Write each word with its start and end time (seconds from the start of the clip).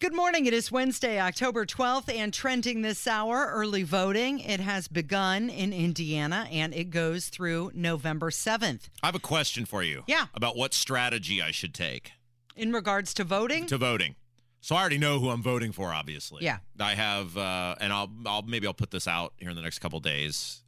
Good 0.00 0.14
morning. 0.14 0.46
It 0.46 0.54
is 0.54 0.70
Wednesday, 0.70 1.20
October 1.20 1.66
12th, 1.66 2.08
and 2.14 2.32
trending 2.32 2.82
this 2.82 3.08
hour, 3.08 3.50
early 3.52 3.82
voting. 3.82 4.38
It 4.38 4.60
has 4.60 4.86
begun 4.86 5.50
in 5.50 5.72
Indiana 5.72 6.46
and 6.52 6.72
it 6.72 6.90
goes 6.90 7.28
through 7.28 7.72
November 7.74 8.30
7th. 8.30 8.90
I 9.02 9.06
have 9.06 9.16
a 9.16 9.18
question 9.18 9.64
for 9.64 9.82
you. 9.82 10.04
Yeah. 10.06 10.26
About 10.34 10.56
what 10.56 10.72
strategy 10.72 11.42
I 11.42 11.50
should 11.50 11.74
take 11.74 12.12
In 12.54 12.72
regards 12.72 13.12
to 13.14 13.24
voting, 13.24 13.66
to 13.66 13.76
voting. 13.76 14.14
So 14.60 14.76
I 14.76 14.80
already 14.82 14.98
know 14.98 15.18
who 15.18 15.30
I'm 15.30 15.42
voting 15.42 15.72
for, 15.72 15.92
obviously. 15.92 16.44
Yeah. 16.44 16.58
I 16.78 16.94
have, 16.94 17.36
uh, 17.36 17.74
and 17.80 17.92
I'll, 17.92 18.10
I'll 18.24 18.42
maybe 18.42 18.68
I'll 18.68 18.74
put 18.74 18.92
this 18.92 19.08
out 19.08 19.32
here 19.38 19.50
in 19.50 19.56
the 19.56 19.62
next 19.62 19.80
couple 19.80 19.98
days. 19.98 20.62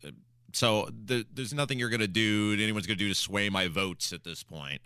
So 0.54 0.88
the, 1.04 1.24
there's 1.32 1.54
nothing 1.54 1.78
you're 1.78 1.88
going 1.88 2.00
to 2.00 2.08
do, 2.08 2.54
anyone's 2.54 2.88
going 2.88 2.98
to 2.98 3.04
do 3.04 3.08
to 3.08 3.14
sway 3.14 3.48
my 3.48 3.68
votes 3.68 4.12
at 4.12 4.24
this 4.24 4.42
point. 4.42 4.80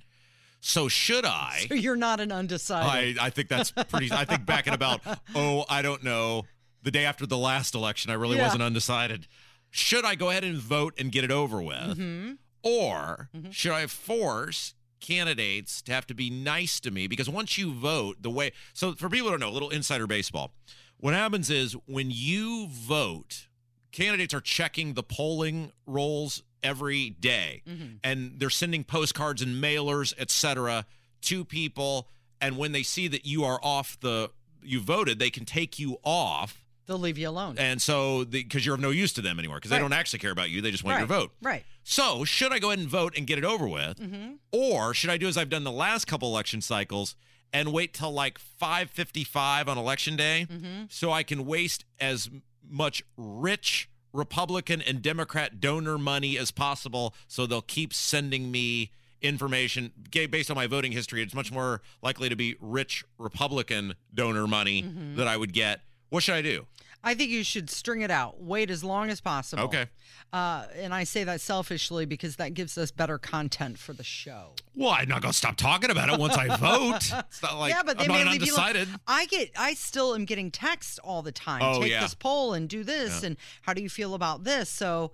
So 0.67 0.89
should 0.89 1.25
I? 1.27 1.67
so 1.69 1.75
you're 1.75 1.95
not 1.97 2.21
an 2.21 2.33
undecided. 2.33 3.19
I, 3.19 3.27
I 3.27 3.31
think 3.31 3.49
that's 3.49 3.71
pretty. 3.71 4.11
I 4.11 4.25
think 4.25 4.47
back 4.47 4.67
in 4.67 4.73
about 4.73 5.01
oh 5.35 5.65
I 5.69 5.83
don't 5.83 6.03
know 6.03 6.45
the 6.83 6.91
day 6.91 7.05
after 7.05 7.27
the 7.27 7.37
last 7.39 7.75
election 7.75 8.11
I 8.11 8.15
really 8.15 8.37
Yeah. 8.37 8.45
wasn't 8.45 8.63
undecided. 8.63 9.27
Should 9.71 10.05
I 10.05 10.15
go 10.15 10.31
ahead 10.31 10.45
and 10.45 10.57
vote 10.57 10.95
and 10.99 11.13
get 11.13 11.23
it 11.25 11.31
over 11.31 11.61
with, 11.61 11.99
Mm-hmm. 11.99 12.33
or 12.63 13.29
should 13.51 13.73
I 13.73 13.87
force 13.87 14.75
candidates 15.01 15.83
to 15.83 15.93
have 15.93 16.07
to 16.07 16.15
be 16.15 16.31
nice 16.31 16.81
to 16.81 16.91
me? 16.91 17.07
Because 17.09 17.29
once 17.29 17.59
you 17.59 17.73
vote, 17.75 18.17
the 18.23 18.31
way 18.31 18.53
so 18.73 18.95
for 18.95 19.09
people 19.11 19.27
who 19.29 19.33
don't 19.33 19.41
know, 19.41 19.51
a 19.51 19.57
little 19.57 19.71
insider 19.71 20.07
baseball. 20.07 20.53
What 20.99 21.13
happens 21.13 21.51
is 21.51 21.75
when 21.87 22.11
you 22.11 22.69
vote, 22.71 23.49
candidates 23.93 24.33
are 24.33 24.41
checking 24.41 24.95
the 24.95 25.03
polling 25.03 25.73
rolls 25.87 26.43
every 26.65 27.11
day 27.11 27.63
mm-hmm. 27.69 27.97
and 28.03 28.35
they're 28.39 28.51
sending 28.51 28.83
postcards 28.83 29.41
and 29.43 29.63
mailers 29.63 30.13
etc 30.19 30.85
to 31.21 31.45
people 31.45 32.09
and 32.41 32.57
when 32.59 32.73
they 32.73 32.83
see 32.83 33.07
that 33.07 33.25
you 33.25 33.45
are 33.45 33.61
off 33.63 33.97
the 34.01 34.31
you 34.63 34.81
voted 34.81 35.19
they 35.21 35.31
can 35.31 35.45
take 35.45 35.79
you 35.79 35.99
off 36.03 36.61
They'll 36.87 36.99
leave 36.99 37.17
you 37.17 37.29
alone. 37.31 37.57
and 37.59 37.81
so 37.81 38.25
because 38.25 38.67
you're 38.67 38.75
of 38.75 38.81
no 38.81 38.91
use 38.91 39.13
to 39.15 39.23
them 39.23 39.39
anymore 39.39 39.57
because 39.59 39.71
they 39.71 39.77
Right. 39.77 39.83
don't 39.83 39.93
actually 39.93 40.19
care 40.19 40.31
about 40.33 40.51
you 40.51 40.61
they 40.63 40.71
just 40.71 40.83
want 40.85 40.99
your 40.99 41.07
Right. 41.07 41.21
vote 41.23 41.31
Right. 41.43 41.65
so 41.83 42.25
should 42.25 42.53
i 42.53 42.59
go 42.59 42.69
ahead 42.71 42.79
and 42.81 42.89
vote 42.89 43.15
and 43.17 43.27
get 43.27 43.39
it 43.39 43.45
over 43.45 43.69
with 43.69 43.99
mm-hmm. 44.01 44.33
or 44.53 44.93
should 44.95 45.11
i 45.11 45.17
do 45.17 45.29
as 45.29 45.37
i've 45.37 45.49
done 45.51 45.65
the 45.65 45.73
last 45.73 46.07
couple 46.07 46.29
election 46.29 46.61
cycles 46.61 47.15
and 47.53 47.73
wait 47.73 47.95
till 47.95 48.11
like 48.11 48.39
555 48.39 49.69
on 49.69 49.79
election 49.79 50.17
day 50.17 50.47
mm-hmm. 50.51 50.85
so 50.89 51.13
i 51.13 51.23
can 51.23 51.47
waste 51.47 51.85
as 52.01 52.29
much 52.69 53.03
rich 53.17 53.89
republican 54.15 54.81
and 54.81 55.03
democrat 55.03 55.61
donor 55.61 55.99
money 55.99 56.39
as 56.39 56.51
possible 56.51 57.15
so 57.29 57.45
they'll 57.47 57.61
keep 57.61 57.93
sending 57.93 58.51
me 58.51 58.91
information. 59.25 59.91
Based 60.11 60.51
on 60.51 60.55
my 60.55 60.67
voting 60.67 60.93
history 60.93 61.23
it's 61.23 61.35
much 61.35 61.51
more 61.51 61.81
likely 62.03 62.29
to 62.29 62.37
be 62.37 62.57
rich 62.61 63.05
republican 63.19 63.95
donor 64.13 64.47
money 64.47 64.83
mm-hmm. 64.83 65.17
that 65.17 65.27
i 65.27 65.37
would 65.37 65.53
get. 65.53 65.81
What 66.11 66.23
should 66.23 66.35
i 66.35 66.43
do 66.43 66.67
I 67.05 67.15
think 67.15 67.31
you 67.31 67.45
should 67.45 67.69
string 67.69 68.01
it 68.01 68.11
out. 68.11 68.41
Wait 68.41 68.71
as 68.71 68.83
long 68.83 69.11
as 69.11 69.21
possible. 69.21 69.63
Okay. 69.65 69.87
Uh, 70.33 70.67
and 70.77 70.93
I 70.93 71.05
say 71.05 71.23
that 71.25 71.41
selfishly 71.41 72.07
because 72.07 72.37
that 72.37 72.55
gives 72.55 72.77
us 72.77 72.91
better 72.91 73.19
content 73.19 73.79
for 73.79 73.93
the 73.93 74.03
show. 74.03 74.53
Well, 74.75 74.91
I'm 74.91 75.09
not 75.09 75.23
going 75.23 75.31
to 75.31 75.37
stop 75.39 75.57
talking 75.57 75.91
about 75.91 76.09
it 76.09 76.19
once 76.19 76.37
I 76.37 76.57
vote. 76.57 77.03
It's 77.29 77.43
not 77.43 77.59
like 77.59 77.73
yeah, 77.73 77.83
but 77.85 77.99
they 77.99 78.05
I'm 78.07 78.11
may 78.11 78.25
not 78.25 78.33
leave 78.33 78.47
you 78.47 78.53
undecided. 78.55 78.89
I 79.07 79.27
get, 79.27 79.51
I 79.57 79.75
still 79.75 80.15
am 80.15 80.25
getting 80.25 80.51
texts 80.51 80.99
all 80.99 81.23
the 81.23 81.31
time. 81.31 81.61
Oh, 81.63 81.83
Take 81.83 81.91
yeah. 81.91 82.01
this 82.01 82.15
poll 82.15 82.55
and 82.55 82.69
do 82.69 82.83
this, 82.83 83.23
and 83.23 83.37
how 83.63 83.75
do 83.75 83.83
you 83.83 83.89
feel 83.89 84.15
about 84.15 84.45
this? 84.45 84.69
So 84.69 85.13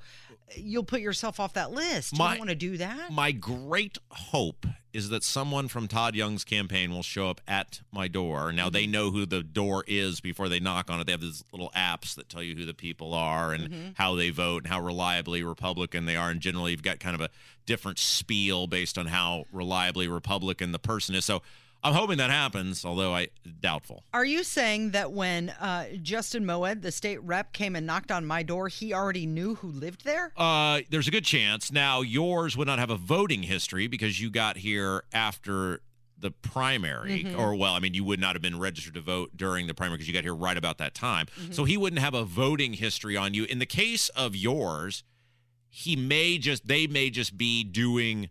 you'll 0.57 0.85
put 0.85 1.01
yourself 1.01 1.41
off 1.41 1.55
that 1.55 1.71
list. 1.71 2.13
you 2.13 2.19
don't 2.19 2.39
want 2.39 2.51
to 2.51 2.57
do 2.57 2.77
that. 2.79 3.13
My 3.13 3.33
great 3.33 3.99
hope 4.11 4.67
is 4.93 5.09
that 5.11 5.23
someone 5.23 5.69
from 5.69 5.87
Todd 5.87 6.15
Young's 6.17 6.45
campaign 6.45 6.91
will 6.91 7.03
show 7.03 7.31
up 7.31 7.41
at 7.47 7.81
my 7.93 8.09
door. 8.09 8.53
Now 8.53 8.69
they 8.69 8.85
mm-hmm. 8.85 8.93
know 8.93 9.11
who 9.11 9.25
the 9.25 9.43
door 9.43 9.85
is 9.87 10.21
before 10.21 10.49
they 10.49 10.59
knock 10.59 10.91
on 10.91 11.01
it. 11.01 11.07
They 11.07 11.13
have 11.13 11.21
these 11.21 11.45
little 11.53 11.71
apps 11.77 12.15
that 12.17 12.29
tell 12.29 12.43
you 12.43 12.57
who 12.57 12.67
the 12.67 12.75
people 12.75 13.15
are 13.15 13.53
and 13.53 13.71
mm-hmm. 13.71 13.89
how 13.95 14.17
they 14.17 14.31
vote 14.31 14.65
and 14.65 14.73
how 14.73 14.81
reliably 14.81 15.43
Republican 15.43 16.07
they 16.07 16.17
are. 16.17 16.31
And 16.31 16.41
generally, 16.41 16.73
you've 16.73 16.83
got 16.83 16.99
kind 16.99 17.15
of 17.15 17.21
a 17.21 17.31
different 17.67 17.99
spiel 17.99 18.67
based 18.67 18.99
on 18.99 19.07
how 19.07 19.45
reliably 19.53 20.09
Republican 20.09 20.73
the 20.73 20.79
person 20.79 21.15
is. 21.15 21.25
So 21.25 21.43
I'm 21.83 21.95
hoping 21.95 22.19
that 22.19 22.31
happens, 22.31 22.85
although 22.85 23.15
I 23.15 23.29
doubtful. 23.61 24.05
Are 24.13 24.25
you 24.25 24.45
saying 24.45 24.91
that 24.91 25.13
when 25.13 25.51
uh, 25.51 25.87
Justin 26.03 26.45
Moed, 26.45 26.83
the 26.83 26.93
state 26.93 27.23
rep, 27.23 27.53
came 27.53 27.75
and 27.75 27.87
knocked 27.87 28.11
on 28.13 28.27
my 28.27 28.43
door, 28.43 28.69
he 28.69 28.93
already 28.93 29.27
knew 29.27 29.55
who 29.57 29.69
lived 29.69 30.05
there? 30.05 30.33
Uh, 30.37 30.81
there's 30.91 31.09
a 31.09 31.11
good 31.11 31.25
chance. 31.25 31.73
Now, 31.73 32.03
yours 32.03 32.57
would 32.57 32.67
not 32.67 32.79
have 32.79 32.91
a 32.91 32.97
voting 32.97 33.45
history 33.45 33.87
because 33.87 34.21
you 34.21 34.31
got 34.31 34.59
here 34.59 35.05
after 35.13 35.81
the 36.19 36.31
primary, 36.31 37.35
or 37.35 37.55
well, 37.55 37.73
I 37.73 37.79
mean, 37.79 37.95
you 37.95 38.05
would 38.05 38.21
not 38.21 38.35
have 38.35 38.43
been 38.43 38.59
registered 38.59 38.93
to 38.93 39.01
vote 39.01 39.31
during 39.35 39.67
the 39.67 39.73
primary 39.73 39.97
because 39.97 40.07
you 40.07 40.13
got 40.13 40.23
here 40.25 40.35
right 40.35 40.59
about 40.59 40.77
that 40.77 40.95
time. 40.95 41.29
So 41.51 41.65
he 41.65 41.79
wouldn't 41.79 42.03
have 42.03 42.13
a 42.13 42.25
voting 42.25 42.75
history 42.75 43.17
on 43.17 43.33
you. 43.33 43.45
In 43.45 43.59
the 43.59 43.65
case 43.65 44.11
of 44.11 44.37
yours, 44.37 45.03
he 45.71 45.97
may 45.97 46.37
just, 46.37 46.69
they 46.69 46.87
may 46.87 47.09
just 47.09 47.39
be 47.39 47.65
doing 47.65 48.29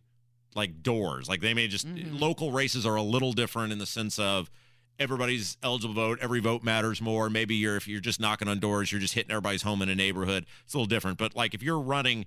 like 0.59 0.83
doors. 0.83 1.27
Like 1.27 1.41
they 1.41 1.53
may 1.53 1.67
just, 1.67 1.87
local 1.87 2.51
races 2.51 2.85
are 2.85 2.95
a 2.95 3.01
little 3.01 3.33
different 3.33 3.71
in 3.71 3.79
the 3.79 3.85
sense 3.85 4.19
of, 4.19 4.51
everybody's 4.99 5.57
eligible 5.63 5.93
vote. 5.93 6.19
Every 6.21 6.41
vote 6.41 6.61
matters 6.61 7.01
more. 7.01 7.29
Maybe 7.29 7.55
you're 7.55 7.77
if 7.77 7.87
you're 7.87 8.01
just 8.01 8.19
knocking 8.19 8.47
on 8.47 8.59
doors, 8.59 8.91
you're 8.91 9.01
just 9.01 9.13
hitting 9.13 9.31
everybody's 9.31 9.61
home 9.61 9.81
in 9.81 9.89
a 9.89 9.95
neighborhood. 9.95 10.45
It's 10.65 10.73
a 10.73 10.77
little 10.77 10.87
different. 10.87 11.17
But 11.17 11.35
like 11.35 11.53
if 11.53 11.63
you're 11.63 11.79
running 11.79 12.25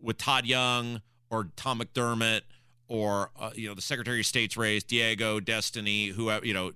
with 0.00 0.16
Todd 0.16 0.46
Young 0.46 1.02
or 1.28 1.48
Tom 1.56 1.80
McDermott 1.80 2.42
or 2.86 3.30
uh, 3.38 3.50
you 3.54 3.68
know 3.68 3.74
the 3.74 3.82
Secretary 3.82 4.20
of 4.20 4.26
State's 4.26 4.56
race, 4.56 4.84
Diego, 4.84 5.40
Destiny, 5.40 6.08
whoever 6.08 6.46
you 6.46 6.54
know, 6.54 6.70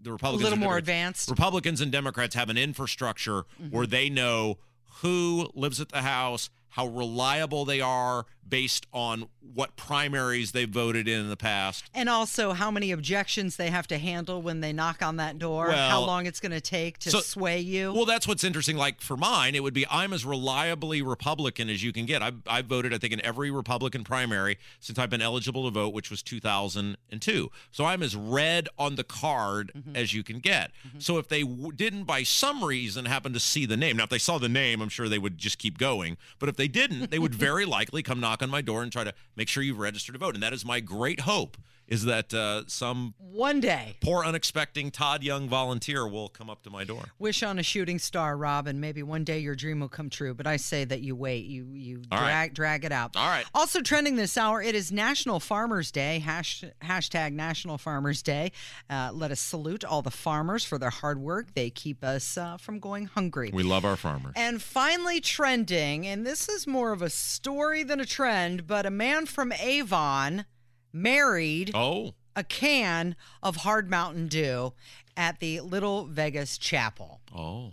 the 0.00 0.12
Republicans 0.12 0.42
A 0.42 0.50
little 0.50 0.64
more 0.64 0.78
advanced. 0.78 1.28
Republicans 1.28 1.80
and 1.80 1.90
Democrats 1.90 2.34
have 2.34 2.48
an 2.48 2.56
infrastructure 2.58 3.44
where 3.70 3.86
they 3.86 4.08
know 4.08 4.58
who 5.02 5.50
lives 5.54 5.80
at 5.80 5.88
the 5.88 6.02
house, 6.02 6.50
how 6.68 6.86
reliable 6.86 7.64
they 7.64 7.80
are 7.80 8.26
based 8.48 8.86
on 8.92 9.28
what 9.54 9.76
primaries 9.76 10.52
they 10.52 10.64
voted 10.64 11.06
in 11.06 11.20
in 11.20 11.28
the 11.28 11.36
past. 11.36 11.84
And 11.94 12.08
also 12.08 12.52
how 12.52 12.70
many 12.70 12.90
objections 12.90 13.56
they 13.56 13.70
have 13.70 13.86
to 13.88 13.98
handle 13.98 14.42
when 14.42 14.60
they 14.60 14.72
knock 14.72 15.02
on 15.02 15.16
that 15.16 15.38
door, 15.38 15.70
how 15.70 16.00
long 16.04 16.26
it's 16.26 16.40
going 16.40 16.52
to 16.52 16.60
take 16.60 16.98
to 16.98 17.10
so- 17.10 17.20
sway 17.20 17.60
you. 17.60 17.92
Well, 17.92 18.04
that's 18.04 18.26
what's 18.26 18.44
interesting. 18.44 18.76
Like 18.76 19.00
for 19.00 19.16
mine, 19.16 19.54
it 19.54 19.62
would 19.62 19.74
be 19.74 19.86
I'm 19.90 20.12
as 20.12 20.24
reliably 20.24 21.02
Republican 21.02 21.68
as 21.68 21.82
you 21.82 21.92
can 21.92 22.06
get. 22.06 22.22
I've, 22.22 22.36
I've 22.46 22.66
voted, 22.66 22.92
I 22.92 22.98
think, 22.98 23.12
in 23.12 23.24
every 23.24 23.50
Republican 23.50 24.04
primary 24.04 24.58
since 24.80 24.98
I've 24.98 25.10
been 25.10 25.22
eligible 25.22 25.64
to 25.64 25.70
vote, 25.70 25.94
which 25.94 26.10
was 26.10 26.22
2002. 26.22 27.50
So 27.70 27.84
I'm 27.84 28.02
as 28.02 28.16
red 28.16 28.68
on 28.78 28.96
the 28.96 29.04
card 29.04 29.72
mm-hmm. 29.76 29.96
as 29.96 30.14
you 30.14 30.22
can 30.22 30.38
get. 30.38 30.72
Mm-hmm. 30.86 30.98
So 31.00 31.18
if 31.18 31.28
they 31.28 31.42
w- 31.42 31.72
didn't, 31.72 32.04
by 32.04 32.22
some 32.22 32.64
reason, 32.64 33.04
happen 33.04 33.32
to 33.32 33.40
see 33.40 33.66
the 33.66 33.76
name, 33.76 33.96
now 33.96 34.04
if 34.04 34.10
they 34.10 34.18
saw 34.18 34.38
the 34.38 34.48
name, 34.48 34.80
I'm 34.80 34.88
sure 34.88 35.08
they 35.08 35.18
would 35.18 35.38
just 35.38 35.58
keep 35.58 35.78
going. 35.78 36.16
But 36.38 36.48
if 36.48 36.56
they 36.56 36.68
didn't, 36.68 37.10
they 37.10 37.18
would 37.18 37.34
very 37.48 37.64
likely 37.64 38.02
come 38.02 38.20
knock 38.20 38.33
on 38.42 38.50
my 38.50 38.60
door 38.60 38.82
and 38.82 38.90
try 38.90 39.04
to 39.04 39.14
make 39.36 39.48
sure 39.48 39.62
you've 39.62 39.78
registered 39.78 40.14
to 40.14 40.18
vote. 40.18 40.34
And 40.34 40.42
that 40.42 40.52
is 40.52 40.64
my 40.64 40.80
great 40.80 41.20
hope. 41.20 41.56
Is 41.86 42.04
that 42.04 42.32
uh, 42.32 42.62
some 42.66 43.14
One 43.18 43.60
day, 43.60 43.96
poor, 44.00 44.24
unexpected 44.24 44.92
Todd 44.92 45.22
Young 45.22 45.48
volunteer 45.48 46.06
will 46.08 46.28
come 46.28 46.48
up 46.48 46.62
to 46.62 46.70
my 46.70 46.84
door? 46.84 47.04
wish 47.18 47.42
on 47.42 47.58
a 47.58 47.62
shooting 47.62 47.98
star, 47.98 48.36
Rob, 48.36 48.66
and 48.66 48.80
maybe 48.80 49.02
one 49.02 49.24
day 49.24 49.38
your 49.38 49.54
dream 49.54 49.80
will 49.80 49.88
come 49.88 50.08
true. 50.10 50.34
But 50.34 50.46
I 50.46 50.56
say 50.56 50.84
that 50.84 51.02
you 51.02 51.14
wait, 51.14 51.44
you 51.46 51.66
you 51.74 52.02
All 52.10 52.18
drag 52.18 52.34
right. 52.50 52.54
drag 52.54 52.84
it 52.84 52.92
out. 52.92 53.16
All 53.16 53.28
right. 53.28 53.44
Also 53.54 53.80
trending 53.80 54.16
this 54.16 54.36
hour, 54.38 54.62
it 54.62 54.74
is 54.74 54.90
National 54.90 55.40
Farmers 55.40 55.90
Day. 55.90 56.18
Hash, 56.20 56.64
hashtag 56.82 57.32
National 57.32 57.76
Farmers 57.78 58.22
Day. 58.22 58.52
Uh, 58.88 59.10
let 59.12 59.30
us 59.30 59.40
salute 59.40 59.84
all 59.84 60.02
the 60.02 60.10
farmers 60.10 60.64
for 60.64 60.78
their 60.78 60.90
hard 60.90 61.18
work. 61.18 61.54
They 61.54 61.70
keep 61.70 62.02
us 62.02 62.38
uh, 62.38 62.56
from 62.56 62.78
going 62.78 63.06
hungry. 63.06 63.50
We 63.52 63.62
love 63.62 63.84
our 63.84 63.96
farmers. 63.96 64.32
And 64.36 64.62
finally, 64.62 65.20
trending, 65.20 66.06
and 66.06 66.26
this 66.26 66.48
is 66.48 66.66
more 66.66 66.92
of 66.92 67.02
a 67.02 67.10
story 67.10 67.82
than 67.82 68.00
a 68.00 68.06
trend, 68.06 68.66
but 68.66 68.86
a 68.86 68.90
man 68.90 69.26
from 69.26 69.52
Avon 69.52 70.46
married 70.94 71.72
Oh, 71.74 72.14
a 72.34 72.42
can 72.44 73.16
of 73.42 73.56
Hard 73.56 73.90
Mountain 73.90 74.28
Dew 74.28 74.72
at 75.16 75.40
the 75.40 75.60
Little 75.60 76.06
Vegas 76.06 76.56
Chapel. 76.56 77.20
oh. 77.34 77.72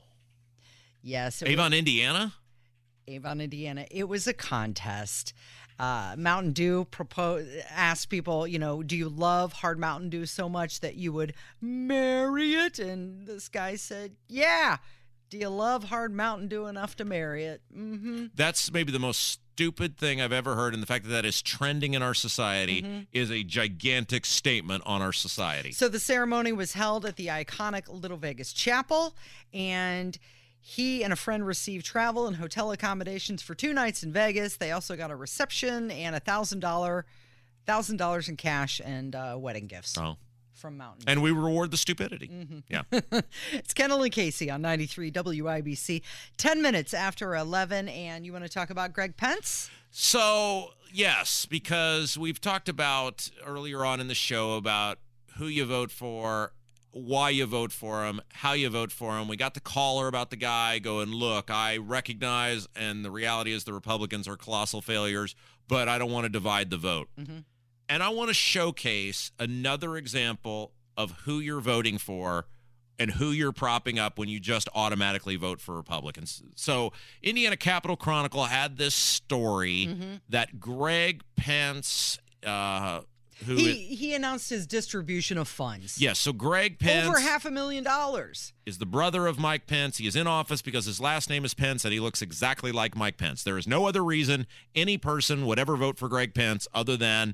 Yes, 1.03 1.41
it 1.41 1.45
was 1.45 1.53
Avon, 1.53 1.73
Indiana? 1.73 2.33
Avon, 3.07 3.41
Indiana. 3.41 3.87
It 3.89 4.07
was 4.07 4.27
a 4.27 4.33
contest. 4.33 5.33
Uh, 5.79 6.13
Mountain 6.15 6.51
Dew 6.51 6.85
propose 6.91 7.47
asked 7.71 8.09
people, 8.09 8.45
you 8.45 8.59
know, 8.59 8.83
do 8.83 8.95
you 8.95 9.09
love 9.09 9.51
Hard 9.53 9.79
Mountain 9.79 10.09
Dew 10.11 10.27
so 10.27 10.47
much 10.47 10.81
that 10.81 10.93
you 10.95 11.11
would 11.11 11.33
marry 11.59 12.53
it? 12.53 12.77
And 12.77 13.25
this 13.25 13.49
guy 13.49 13.77
said, 13.77 14.11
yeah. 14.27 14.77
Do 15.31 15.37
you 15.37 15.47
love 15.49 15.85
Hard 15.85 16.13
Mountain 16.13 16.49
Dew 16.49 16.67
enough 16.67 16.97
to 16.97 17.05
marry 17.05 17.45
it? 17.45 17.61
Mm-hmm. 17.73 18.25
That's 18.35 18.69
maybe 18.71 18.91
the 18.91 18.99
most 18.99 19.39
stupid 19.53 19.97
thing 19.97 20.19
I've 20.19 20.33
ever 20.33 20.55
heard. 20.55 20.73
And 20.73 20.83
the 20.83 20.87
fact 20.87 21.05
that 21.05 21.11
that 21.11 21.23
is 21.25 21.41
trending 21.41 21.93
in 21.93 22.03
our 22.03 22.13
society 22.13 22.81
Mm-hmm. 22.81 22.99
is 23.13 23.31
a 23.31 23.41
gigantic 23.43 24.25
statement 24.25 24.83
on 24.85 25.01
our 25.01 25.13
society. 25.13 25.71
So 25.71 25.87
the 25.87 26.01
ceremony 26.01 26.51
was 26.51 26.73
held 26.73 27.05
at 27.05 27.15
the 27.15 27.27
iconic 27.27 27.87
Little 27.87 28.17
Vegas 28.17 28.51
Chapel, 28.51 29.15
and 29.53 30.17
he 30.59 31.01
and 31.01 31.13
a 31.13 31.15
friend 31.15 31.47
received 31.47 31.85
travel 31.85 32.27
and 32.27 32.35
hotel 32.35 32.71
accommodations 32.73 33.41
for 33.41 33.55
two 33.55 33.73
nights 33.73 34.03
in 34.03 34.11
Vegas. 34.11 34.57
They 34.57 34.71
also 34.71 34.97
got 34.97 35.11
a 35.11 35.15
reception 35.15 35.91
and 35.91 36.13
a 36.13 36.19
thousand 36.19 36.59
dollar, 36.59 37.05
thousand 37.65 37.95
dollars 37.97 38.27
in 38.27 38.35
cash 38.35 38.81
and 38.83 39.15
uh, 39.15 39.35
wedding 39.39 39.67
gifts. 39.67 39.97
Oh. 39.97 40.17
From 40.61 40.77
Mountain. 40.77 41.03
And 41.07 41.21
we 41.21 41.31
reward 41.31 41.71
the 41.71 41.77
stupidity. 41.77 42.27
Mm-hmm. 42.27 42.59
Yeah. 42.69 42.83
it's 43.51 43.73
Kendall 43.73 44.03
and 44.03 44.11
Casey 44.11 44.49
on 44.49 44.61
93 44.61 45.11
WIBC. 45.11 46.01
10 46.37 46.61
minutes 46.61 46.93
after 46.93 47.35
11. 47.35 47.89
And 47.89 48.25
you 48.25 48.31
want 48.31 48.45
to 48.45 48.49
talk 48.49 48.69
about 48.69 48.93
Greg 48.93 49.17
Pence? 49.17 49.69
So, 49.89 50.69
yes, 50.93 51.45
because 51.45 52.17
we've 52.17 52.39
talked 52.39 52.69
about 52.69 53.29
earlier 53.45 53.83
on 53.83 53.99
in 53.99 54.07
the 54.07 54.15
show 54.15 54.53
about 54.53 54.99
who 55.37 55.47
you 55.47 55.65
vote 55.65 55.91
for, 55.91 56.53
why 56.91 57.29
you 57.29 57.45
vote 57.45 57.71
for 57.71 58.05
him, 58.05 58.21
how 58.33 58.53
you 58.53 58.69
vote 58.69 58.91
for 58.91 59.17
him. 59.17 59.27
We 59.27 59.35
got 59.35 59.53
the 59.53 59.59
caller 59.59 60.07
about 60.07 60.29
the 60.29 60.35
guy 60.35 60.79
going, 60.79 61.09
look, 61.09 61.49
I 61.49 61.77
recognize, 61.77 62.67
and 62.75 63.03
the 63.03 63.11
reality 63.11 63.51
is 63.51 63.63
the 63.63 63.73
Republicans 63.73 64.27
are 64.27 64.37
colossal 64.37 64.81
failures, 64.81 65.35
but 65.67 65.89
I 65.89 65.97
don't 65.97 66.11
want 66.11 66.25
to 66.25 66.29
divide 66.29 66.69
the 66.69 66.77
vote. 66.77 67.09
Mm-hmm. 67.19 67.39
And 67.91 68.01
I 68.01 68.07
want 68.09 68.29
to 68.29 68.33
showcase 68.33 69.31
another 69.37 69.97
example 69.97 70.71
of 70.95 71.11
who 71.25 71.39
you're 71.39 71.59
voting 71.59 71.97
for 71.97 72.45
and 72.97 73.11
who 73.11 73.31
you're 73.31 73.51
propping 73.51 73.99
up 73.99 74.17
when 74.17 74.29
you 74.29 74.39
just 74.39 74.69
automatically 74.73 75.35
vote 75.35 75.59
for 75.59 75.75
Republicans. 75.75 76.41
So, 76.55 76.93
Indiana 77.21 77.57
Capital 77.57 77.97
Chronicle 77.97 78.45
had 78.45 78.77
this 78.77 78.95
story 78.95 79.87
Mm-hmm. 79.89 80.13
that 80.29 80.59
Greg 80.59 81.21
Pence, 81.35 82.17
uh, 82.45 83.01
who 83.45 83.55
He, 83.55 83.69
is- 83.93 83.99
he 83.99 84.13
announced 84.13 84.49
his 84.51 84.67
distribution 84.67 85.37
of 85.37 85.47
funds. 85.49 85.99
yes, 85.99 86.19
so 86.19 86.31
Greg 86.31 86.77
Pence 86.79 87.07
Over 87.07 87.19
half 87.19 87.43
a 87.45 87.51
million 87.51 87.83
dollars. 87.83 88.53
is 88.67 88.77
the 88.77 88.85
brother 88.85 89.25
of 89.27 89.37
Mike 89.39 89.65
Pence. 89.67 89.97
He 89.97 90.05
is 90.07 90.15
in 90.15 90.27
office 90.27 90.61
because 90.61 90.85
his 90.85 90.99
last 91.01 91.29
name 91.29 91.43
is 91.43 91.53
Pence 91.55 91.83
and 91.83 91.91
he 91.93 91.99
looks 91.99 92.21
exactly 92.21 92.71
like 92.71 92.95
Mike 92.95 93.17
Pence. 93.17 93.43
There 93.43 93.57
is 93.57 93.67
no 93.67 93.85
other 93.87 94.03
reason 94.03 94.45
any 94.75 94.97
person 94.97 95.45
would 95.47 95.57
ever 95.59 95.75
vote 95.75 95.97
for 95.97 96.07
Greg 96.07 96.33
Pence 96.33 96.67
other 96.73 96.95
than 96.95 97.33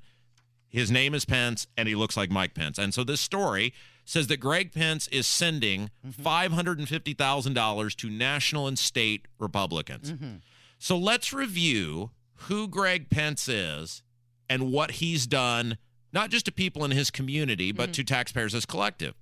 his 0.69 0.91
name 0.91 1.13
is 1.13 1.25
Pence 1.25 1.67
and 1.77 1.87
he 1.87 1.95
looks 1.95 2.17
like 2.17 2.29
Mike 2.29 2.53
Pence. 2.53 2.77
And 2.77 2.93
so 2.93 3.03
this 3.03 3.21
story 3.21 3.73
says 4.05 4.27
that 4.27 4.37
Greg 4.37 4.71
Pence 4.71 5.07
is 5.09 5.27
sending 5.27 5.89
mm-hmm. 6.05 6.21
$550,000 6.21 7.95
to 7.95 8.09
national 8.09 8.67
and 8.67 8.79
state 8.79 9.27
Republicans. 9.39 10.13
Mm-hmm. 10.13 10.35
So 10.79 10.97
let's 10.97 11.33
review 11.33 12.11
who 12.41 12.67
Greg 12.67 13.09
Pence 13.09 13.47
is 13.47 14.03
and 14.49 14.71
what 14.71 14.91
he's 14.91 15.27
done, 15.27 15.77
not 16.13 16.29
just 16.29 16.45
to 16.45 16.51
people 16.51 16.85
in 16.85 16.91
his 16.91 17.11
community, 17.11 17.71
but 17.71 17.85
mm-hmm. 17.85 17.93
to 17.93 18.03
taxpayers 18.03 18.55
as 18.55 18.65
collective. 18.65 19.13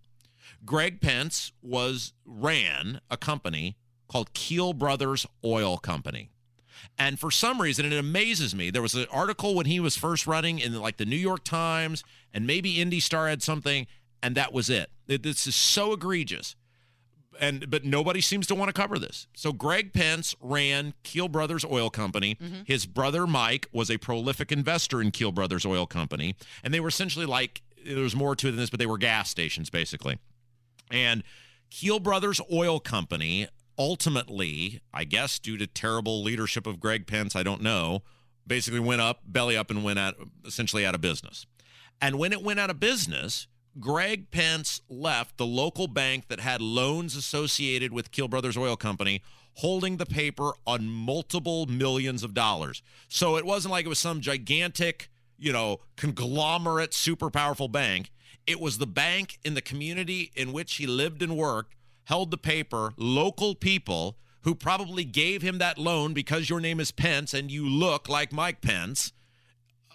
Greg 0.64 1.02
Pence 1.02 1.52
was 1.62 2.14
ran 2.26 3.02
a 3.10 3.18
company 3.18 3.78
called 4.08 4.34
Kiel 4.34 4.74
Brothers 4.74 5.26
Oil 5.44 5.78
Company. 5.78 6.30
And 6.98 7.20
for 7.20 7.32
some 7.32 7.62
reason, 7.62 7.86
it 7.86 7.94
amazes 7.94 8.56
me. 8.56 8.70
There 8.70 8.82
was 8.82 8.96
an 8.96 9.08
article 9.12 9.56
when 9.56 9.66
he 9.66 9.80
was 9.80 9.98
first 9.98 10.28
running 10.28 10.60
in 10.60 10.74
like 10.80 10.98
the 10.98 11.06
New 11.06 11.16
York 11.16 11.44
Times, 11.44 12.04
and 12.34 12.48
maybe 12.48 12.82
Indy 12.82 13.00
Star 13.00 13.28
had 13.28 13.44
something, 13.44 13.88
and 14.22 14.36
that 14.36 14.54
was 14.54 14.70
it. 14.70 14.90
This 15.08 15.48
is 15.48 15.56
so 15.56 15.94
egregious. 15.94 16.56
And 17.40 17.70
but 17.70 17.84
nobody 17.84 18.22
seems 18.22 18.48
to 18.48 18.56
want 18.56 18.70
to 18.70 18.74
cover 18.74 18.98
this. 18.98 19.28
So 19.36 19.52
Greg 19.52 19.92
Pence 19.92 20.36
ran 20.40 20.94
Kiel 21.04 21.28
Brothers 21.28 21.66
Oil 21.66 21.90
Company. 21.90 22.36
Mm-hmm. 22.36 22.62
His 22.66 22.86
brother 22.86 23.28
Mike 23.28 23.68
was 23.74 23.92
a 23.92 23.98
prolific 23.98 24.54
investor 24.54 25.02
in 25.02 25.12
Kiel 25.12 25.34
Brothers 25.34 25.66
Oil 25.66 25.86
Company, 25.86 26.36
and 26.64 26.74
they 26.74 26.80
were 26.80 26.88
essentially 26.88 27.26
like 27.26 27.62
there 27.86 27.98
was 27.98 28.16
more 28.16 28.36
to 28.38 28.48
it 28.48 28.52
than 28.52 28.60
this, 28.60 28.70
but 28.70 28.80
they 28.80 28.86
were 28.86 28.98
gas 28.98 29.30
stations 29.30 29.70
basically. 29.70 30.18
And 30.90 31.24
Kiel 31.70 32.00
Brothers 32.00 32.40
Oil 32.52 32.80
Company 32.80 33.48
ultimately, 33.78 34.82
I 34.94 35.04
guess 35.04 35.40
due 35.40 35.58
to 35.58 35.68
terrible 35.68 36.24
leadership 36.24 36.68
of 36.68 36.80
Greg 36.80 37.08
Pence, 37.08 37.36
I 37.36 37.44
don't 37.44 37.62
know, 37.62 38.04
basically 38.48 38.80
went 38.80 39.02
up, 39.02 39.22
belly 39.26 39.58
up, 39.58 39.70
and 39.70 39.84
went 39.84 40.00
out 40.00 40.16
essentially 40.46 40.86
out 40.86 40.96
of 40.96 41.02
business. 41.02 41.46
And 42.02 42.20
when 42.20 42.34
it 42.34 42.44
went 42.44 42.60
out 42.60 42.70
of 42.70 42.80
business, 42.80 43.48
Greg 43.80 44.32
Pence 44.32 44.82
left 44.90 45.38
the 45.38 45.46
local 45.46 45.88
bank 45.88 46.28
that 46.30 46.40
had 46.40 46.62
loans 46.62 47.16
associated 47.16 47.92
with 47.92 48.12
Kiel 48.12 48.28
Brothers 48.28 48.58
Oil 48.58 48.76
Company 48.76 49.22
holding 49.56 49.98
the 49.98 50.06
paper 50.06 50.52
on 50.68 50.88
multiple 50.90 51.66
millions 51.66 52.24
of 52.24 52.34
dollars. 52.34 52.82
So 53.08 53.38
it 53.38 53.46
wasn't 53.46 53.72
like 53.72 53.86
it 53.86 53.90
was 53.90 54.00
some 54.00 54.22
gigantic, 54.22 55.10
you 55.38 55.54
know, 55.54 55.80
conglomerate, 55.96 56.94
super 56.94 57.30
powerful 57.30 57.68
bank. 57.68 58.12
It 58.46 58.60
was 58.60 58.78
the 58.78 58.88
bank 58.88 59.40
in 59.44 59.54
the 59.54 59.62
community 59.62 60.32
in 60.36 60.52
which 60.52 60.76
he 60.76 60.86
lived 60.86 61.22
and 61.22 61.38
worked, 61.38 61.76
held 62.06 62.32
the 62.32 62.38
paper, 62.38 62.94
local 62.98 63.56
people 63.56 64.18
who 64.42 64.56
probably 64.56 65.04
gave 65.04 65.42
him 65.42 65.58
that 65.58 65.78
loan 65.78 66.14
because 66.14 66.50
your 66.50 66.60
name 66.60 66.80
is 66.80 66.92
Pence 66.92 67.34
and 67.34 67.52
you 67.52 67.68
look 67.68 68.08
like 68.08 68.32
Mike 68.32 68.62
Pence 68.62 69.12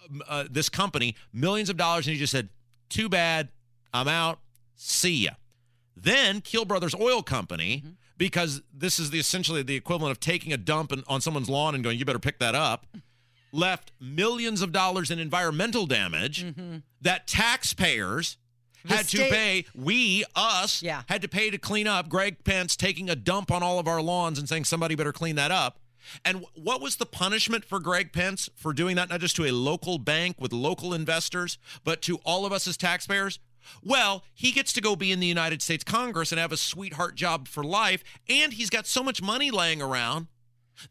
um, 0.09 0.23
uh, 0.29 0.45
this 0.51 0.69
company 0.69 1.15
millions 1.33 1.71
of 1.71 1.77
dollars, 1.77 2.07
and 2.07 2.15
he 2.15 2.21
just 2.21 2.33
said, 2.33 2.49
"Too 2.89 3.09
bad, 3.09 3.49
I'm 3.95 4.09
out. 4.09 4.41
See 4.77 5.25
ya." 5.25 5.33
Then 5.97 6.41
Kiel 6.41 6.65
Brothers 6.65 6.95
Oil 6.95 7.23
Company, 7.23 7.83
mm-hmm. 7.85 7.91
because 8.17 8.63
this 8.73 8.99
is 8.99 9.11
the 9.11 9.19
essentially 9.19 9.63
the 9.63 9.77
equivalent 9.77 10.11
of 10.11 10.21
taking 10.21 10.53
a 10.53 10.57
dump 10.57 10.93
in, 10.93 11.05
on 11.07 11.21
someone's 11.21 11.49
lawn 11.49 11.75
and 11.75 11.85
going, 11.85 11.99
"You 11.99 12.05
better 12.05 12.19
pick 12.19 12.39
that 12.41 12.55
up," 12.55 12.87
left 13.53 13.93
millions 14.01 14.63
of 14.63 14.73
dollars 14.73 15.11
in 15.11 15.19
environmental 15.19 15.87
damage 15.87 16.45
mm-hmm. 16.45 16.79
that 17.01 17.27
taxpayers 17.27 18.37
The 18.85 18.97
had 18.97 19.09
to 19.09 19.19
pay. 19.19 19.65
We, 19.75 20.25
us, 20.35 20.83
Yeah. 20.83 21.03
had 21.09 21.23
to 21.23 21.29
pay 21.29 21.51
to 21.51 21.59
clean 21.59 21.87
up. 21.87 22.09
Greg 22.09 22.45
Pence 22.45 22.77
taking 22.77 23.11
a 23.11 23.17
dump 23.17 23.51
on 23.51 23.63
all 23.63 23.79
of 23.79 23.87
our 23.87 24.01
lawns 24.01 24.39
and 24.39 24.49
saying 24.49 24.65
somebody 24.65 24.95
better 24.95 25.13
clean 25.13 25.37
that 25.37 25.51
up. 25.51 25.79
And 26.25 26.45
what 26.55 26.81
was 26.81 26.97
the 26.97 27.07
punishment 27.07 27.65
for 27.65 27.79
Greg 27.79 28.13
Pence 28.13 28.49
for 28.57 28.73
doing 28.73 28.97
that, 28.97 29.11
not 29.11 29.21
just 29.21 29.37
to 29.37 29.45
a 29.45 29.53
local 29.53 29.99
bank 29.99 30.37
with 30.41 30.53
local 30.53 30.95
investors, 30.95 31.59
but 31.85 32.01
to 32.03 32.17
all 32.25 32.47
of 32.47 32.53
us 32.53 32.67
as 32.67 32.77
taxpayers? 32.77 33.39
Well, 33.83 34.25
he 34.35 34.53
gets 34.53 34.73
to 34.73 34.81
go 34.81 34.97
be 34.97 35.13
in 35.13 35.21
the 35.21 35.27
United 35.27 35.63
States 35.63 35.85
Congress 35.85 36.33
and 36.33 36.41
have 36.41 36.53
a 36.53 36.57
sweetheart 36.57 37.15
job 37.15 37.47
for 37.47 37.63
life, 37.63 38.03
and 38.29 38.55
he's 38.55 38.71
got 38.71 38.87
so 38.87 39.03
much 39.03 39.23
money 39.23 39.51
laying 39.51 39.83
around 39.83 40.29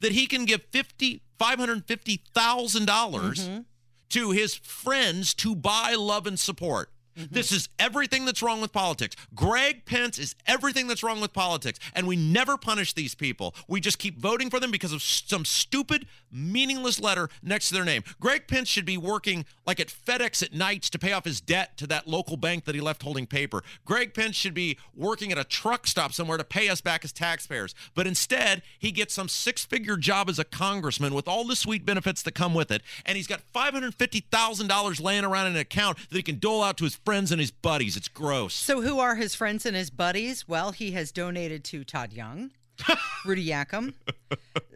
that 0.01 0.11
he 0.11 0.27
can 0.27 0.45
give 0.45 0.61
fifty 0.71 1.23
five 1.37 1.57
hundred 1.59 1.85
fifty 1.85 2.21
thousand 2.33 2.85
dollars 2.85 3.47
mm-hmm. 3.49 3.61
to 4.09 4.31
his 4.31 4.53
friends 4.55 5.33
to 5.33 5.55
buy 5.55 5.95
love 5.95 6.27
and 6.27 6.39
support. 6.39 6.91
Mm-hmm. 7.19 7.33
This 7.35 7.51
is 7.51 7.69
everything 7.77 8.25
that's 8.25 8.41
wrong 8.41 8.61
with 8.61 8.71
politics. 8.71 9.15
Greg 9.35 9.85
Pence 9.85 10.17
is 10.17 10.35
everything 10.47 10.87
that's 10.87 11.03
wrong 11.03 11.19
with 11.21 11.33
politics. 11.33 11.79
And 11.93 12.07
we 12.07 12.15
never 12.15 12.57
punish 12.57 12.93
these 12.93 13.15
people. 13.15 13.53
We 13.67 13.81
just 13.81 13.99
keep 13.99 14.17
voting 14.17 14.49
for 14.49 14.59
them 14.59 14.71
because 14.71 14.93
of 14.93 15.01
some 15.01 15.45
stupid, 15.45 16.07
meaningless 16.31 16.99
letter 16.99 17.29
next 17.43 17.69
to 17.69 17.73
their 17.73 17.85
name. 17.85 18.03
Greg 18.19 18.47
Pence 18.47 18.67
should 18.67 18.85
be 18.85 18.97
working 18.97 19.45
like 19.65 19.79
at 19.79 19.87
FedEx 19.87 20.41
at 20.43 20.53
nights 20.53 20.89
to 20.91 20.99
pay 20.99 21.11
off 21.11 21.25
his 21.25 21.41
debt 21.41 21.77
to 21.77 21.87
that 21.87 22.07
local 22.07 22.37
bank 22.37 22.65
that 22.65 22.75
he 22.75 22.81
left 22.81 23.03
holding 23.03 23.27
paper. 23.27 23.63
Greg 23.85 24.13
Pence 24.13 24.35
should 24.35 24.53
be 24.53 24.77
working 24.95 25.31
at 25.31 25.37
a 25.37 25.43
truck 25.43 25.87
stop 25.87 26.13
somewhere 26.13 26.37
to 26.37 26.43
pay 26.43 26.69
us 26.69 26.81
back 26.81 27.03
as 27.03 27.11
taxpayers. 27.11 27.75
But 27.95 28.07
instead, 28.07 28.61
he 28.77 28.91
gets 28.91 29.13
some 29.13 29.27
six 29.27 29.65
figure 29.65 29.97
job 29.97 30.29
as 30.29 30.39
a 30.39 30.43
congressman 30.43 31.13
with 31.13 31.27
all 31.27 31.43
the 31.45 31.55
sweet 31.55 31.85
benefits 31.85 32.21
that 32.23 32.33
come 32.33 32.53
with 32.53 32.71
it. 32.71 32.81
And 33.05 33.17
he's 33.17 33.27
got 33.27 33.41
$550,000 33.53 35.01
laying 35.01 35.25
around 35.25 35.47
in 35.47 35.53
an 35.53 35.59
account 35.59 35.97
that 36.09 36.15
he 36.15 36.23
can 36.23 36.39
dole 36.39 36.63
out 36.63 36.77
to 36.77 36.83
his 36.83 36.95
friends 37.09 37.31
and 37.31 37.39
his 37.41 37.51
buddies. 37.51 37.97
It's 37.97 38.07
gross. 38.07 38.53
So, 38.53 38.81
who 38.81 38.99
are 38.99 39.15
his 39.15 39.33
friends 39.35 39.65
and 39.65 39.75
his 39.75 39.89
buddies? 39.89 40.47
Well, 40.47 40.71
he 40.71 40.91
has 40.91 41.11
donated 41.11 41.63
to 41.65 41.83
Todd 41.83 42.13
Young, 42.13 42.51
Rudy 43.25 43.45
Yakym, 43.47 43.93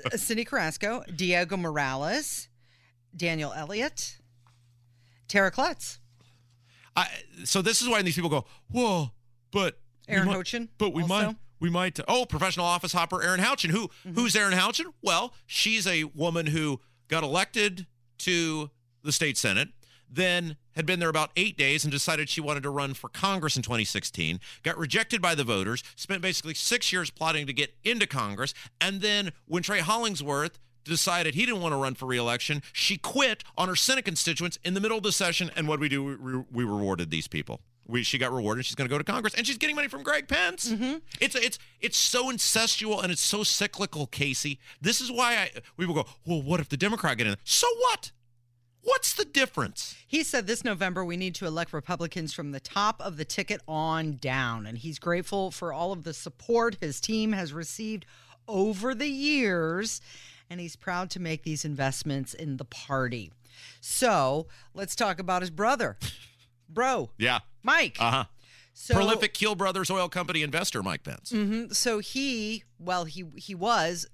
Cyndi 0.10 0.46
Carrasco, 0.46 1.04
Diego 1.16 1.56
Morales, 1.58 2.48
Daniel 3.16 3.54
Elliott, 3.54 4.18
Tera 5.28 5.52
Klutz, 5.52 6.00
I, 6.96 7.08
so 7.44 7.62
this 7.62 7.82
is 7.82 7.88
why 7.90 8.02
these 8.04 8.16
people 8.16 8.30
go, 8.30 8.46
whoa, 8.72 9.12
but 9.52 9.80
Erin 10.08 10.28
might- 10.28 10.36
Houchin 10.38 10.70
But 10.78 10.94
we 10.94 11.02
also. 11.04 11.14
might, 11.26 11.36
we 11.60 11.70
might. 11.72 12.00
Oh, 12.08 12.26
professional 12.26 12.66
office 12.68 12.94
hopper, 12.94 13.22
Erin 13.24 13.40
Houchin. 13.40 13.70
Who, 13.72 13.88
Mm-hmm. 13.88 14.14
who's 14.14 14.36
Erin 14.36 14.54
Houchin? 14.58 14.86
Well, 15.02 15.34
she's 15.48 15.88
a 15.88 16.04
woman 16.06 16.48
who 16.48 16.82
got 17.08 17.24
elected 17.24 17.88
to 18.20 18.70
the 19.04 19.12
state 19.12 19.38
senate, 19.38 19.70
then 20.10 20.56
had 20.76 20.86
been 20.86 21.00
there 21.00 21.10
about 21.10 21.32
eight 21.36 21.58
days 21.58 21.84
and 21.84 21.92
decided 21.92 22.30
she 22.30 22.42
wanted 22.42 22.64
to 22.64 22.70
run 22.70 22.94
for 22.94 23.10
Congress 23.10 23.56
in 23.56 23.64
2016. 23.64 24.40
Got 24.64 24.78
rejected 24.78 25.22
by 25.22 25.36
the 25.36 25.44
voters. 25.44 25.84
Spent 25.96 26.22
basically 26.22 26.54
six 26.54 26.92
years 26.92 27.10
plotting 27.10 27.48
to 27.48 27.54
get 27.54 27.74
into 27.84 28.08
Congress, 28.08 28.54
and 28.80 29.02
then 29.02 29.32
when 29.46 29.64
Trey 29.64 29.80
Hollingsworth 29.80 30.60
decided 30.84 31.36
he 31.36 31.46
didn't 31.46 31.62
want 31.62 31.74
to 31.74 31.78
run 31.78 31.96
for 31.96 32.06
reelection, 32.06 32.62
she 32.72 32.98
quit 32.98 33.44
on 33.58 33.68
her 33.70 33.76
Senate 33.76 34.06
constituents 34.06 34.60
in 34.64 34.74
the 34.74 34.82
middle 34.82 34.98
of 34.98 35.04
the 35.04 35.12
session. 35.12 35.50
And 35.56 35.68
what 35.68 35.78
did 35.78 35.82
we 35.82 35.90
do? 35.90 36.04
We, 36.04 36.16
we, 36.16 36.44
we 36.52 36.64
rewarded 36.64 37.10
these 37.10 37.28
people. 37.28 37.62
We, 37.86 38.04
she 38.04 38.18
got 38.18 38.32
rewarded. 38.32 38.60
And 38.60 38.66
she's 38.66 38.76
going 38.76 38.88
to 38.88 38.94
go 38.94 38.98
to 38.98 39.04
Congress, 39.04 39.34
and 39.34 39.46
she's 39.46 39.58
getting 39.58 39.76
money 39.76 39.88
from 39.88 40.04
Greg 40.04 40.28
Pence. 40.28 40.72
Mm-hmm. 40.72 40.98
It's 41.20 41.36
it's 41.36 41.60
it's 41.82 41.98
so 41.98 42.32
incestual 42.32 43.04
and 43.04 43.12
it's 43.12 43.22
so 43.22 43.44
cyclical, 43.44 44.08
Casey. 44.08 44.60
This 44.82 45.02
is 45.02 45.12
why 45.12 45.36
I 45.36 45.52
we 45.76 45.86
will 45.86 45.96
go. 45.96 46.06
Well, 46.26 46.42
what 46.42 46.60
if 46.60 46.70
the 46.70 46.78
Democrat 46.78 47.18
get 47.18 47.28
in? 47.28 47.36
So 47.44 47.68
what? 47.80 48.12
What's 48.84 49.14
the 49.14 49.26
difference? 49.26 49.96
He 50.06 50.24
said 50.24 50.46
this 50.46 50.64
November 50.64 51.06
we 51.06 51.16
need 51.18 51.36
to 51.36 51.46
elect 51.46 51.72
Republicans 51.74 52.34
from 52.34 52.52
the 52.52 52.60
top 52.60 53.00
of 53.02 53.16
the 53.18 53.24
ticket 53.26 53.62
on 53.68 54.18
down. 54.18 54.66
And 54.66 54.78
he's 54.78 55.00
grateful 55.00 55.52
for 55.52 55.72
all 55.72 55.92
of 55.94 56.04
the 56.04 56.14
support 56.14 56.78
his 56.82 57.00
team 57.00 57.32
has 57.32 57.54
received 57.54 58.06
over 58.48 58.94
the 58.94 59.08
years. 59.08 60.02
And 60.50 60.60
he's 60.60 60.76
proud 60.76 61.10
to 61.12 61.20
make 61.22 61.44
these 61.44 61.64
investments 61.64 62.34
in 62.34 62.58
the 62.58 62.66
party. 62.66 63.32
So 63.80 64.48
let's 64.74 64.96
talk 64.96 65.18
about 65.20 65.42
his 65.42 65.50
brother. 65.52 65.98
Bro, 66.70 67.12
Yeah, 67.18 67.40
Mike. 67.62 67.98
Uh 68.00 68.12
huh. 68.12 68.24
So, 68.76 68.96
Prolific 68.96 69.36
Kiel 69.36 69.54
Brothers 69.54 69.92
Oil 69.92 70.10
Company 70.10 70.42
investor 70.42 70.82
Mike 70.82 71.04
Pence. 71.04 71.32
Mhm. 71.32 71.74
So 71.76 72.00
he, 72.00 72.64
well, 72.80 73.06
he 73.06 73.26
he 73.36 73.54
was. 73.54 74.08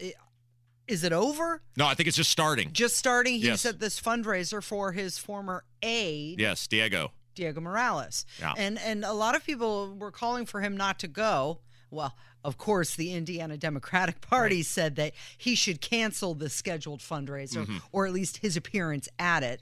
Is 0.90 1.04
it 1.04 1.14
over? 1.14 1.62
No, 1.78 1.86
I 1.86 1.94
think 1.94 2.08
it's 2.08 2.18
just 2.18 2.32
starting. 2.32 2.72
Just 2.74 2.98
starting. 2.98 3.36
He's 3.36 3.44
Yes. 3.46 3.66
at 3.66 3.80
this 3.80 4.00
fundraiser 4.02 4.62
for 4.64 4.92
his 4.92 5.18
former 5.18 5.64
aide, 5.82 6.40
Yes, 6.40 6.68
Diego. 6.68 7.12
Diego 7.36 7.62
Morales. 7.62 8.26
Yeah. 8.40 8.54
And 8.58 8.78
and 8.80 9.06
a 9.06 9.14
lot 9.14 9.36
of 9.36 9.46
people 9.46 9.96
were 9.96 10.12
calling 10.12 10.46
for 10.46 10.62
him 10.62 10.76
not 10.76 11.00
to 11.00 11.08
go. 11.08 11.60
Well, 11.92 12.16
of 12.44 12.58
course, 12.58 12.96
the 12.96 13.14
Indiana 13.14 13.58
Democratic 13.58 14.20
Party 14.30 14.62
said 14.64 14.96
that 14.98 15.14
he 15.38 15.56
should 15.56 15.80
cancel 15.82 16.34
the 16.34 16.50
scheduled 16.50 17.00
fundraiser 17.00 17.66
Mm-hmm. 17.66 17.78
or 17.92 18.06
at 18.08 18.14
least 18.14 18.38
his 18.38 18.58
appearance 18.58 19.08
at 19.18 19.44
it. 19.44 19.62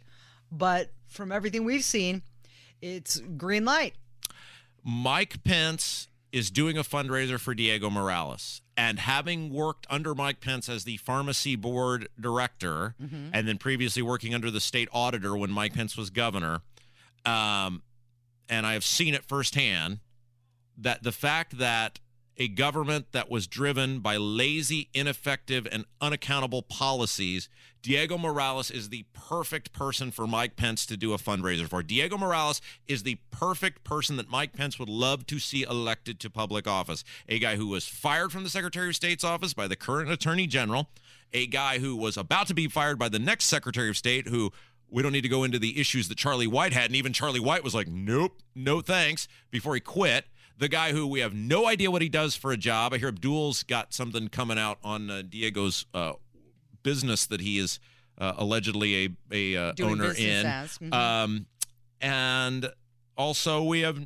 But 0.52 0.92
from 1.08 1.32
everything 1.32 1.66
we've 1.66 1.84
seen, 1.84 2.22
it's 2.82 3.20
green 3.38 3.66
light. 3.66 3.96
Mike 4.84 5.44
Pence 5.44 6.08
is 6.38 6.52
doing 6.52 6.78
a 6.78 6.84
fundraiser 6.84 7.40
for 7.40 7.54
Diego 7.54 7.90
Morales. 7.90 8.62
And 8.78 9.00
having 9.00 9.52
worked 9.52 9.88
under 9.90 10.14
Mike 10.14 10.40
Pence 10.40 10.70
as 10.70 10.84
the 10.84 10.98
pharmacy 10.98 11.56
board 11.56 12.08
director, 12.20 12.96
and 13.34 13.48
then 13.48 13.58
previously 13.58 14.02
working 14.04 14.36
under 14.36 14.52
the 14.52 14.60
state 14.62 14.88
auditor 14.94 15.36
when 15.36 15.50
Mike 15.52 15.74
Pence 15.74 15.98
was 15.98 16.10
governor, 16.12 16.62
um, 17.26 17.82
and 18.48 18.66
I 18.66 18.74
have 18.74 18.86
seen 18.86 19.14
it 19.14 19.26
firsthand 19.26 20.00
that 20.78 21.04
the 21.04 21.12
fact 21.12 21.58
that 21.58 22.00
a 22.38 22.48
government 22.48 23.12
that 23.12 23.32
was 23.32 23.48
driven 23.48 24.00
by 24.00 24.18
lazy, 24.18 24.90
ineffective, 24.94 25.68
and 25.72 25.86
unaccountable 26.00 26.62
policies, 26.62 27.50
Diego 27.82 28.18
Morales 28.18 28.70
is 28.70 28.90
the 28.90 29.06
perfect 29.14 29.72
person 29.74 30.12
for 30.12 30.28
Mike 30.28 30.56
Pence 30.56 30.86
to 30.86 30.98
do 30.98 31.14
a 31.14 31.18
fundraiser 31.18 31.68
for. 31.68 31.82
Diego 31.82 32.18
Morales 32.18 32.62
is 32.88 33.04
the 33.04 33.18
perfect 33.32 33.84
person 33.84 34.18
that 34.18 34.30
Mike 34.30 34.54
Pence 34.54 34.78
would 34.78 34.90
love 34.90 35.26
to 35.28 35.40
see 35.40 35.64
elected 35.64 36.20
to 36.20 36.30
public 36.30 36.68
office. 36.68 37.04
A 37.28 37.40
guy 37.40 37.56
who 37.56 37.68
was 37.68 37.88
fired 37.88 38.32
from 38.32 38.44
the 38.44 38.50
Secretary 38.50 38.90
of 38.90 38.96
State's 38.96 39.24
office 39.24 39.54
by 39.54 39.68
the 39.68 39.76
current 39.76 40.12
Attorney 40.12 40.48
General, 40.48 40.90
a 41.34 41.48
guy 41.48 41.80
who 41.80 41.96
was 41.96 42.18
about 42.18 42.48
to 42.48 42.54
be 42.54 42.68
fired 42.68 43.00
by 43.00 43.10
the 43.10 43.20
next 43.20 43.46
Secretary 43.46 43.90
of 43.90 43.98
State, 43.98 44.28
who 44.28 44.52
we 44.90 45.04
don't 45.04 45.12
need 45.12 45.22
to 45.22 45.30
go 45.30 45.44
into 45.44 45.60
the 45.60 45.80
issues 45.80 46.08
that 46.08 46.18
Charlie 46.18 46.48
White 46.48 46.74
had. 46.74 46.86
And 46.86 46.96
even 46.96 47.14
Charlie 47.14 47.40
White 47.40 47.64
was 47.64 47.76
like, 47.76 47.88
nope, 47.88 48.38
no 48.56 48.82
thanks, 48.82 49.28
before 49.52 49.76
he 49.76 49.82
quit. 49.82 50.26
The 50.60 50.68
guy 50.68 50.92
who 50.92 51.06
we 51.08 51.20
have 51.20 51.34
no 51.36 51.68
idea 51.68 51.92
what 51.92 52.02
he 52.02 52.10
does 52.10 52.36
for 52.36 52.52
a 52.52 52.58
job. 52.58 52.94
I 52.94 52.98
hear 52.98 53.10
Abdul's 53.10 53.64
got 53.64 53.94
something 53.94 54.28
coming 54.28 54.58
out 54.58 54.80
on 54.84 55.10
uh, 55.10 55.22
Diego's 55.28 55.86
uh, 55.94 56.14
business 56.84 57.26
that 57.28 57.42
he 57.42 57.60
is 57.60 57.80
uh, 58.18 58.34
allegedly 58.38 59.06
a, 59.32 59.56
a 59.56 59.68
uh, 59.70 59.74
owner 59.84 60.14
in. 60.18 60.46
mhm. 60.46 60.94
Um, 60.94 61.46
and 62.02 62.70
also, 63.16 63.64
we 63.64 63.82
have 63.82 64.00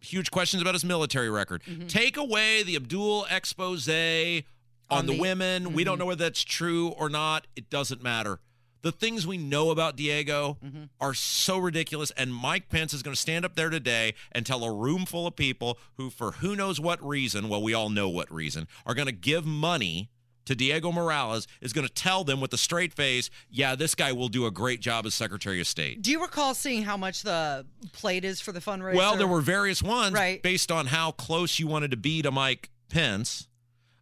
huge 0.00 0.30
questions 0.30 0.62
about 0.62 0.74
his 0.74 0.84
military 0.84 1.28
record. 1.30 1.62
Take 1.88 2.16
away 2.16 2.62
the 2.62 2.76
Abdul 2.76 3.26
expose 3.30 3.88
on, 3.88 3.94
Mm-hmm. 3.94 4.44
On 4.90 5.04
the, 5.06 5.12
the- 5.14 5.20
women. 5.20 5.72
We 5.74 5.84
don't 5.84 5.98
know 5.98 6.06
whether 6.06 6.24
that's 6.24 6.42
true 6.42 6.88
or 6.88 7.10
not. 7.10 7.46
It 7.56 7.68
doesn't 7.68 8.02
matter. 8.02 8.40
The 8.82 8.92
things 8.92 9.26
we 9.26 9.38
know 9.38 9.70
about 9.70 9.96
Diego 9.96 10.56
Mm-hmm. 10.64 10.84
are 11.00 11.14
so 11.14 11.58
ridiculous. 11.58 12.10
And 12.12 12.32
Mike 12.34 12.68
Pence 12.68 12.92
is 12.94 13.02
going 13.02 13.14
to 13.14 13.20
stand 13.20 13.44
up 13.44 13.54
there 13.56 13.70
today 13.70 14.14
and 14.32 14.44
tell 14.46 14.62
a 14.64 14.72
room 14.72 15.04
full 15.06 15.26
of 15.26 15.34
people 15.36 15.78
who, 15.96 16.10
for 16.10 16.32
who 16.32 16.54
knows 16.56 16.78
what 16.80 17.04
reason, 17.04 17.48
well, 17.48 17.62
we 17.62 17.74
all 17.74 17.90
know 17.90 18.08
what 18.08 18.32
reason, 18.32 18.68
are 18.86 18.94
going 18.94 19.06
to 19.06 19.12
give 19.12 19.44
money 19.44 20.10
to 20.46 20.54
Diego 20.54 20.90
Morales, 20.92 21.46
is 21.60 21.72
going 21.74 21.86
to 21.86 21.92
tell 21.92 22.24
them 22.24 22.40
with 22.40 22.52
a 22.54 22.56
straight 22.56 22.94
face, 22.94 23.28
yeah, 23.50 23.74
this 23.74 23.94
guy 23.94 24.12
will 24.12 24.28
do 24.28 24.46
a 24.46 24.50
great 24.50 24.80
job 24.80 25.04
as 25.04 25.14
Secretary 25.14 25.60
of 25.60 25.66
State. 25.66 26.00
Do 26.00 26.10
you 26.10 26.22
recall 26.22 26.54
seeing 26.54 26.84
how 26.84 26.96
much 26.96 27.22
the 27.22 27.66
plate 27.92 28.24
is 28.24 28.40
for 28.40 28.52
the 28.52 28.60
fundraiser? 28.60 28.94
Well, 28.94 29.16
there 29.16 29.26
were 29.26 29.40
various 29.42 29.82
ones 29.82 30.14
Right. 30.14 30.42
based 30.42 30.70
on 30.72 30.86
how 30.86 31.10
close 31.10 31.58
you 31.58 31.66
wanted 31.66 31.90
to 31.90 31.96
be 31.98 32.22
to 32.22 32.30
Mike 32.30 32.70
Pence. 32.88 33.47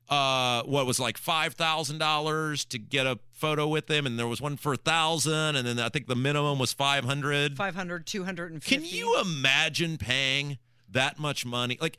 Uh, 0.08 0.62
what 0.62 0.86
was 0.86 1.00
like 1.00 1.18
five 1.18 1.54
thousand 1.54 1.98
dollars 1.98 2.64
to 2.66 2.78
get 2.78 3.06
a 3.06 3.18
photo 3.32 3.66
with 3.66 3.88
them, 3.88 4.06
and 4.06 4.16
there 4.16 4.28
was 4.28 4.40
one 4.40 4.56
for 4.56 4.75
a 4.75 4.76
thousand, 4.76 5.56
and 5.56 5.66
then 5.66 5.80
I 5.80 5.88
think 5.88 6.06
the 6.06 6.14
minimum 6.14 6.60
was 6.60 6.72
five 6.72 7.04
hundred. 7.04 7.56
500, 7.56 8.06
250. 8.06 8.76
Can 8.76 8.84
you 8.84 9.20
imagine 9.20 9.98
paying 9.98 10.58
that 10.88 11.18
much 11.18 11.44
money? 11.44 11.76
Like, 11.80 11.96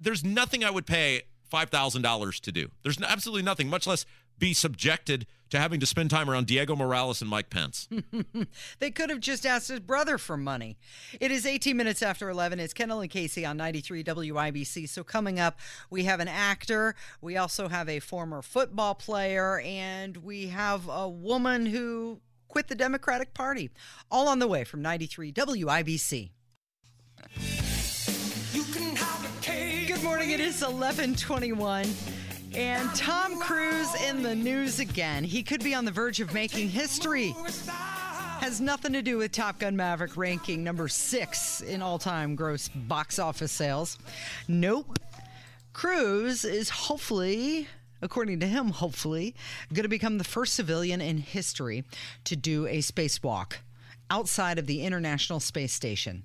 there's 0.00 0.24
nothing 0.24 0.64
I 0.64 0.70
would 0.70 0.86
pay 0.86 1.22
five 1.50 1.68
thousand 1.68 2.02
dollars 2.02 2.40
to 2.40 2.52
do. 2.52 2.70
There's 2.82 3.00
absolutely 3.02 3.42
nothing, 3.42 3.68
much 3.68 3.86
less 3.86 4.06
be 4.38 4.54
subjected 4.54 5.26
to 5.50 5.58
having 5.58 5.80
to 5.80 5.86
spend 5.86 6.10
time 6.10 6.28
around 6.28 6.46
Diego 6.46 6.76
Morales 6.76 7.20
and 7.20 7.30
Mike 7.30 7.50
Pence. 7.50 7.88
They 8.78 8.90
could 8.90 9.10
have 9.10 9.20
just 9.20 9.44
asked 9.44 9.68
his 9.68 9.80
brother 9.80 10.18
for 10.18 10.36
money. 10.36 10.76
It 11.20 11.30
is 11.30 11.44
18 11.44 11.76
minutes 11.76 12.02
after 12.02 12.28
11. 12.30 12.60
It's 12.60 12.72
Kendall 12.72 13.00
and 13.00 13.10
Casey 13.10 13.44
on 13.44 13.56
93 13.56 14.04
WIBC. 14.04 14.88
So, 14.88 15.02
coming 15.02 15.40
up, 15.40 15.58
we 15.90 16.04
have 16.04 16.20
an 16.20 16.28
actor, 16.28 16.94
we 17.20 17.36
also 17.36 17.68
have 17.68 17.88
a 17.88 18.00
former 18.00 18.42
football 18.42 18.94
player, 18.94 19.60
and 19.60 20.18
we 20.18 20.48
have 20.48 20.88
a 20.88 21.08
woman 21.08 21.66
who 21.66 22.20
quit 22.46 22.68
the 22.68 22.74
Democratic 22.74 23.34
Party. 23.34 23.70
All 24.10 24.28
on 24.28 24.38
the 24.38 24.48
way 24.48 24.64
from 24.64 24.82
93 24.82 25.32
WIBC. 25.32 26.30
Good 29.86 30.02
morning. 30.02 30.30
It 30.30 30.40
is 30.40 30.60
1121. 30.62 31.86
And 32.54 32.94
Tom 32.94 33.38
Cruise 33.40 33.94
in 34.08 34.22
the 34.22 34.34
news 34.34 34.80
again. 34.80 35.24
He 35.24 35.42
could 35.42 35.62
be 35.62 35.74
on 35.74 35.84
the 35.84 35.90
verge 35.90 36.20
of 36.20 36.32
making 36.32 36.70
history. 36.70 37.34
Has 38.40 38.60
nothing 38.60 38.92
to 38.94 39.02
do 39.02 39.18
with 39.18 39.32
Top 39.32 39.58
Gun 39.58 39.76
Maverick 39.76 40.16
ranking 40.16 40.64
number 40.64 40.88
six 40.88 41.60
in 41.60 41.82
all 41.82 41.98
time 41.98 42.34
gross 42.36 42.68
box 42.68 43.18
office 43.18 43.52
sales. 43.52 43.98
Nope. 44.46 44.98
Cruise 45.72 46.44
is 46.44 46.70
hopefully, 46.70 47.68
according 48.00 48.40
to 48.40 48.46
him, 48.46 48.70
hopefully, 48.70 49.34
going 49.72 49.82
to 49.82 49.88
become 49.88 50.18
the 50.18 50.24
first 50.24 50.54
civilian 50.54 51.00
in 51.00 51.18
history 51.18 51.84
to 52.24 52.36
do 52.36 52.66
a 52.66 52.78
spacewalk 52.78 53.54
outside 54.10 54.58
of 54.58 54.66
the 54.66 54.82
International 54.82 55.40
Space 55.40 55.72
Station. 55.72 56.22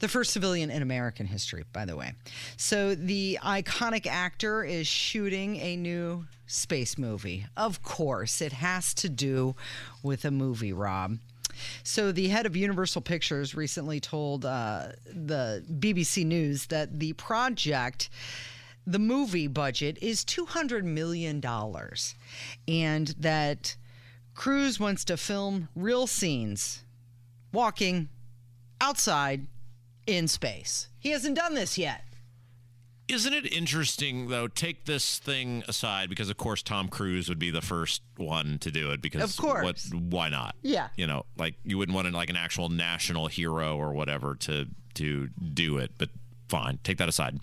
The 0.00 0.08
first 0.08 0.32
civilian 0.32 0.70
in 0.70 0.82
American 0.82 1.26
history, 1.26 1.64
by 1.72 1.84
the 1.84 1.96
way. 1.96 2.12
So, 2.56 2.94
the 2.94 3.38
iconic 3.42 4.06
actor 4.06 4.64
is 4.64 4.86
shooting 4.86 5.56
a 5.56 5.76
new 5.76 6.26
space 6.46 6.98
movie. 6.98 7.46
Of 7.56 7.82
course, 7.82 8.40
it 8.40 8.52
has 8.52 8.94
to 8.94 9.08
do 9.08 9.54
with 10.02 10.24
a 10.24 10.30
movie, 10.30 10.72
Rob. 10.72 11.18
So, 11.82 12.12
the 12.12 12.28
head 12.28 12.46
of 12.46 12.56
Universal 12.56 13.02
Pictures 13.02 13.54
recently 13.54 14.00
told 14.00 14.44
uh, 14.44 14.88
the 15.06 15.64
BBC 15.70 16.24
News 16.24 16.66
that 16.66 16.98
the 16.98 17.12
project 17.14 18.10
the 18.88 18.98
movie 18.98 19.46
budget 19.46 19.98
is 20.00 20.24
$200 20.24 20.82
million 20.82 21.44
and 22.66 23.08
that 23.18 23.76
Cruise 24.34 24.80
wants 24.80 25.04
to 25.04 25.18
film 25.18 25.68
real 25.76 26.06
scenes 26.06 26.84
walking 27.52 28.08
outside 28.80 29.46
in 30.08 30.26
space. 30.26 30.88
He 30.98 31.10
hasn't 31.10 31.36
done 31.36 31.54
this 31.54 31.76
yet. 31.78 32.02
Isn't 33.08 33.32
it 33.32 33.50
interesting 33.52 34.28
though? 34.28 34.48
Take 34.48 34.84
this 34.84 35.18
thing 35.18 35.62
aside 35.68 36.08
because, 36.10 36.28
of 36.28 36.36
course, 36.36 36.62
Tom 36.62 36.88
Cruise 36.88 37.28
would 37.28 37.38
be 37.38 37.50
the 37.50 37.62
first 37.62 38.02
one 38.16 38.58
to 38.60 38.70
do 38.70 38.90
it. 38.90 39.00
Because 39.00 39.30
Of 39.30 39.36
course. 39.42 39.64
what? 39.64 39.80
Why 39.94 40.28
not? 40.28 40.56
Yeah. 40.62 40.88
You 40.96 41.06
know, 41.06 41.24
like 41.38 41.54
you 41.64 41.78
wouldn't 41.78 41.94
want 41.94 42.12
like 42.12 42.28
an 42.30 42.36
actual 42.36 42.68
national 42.68 43.28
hero 43.28 43.76
or 43.76 43.92
whatever 43.92 44.34
to 44.36 44.66
to 44.94 45.28
do 45.54 45.78
it. 45.78 45.92
But 45.96 46.10
fine, 46.48 46.80
take 46.82 46.98
that 46.98 47.08
aside. 47.08 47.38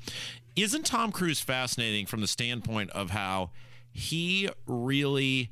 Isn't 0.55 0.85
Tom 0.85 1.11
Cruise 1.11 1.39
fascinating 1.39 2.05
from 2.05 2.21
the 2.21 2.27
standpoint 2.27 2.89
of 2.91 3.09
how 3.11 3.49
he 3.91 4.49
really 4.67 5.49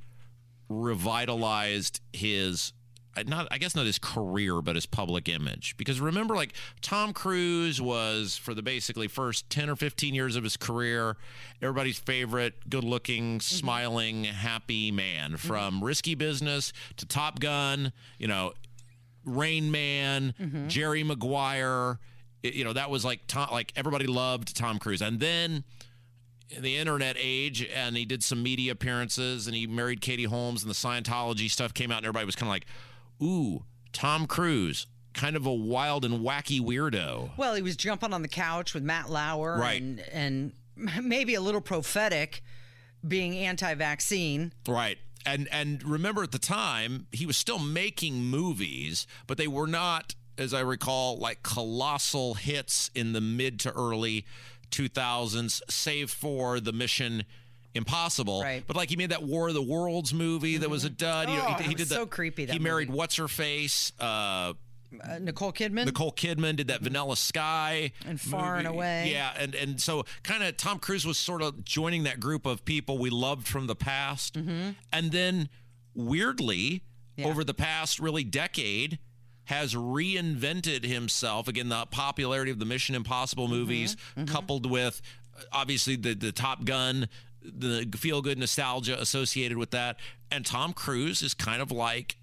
revitalized 0.69 2.01
his 2.13 2.73
Uh, 3.15 3.23
not 3.27 3.47
I 3.51 3.57
guess 3.57 3.75
not 3.75 3.85
his 3.85 3.99
career 3.99 4.61
but 4.61 4.75
his 4.75 4.85
public 4.85 5.29
image. 5.29 5.75
Because 5.77 5.99
remember 5.99 6.35
like 6.35 6.53
Tom 6.81 7.13
Cruise 7.13 7.81
was 7.81 8.37
for 8.37 8.53
the 8.53 8.61
basically 8.61 9.07
first 9.07 9.49
10 9.49 9.69
or 9.69 9.75
15 9.75 10.15
years 10.15 10.35
of 10.35 10.43
his 10.43 10.57
career 10.57 11.17
everybody's 11.61 11.99
favorite 11.99 12.69
good-looking 12.69 13.37
mm-hmm. 13.37 13.39
smiling 13.39 14.23
happy 14.25 14.91
man. 14.91 15.31
Mm-hmm. 15.31 15.47
From 15.47 15.83
Risky 15.83 16.15
Business 16.15 16.73
to 16.97 17.05
Top 17.05 17.39
Gun 17.39 17.91
you 18.17 18.27
know 18.27 18.53
Rain 19.25 19.71
Man 19.71 20.33
mm-hmm. 20.39 20.67
Jerry 20.67 21.03
Maguire. 21.03 21.99
It- 22.41 22.55
you 22.55 22.63
know 22.63 22.73
that 22.73 22.89
was 22.89 23.05
like 23.05 23.21
Tom 23.27 23.49
like 23.51 23.71
everybody 23.75 24.07
loved 24.07 24.55
Tom 24.55 24.79
Cruise. 24.79 25.01
And 25.01 25.19
then 25.19 25.63
in 26.49 26.61
the 26.61 26.77
internet 26.77 27.15
age 27.19 27.67
and 27.73 27.97
he 27.97 28.05
did 28.05 28.23
some 28.23 28.43
media 28.43 28.71
appearances 28.71 29.47
and 29.47 29.55
he 29.55 29.67
married 29.67 30.01
Katie 30.01 30.25
Holmes 30.25 30.63
and 30.63 30.69
the 30.69 30.75
Scientology 30.75 31.49
stuff 31.49 31.73
came 31.73 31.91
out 31.91 31.97
and 31.97 32.05
everybody 32.05 32.25
was 32.25 32.35
kind 32.35 32.47
of 32.47 32.51
like, 32.51 32.65
ooh, 33.21 33.63
Tom 33.91 34.25
Cruise, 34.27 34.87
kind 35.13 35.35
of 35.35 35.45
a 35.45 35.53
wild 35.53 36.03
and 36.05 36.21
wacky 36.25 36.59
weirdo. 36.59 37.31
Well, 37.37 37.55
he 37.55 37.61
was 37.61 37.75
jumping 37.75 38.13
on 38.13 38.21
the 38.21 38.27
couch 38.27 38.73
with 38.73 38.83
Matt 38.83 39.09
Lauer 39.09 39.57
Right. 39.57 39.81
and 39.81 39.99
and 40.11 40.53
maybe 41.03 41.35
a 41.35 41.41
little 41.41 41.61
prophetic 41.61 42.41
being 43.07 43.35
anti-vaccine. 43.35 44.53
Right. 44.67 44.97
And 45.25 45.47
and 45.51 45.83
remember 45.83 46.23
at 46.23 46.31
the 46.31 46.39
time 46.39 47.07
he 47.11 47.25
was 47.25 47.37
still 47.37 47.59
making 47.59 48.15
movies, 48.25 49.05
but 49.27 49.37
they 49.37 49.47
were 49.47 49.67
not 49.67 50.15
as 50.37 50.51
I 50.53 50.61
recall, 50.61 51.17
like 51.17 51.43
colossal 51.43 52.33
hits 52.33 52.89
in 52.95 53.13
the 53.13 53.21
mid 53.21 53.59
to 53.61 53.71
early 53.73 54.25
2000s, 54.71 55.61
save 55.69 56.09
for 56.09 56.59
the 56.59 56.73
Mission 56.73 57.23
Impossible. 57.75 58.41
Right. 58.41 58.63
But 58.65 58.75
like 58.75 58.89
he 58.89 58.95
made 58.95 59.09
that 59.11 59.23
War 59.23 59.47
of 59.47 59.53
the 59.53 59.61
Worlds 59.61 60.13
movie 60.13 60.57
that 60.57 60.69
was 60.69 60.85
a 60.85 60.89
mm-hmm. 60.89 60.95
dud. 60.97 61.29
You 61.29 61.35
know, 61.37 61.45
Oh, 61.47 61.53
he, 61.53 61.63
it 61.63 61.67
he 61.69 61.75
did 61.75 61.87
so 61.87 62.05
creepy, 62.05 62.45
that 62.45 62.53
he 62.53 62.59
married 62.59 62.89
movie. 62.89 62.97
what's 62.99 63.15
her 63.17 63.27
face. 63.27 63.91
Uh, 63.99 64.53
Uh, 65.03 65.17
Nicole 65.19 65.51
Kidman. 65.51 65.85
Nicole 65.85 66.11
Kidman 66.11 66.55
did 66.55 66.67
that 66.67 66.75
mm-hmm. 66.75 66.83
Vanilla 66.83 67.17
Sky 67.17 67.91
And 68.05 68.21
Far 68.21 68.57
and. 68.57 68.67
Away. 68.67 69.09
Yeah, 69.11 69.31
and 69.39 69.55
and 69.55 69.81
so 69.81 70.05
kind 70.21 70.43
of 70.43 70.55
Tom 70.57 70.77
Cruise 70.77 71.03
was 71.03 71.17
sort 71.17 71.41
of 71.41 71.65
joining 71.65 72.03
that 72.03 72.19
group 72.19 72.45
of 72.45 72.63
people 72.63 72.99
we 72.99 73.09
loved 73.09 73.47
from 73.47 73.65
the 73.65 73.75
past, 73.75 74.35
mm-hmm. 74.35 74.71
and 74.91 75.11
then 75.11 75.49
weirdly 75.95 76.83
Yeah. 77.15 77.27
over 77.27 77.43
the 77.43 77.53
past 77.55 77.99
really 77.99 78.23
decade 78.23 78.99
has 79.45 79.73
reinvented 79.75 80.85
himself 80.85 81.47
again 81.47 81.69
the 81.69 81.85
popularity 81.87 82.49
of 82.51 82.59
the 82.59 82.65
Mission 82.65 82.95
Impossible 82.95 83.47
movies 83.47 83.97
coupled 84.27 84.69
with 84.69 85.01
obviously 85.51 85.95
the 85.95 86.13
the 86.13 86.31
Top 86.31 86.65
Gun 86.65 87.07
the 87.43 87.89
feel 87.97 88.21
good 88.21 88.37
nostalgia 88.37 88.99
associated 88.99 89.57
with 89.57 89.71
that 89.71 89.97
and 90.31 90.45
Tom 90.45 90.73
Cruise 90.73 91.21
is 91.21 91.33
kind 91.33 91.61
of 91.61 91.71
like 91.71 92.17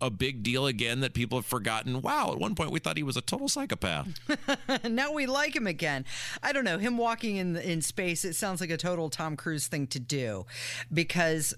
a 0.00 0.10
big 0.10 0.42
deal 0.42 0.66
again 0.66 1.00
that 1.00 1.14
people 1.14 1.38
have 1.38 1.46
forgotten. 1.46 2.02
Wow, 2.02 2.32
at 2.32 2.38
one 2.38 2.54
point 2.54 2.70
we 2.70 2.78
thought 2.78 2.96
he 2.96 3.02
was 3.02 3.16
a 3.16 3.20
total 3.20 3.48
psychopath. 3.48 4.08
now 4.84 5.12
we 5.12 5.26
like 5.26 5.54
him 5.56 5.66
again. 5.66 6.04
I 6.42 6.52
don't 6.52 6.64
know. 6.64 6.78
Him 6.78 6.98
walking 6.98 7.36
in 7.36 7.56
in 7.56 7.80
space, 7.80 8.24
it 8.24 8.34
sounds 8.34 8.60
like 8.60 8.70
a 8.70 8.76
total 8.76 9.08
Tom 9.08 9.36
Cruise 9.36 9.66
thing 9.66 9.86
to 9.88 10.00
do 10.00 10.46
because 10.92 11.54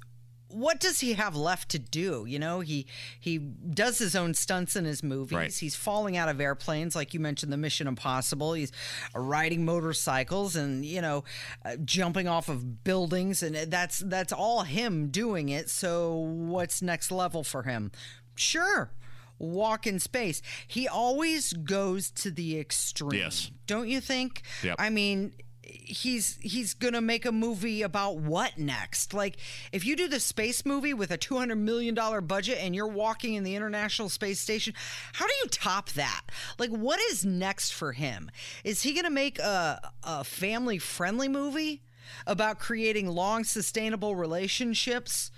what 0.56 0.80
does 0.80 1.00
he 1.00 1.12
have 1.12 1.36
left 1.36 1.68
to 1.70 1.78
do? 1.78 2.24
You 2.26 2.38
know, 2.38 2.60
he 2.60 2.86
he 3.20 3.38
does 3.38 3.98
his 3.98 4.16
own 4.16 4.32
stunts 4.32 4.74
in 4.74 4.86
his 4.86 5.02
movies. 5.02 5.36
Right. 5.36 5.54
He's 5.54 5.76
falling 5.76 6.16
out 6.16 6.30
of 6.30 6.40
airplanes, 6.40 6.96
like 6.96 7.12
you 7.12 7.20
mentioned, 7.20 7.52
the 7.52 7.58
Mission 7.58 7.86
Impossible. 7.86 8.54
He's 8.54 8.72
riding 9.14 9.64
motorcycles 9.64 10.56
and 10.56 10.84
you 10.84 11.02
know, 11.02 11.24
uh, 11.64 11.76
jumping 11.84 12.26
off 12.26 12.48
of 12.48 12.84
buildings, 12.84 13.42
and 13.42 13.70
that's 13.70 13.98
that's 13.98 14.32
all 14.32 14.62
him 14.62 15.08
doing 15.08 15.50
it. 15.50 15.68
So 15.68 16.14
what's 16.14 16.80
next 16.80 17.10
level 17.10 17.44
for 17.44 17.64
him? 17.64 17.92
Sure. 18.34 18.90
Walk 19.38 19.86
in 19.86 19.98
space. 19.98 20.40
He 20.66 20.88
always 20.88 21.52
goes 21.52 22.10
to 22.12 22.30
the 22.30 22.58
extreme. 22.58 23.20
Yes. 23.20 23.50
Don't 23.66 23.88
you 23.88 24.00
think? 24.00 24.40
Yep. 24.62 24.76
I 24.78 24.88
mean, 24.88 25.34
he's 25.66 26.38
he's 26.40 26.74
gonna 26.74 27.00
make 27.00 27.24
a 27.26 27.32
movie 27.32 27.82
about 27.82 28.16
what 28.18 28.58
next? 28.58 29.12
Like, 29.12 29.36
if 29.72 29.84
you 29.84 29.96
do 29.96 30.08
the 30.08 30.20
space 30.20 30.64
movie 30.64 30.94
with 30.94 31.10
a 31.10 31.16
two 31.16 31.36
hundred 31.36 31.56
million 31.56 31.94
dollar 31.94 32.20
budget 32.20 32.58
and 32.60 32.74
you're 32.74 32.86
walking 32.86 33.34
in 33.34 33.44
the 33.44 33.54
International 33.54 34.08
Space 34.08 34.40
Station, 34.40 34.74
how 35.12 35.26
do 35.26 35.32
you 35.42 35.48
top 35.48 35.90
that? 35.90 36.22
Like, 36.58 36.70
what 36.70 37.00
is 37.10 37.24
next 37.24 37.72
for 37.72 37.92
him? 37.92 38.30
Is 38.64 38.82
he 38.82 38.94
gonna 38.94 39.10
make 39.10 39.38
a 39.38 39.92
a 40.02 40.24
family 40.24 40.78
friendly 40.78 41.28
movie 41.28 41.82
about 42.26 42.58
creating 42.58 43.08
long 43.08 43.44
sustainable 43.44 44.14
relationships? 44.14 45.30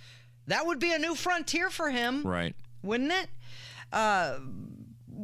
That 0.47 0.67
would 0.67 0.79
be 0.79 0.93
a 0.93 0.99
new 0.99 1.15
frontier 1.15 1.69
for 1.69 1.91
him 1.91 2.23
right. 2.27 2.55
wouldn't 2.83 3.13
it? 3.13 3.29
Uh, 3.93 4.39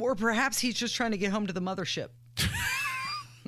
or 0.00 0.14
perhaps 0.14 0.58
he's 0.58 0.74
just 0.74 0.94
trying 0.94 1.12
to 1.12 1.16
get 1.16 1.30
home 1.30 1.46
to 1.46 1.52
the 1.52 1.62
mothership. 1.62 2.08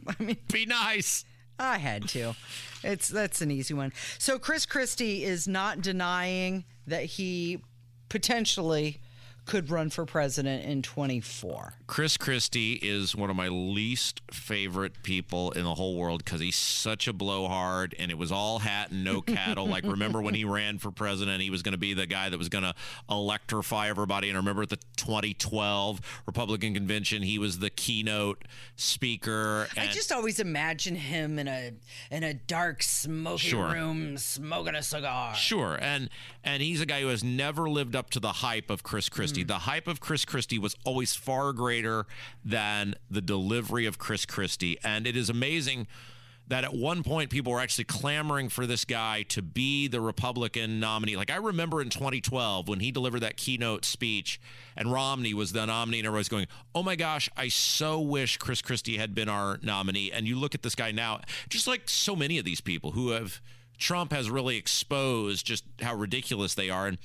I 0.07 0.23
mean, 0.23 0.37
Be 0.53 0.67
nice. 0.67 1.25
I 1.59 1.79
had 1.79 2.09
to. 2.09 2.35
It's 2.83 3.09
that's 3.09 3.41
an 3.41 3.51
easy 3.51 3.75
one. 3.75 3.93
So 4.19 4.39
Chris 4.39 4.67
Christie 4.67 5.25
is 5.25 5.49
not 5.49 5.81
denying 5.81 6.65
that 6.87 7.05
he 7.05 7.63
potentially 8.09 9.01
could 9.47 9.71
run 9.71 9.91
for 9.91 10.05
president 10.05 10.65
in 10.65 10.83
24. 10.83 11.75
Chris 11.87 12.17
Christie 12.17 12.75
is 12.83 13.15
one 13.15 13.31
of 13.31 13.37
my 13.37 13.47
least 13.47 14.21
favorite 14.33 15.05
people 15.05 15.53
in 15.53 15.63
the 15.63 15.75
whole 15.75 15.95
world 15.97 16.25
because 16.25 16.41
he's 16.41 16.57
such 16.57 17.07
a 17.07 17.13
blowhard 17.13 17.95
and 17.97 18.11
it 18.11 18.19
was 18.19 18.33
all 18.33 18.59
hat 18.59 18.91
and 18.91 19.05
no 19.05 19.21
cattle. 19.23 19.69
like, 19.69 19.85
remember 19.85 20.21
when 20.21 20.35
he 20.35 20.45
ran 20.45 20.79
for 20.79 20.91
president, 20.91 21.41
he 21.43 21.49
was 21.51 21.63
going 21.63 21.73
to 21.75 21.79
be 21.79 21.95
the 21.95 22.07
guy 22.07 22.29
that 22.29 22.37
was 22.39 22.49
going 22.49 22.65
to 22.65 22.75
electrify 23.09 23.89
everybody. 23.89 24.29
And 24.29 24.37
I 24.37 24.41
remember 24.41 24.63
at 24.63 24.71
the 24.71 24.79
2012 24.97 26.01
Republican 26.27 26.75
convention, 26.75 27.23
he 27.23 27.39
was 27.39 27.61
the 27.61 27.71
keynote 27.71 28.43
speaker. 28.75 29.69
I 29.77 29.87
just 29.87 30.11
always 30.11 30.41
imagine 30.41 30.97
him 30.97 31.39
in 31.39 31.47
a 31.47 31.73
in 32.11 32.25
a 32.25 32.35
dark 32.35 32.83
smoky 32.83 33.47
Sure. 33.49 33.73
room 33.73 34.19
smoking 34.19 34.75
a 34.75 34.83
cigar. 34.83 35.35
Sure, 35.37 35.79
and 35.81 36.11
and 36.43 36.63
he's 36.63 36.81
a 36.81 36.87
guy 36.87 37.03
who 37.03 37.09
has 37.09 37.23
never 37.23 37.71
lived 37.71 37.95
up 37.95 38.11
to 38.11 38.21
the 38.21 38.33
hype 38.33 38.71
of 38.71 38.83
Chris 38.83 39.09
Christie. 39.09 39.43
Hmm. 39.43 39.49
The 39.49 39.59
hype 39.61 39.87
of 39.87 40.01
Chris 40.01 40.25
Christie 40.25 40.59
was 40.59 40.75
always 40.85 41.15
far 41.15 41.53
greater 41.53 41.76
than 42.45 42.95
the 43.11 43.21
delivery 43.21 43.87
of 43.87 43.99
Chris 43.99 44.27
Christie, 44.27 44.79
and 44.85 45.07
it 45.07 45.17
is 45.17 45.29
amazing 45.31 45.87
that 46.49 46.65
at 46.65 46.75
one 46.75 47.03
point 47.03 47.31
people 47.31 47.53
were 47.53 47.61
actually 47.61 47.85
clamoring 47.85 48.49
for 48.49 48.67
this 48.67 48.85
guy 48.85 49.23
to 49.23 49.43
be 49.43 49.89
the 49.89 50.01
Republican 50.01 50.79
nominee. 50.79 51.17
Like 51.17 51.31
I 51.31 51.37
remember 51.37 51.83
in 51.83 51.91
2012 51.91 52.69
when 52.69 52.81
he 52.81 52.93
delivered 52.93 53.21
that 53.21 53.37
keynote 53.37 53.85
speech 53.85 54.41
and 54.77 54.93
Romney 54.93 55.35
was 55.35 55.53
the 55.53 55.67
nominee 55.67 55.99
and 55.99 56.07
everybody's 56.07 56.29
going, 56.29 56.47
"Oh 56.75 56.83
my 56.83 56.95
gosh, 56.95 57.29
I 57.37 57.49
so 57.49 58.01
wish 58.01 58.37
Chris 58.37 58.63
Christie 58.63 58.97
had 58.97 59.15
been 59.15 59.29
our 59.29 59.59
nominee." 59.63 60.13
And 60.13 60.29
you 60.29 60.37
look 60.37 60.55
at 60.55 60.63
this 60.63 60.75
guy 60.75 60.93
now, 60.93 61.21
just 61.49 61.67
like 61.67 61.89
so 61.89 62.15
many 62.15 62.39
of 62.39 62.45
these 62.45 62.61
people 62.61 62.93
who 62.93 63.11
have 63.11 63.41
Trump 63.79 64.13
has 64.13 64.31
really 64.31 64.57
exposed 64.57 65.45
just 65.45 65.65
how 65.83 65.95
ridiculous 65.95 66.55
they 66.55 66.71
are. 66.71 66.87
And 66.87 66.99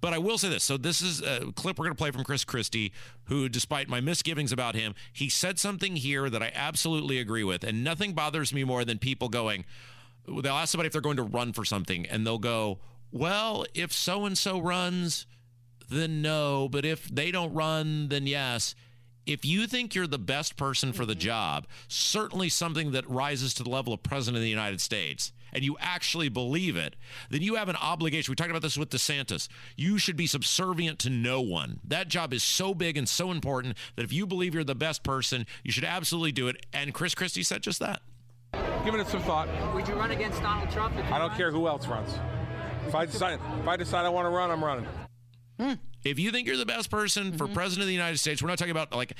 but 0.00 0.12
I 0.12 0.18
will 0.18 0.38
say 0.38 0.48
this. 0.48 0.64
So 0.64 0.76
this 0.76 1.02
is 1.02 1.22
a 1.22 1.52
clip 1.52 1.78
we're 1.78 1.86
going 1.86 1.96
to 1.96 1.98
play 1.98 2.10
from 2.10 2.24
Chris 2.24 2.44
Christie, 2.44 2.92
who, 3.24 3.48
despite 3.48 3.88
my 3.88 4.00
misgivings 4.00 4.52
about 4.52 4.74
him, 4.74 4.94
he 5.12 5.28
said 5.28 5.58
something 5.58 5.96
here 5.96 6.28
that 6.30 6.42
I 6.42 6.52
absolutely 6.54 7.18
agree 7.18 7.44
with, 7.44 7.64
and 7.64 7.82
nothing 7.82 8.12
bothers 8.12 8.52
me 8.52 8.64
more 8.64 8.84
than 8.84 8.98
people 8.98 9.28
going. 9.28 9.64
They'll 10.26 10.54
ask 10.54 10.72
somebody 10.72 10.88
if 10.88 10.92
they're 10.92 11.00
going 11.00 11.16
to 11.16 11.22
run 11.22 11.52
for 11.52 11.64
something, 11.64 12.06
and 12.06 12.26
they'll 12.26 12.38
go, 12.38 12.80
"Well, 13.10 13.64
if 13.74 13.92
so 13.92 14.24
and 14.24 14.36
so 14.36 14.58
runs, 14.58 15.26
then 15.88 16.20
no. 16.20 16.68
But 16.68 16.84
if 16.84 17.08
they 17.08 17.30
don't 17.30 17.54
run, 17.54 18.08
then 18.08 18.26
yes." 18.26 18.74
If 19.26 19.44
you 19.44 19.66
think 19.66 19.94
you're 19.94 20.06
the 20.06 20.18
best 20.20 20.56
person 20.56 20.92
for 20.92 21.04
the 21.04 21.12
mm-hmm. 21.12 21.20
job, 21.20 21.66
certainly 21.88 22.48
something 22.48 22.92
that 22.92 23.08
rises 23.10 23.52
to 23.54 23.64
the 23.64 23.70
level 23.70 23.92
of 23.92 24.04
president 24.04 24.36
of 24.36 24.42
the 24.42 24.48
United 24.48 24.80
States, 24.80 25.32
and 25.52 25.64
you 25.64 25.76
actually 25.80 26.28
believe 26.28 26.76
it, 26.76 26.94
then 27.28 27.42
you 27.42 27.56
have 27.56 27.68
an 27.68 27.76
obligation. 27.76 28.30
We 28.30 28.36
talked 28.36 28.50
about 28.50 28.62
this 28.62 28.76
with 28.76 28.90
DeSantis. 28.90 29.48
You 29.74 29.98
should 29.98 30.16
be 30.16 30.28
subservient 30.28 31.00
to 31.00 31.10
no 31.10 31.40
one. 31.40 31.80
That 31.82 32.08
job 32.08 32.32
is 32.32 32.44
so 32.44 32.72
big 32.72 32.96
and 32.96 33.08
so 33.08 33.32
important 33.32 33.76
that 33.96 34.04
if 34.04 34.12
you 34.12 34.26
believe 34.26 34.54
you're 34.54 34.64
the 34.64 34.76
best 34.76 35.02
person, 35.02 35.44
you 35.64 35.72
should 35.72 35.84
absolutely 35.84 36.32
do 36.32 36.46
it. 36.46 36.64
And 36.72 36.94
Chris 36.94 37.14
Christie 37.14 37.42
said 37.42 37.62
just 37.62 37.80
that. 37.80 38.02
Giving 38.84 39.00
it 39.00 39.08
some 39.08 39.22
thought. 39.22 39.48
Would 39.74 39.88
you 39.88 39.94
run 39.94 40.12
against 40.12 40.40
Donald 40.40 40.70
Trump? 40.70 40.96
If 40.96 41.06
I 41.06 41.18
don't 41.18 41.28
runs? 41.28 41.36
care 41.36 41.50
who 41.50 41.66
else 41.66 41.86
runs. 41.88 42.16
If 42.86 42.94
I 42.94 43.06
decide, 43.06 43.40
if 43.60 43.66
I 43.66 43.76
decide 43.76 44.04
I 44.04 44.08
want 44.08 44.26
to 44.26 44.30
run, 44.30 44.50
I'm 44.52 44.62
running. 44.62 44.86
Hmm. 45.58 45.74
If 46.04 46.18
you 46.18 46.30
think 46.30 46.46
you're 46.46 46.56
the 46.56 46.66
best 46.66 46.90
person 46.90 47.36
for 47.36 47.44
mm-hmm. 47.44 47.54
president 47.54 47.82
of 47.82 47.88
the 47.88 47.94
United 47.94 48.18
States, 48.18 48.42
we're 48.42 48.48
not 48.48 48.58
talking 48.58 48.72
about 48.72 48.94
like, 48.94 49.14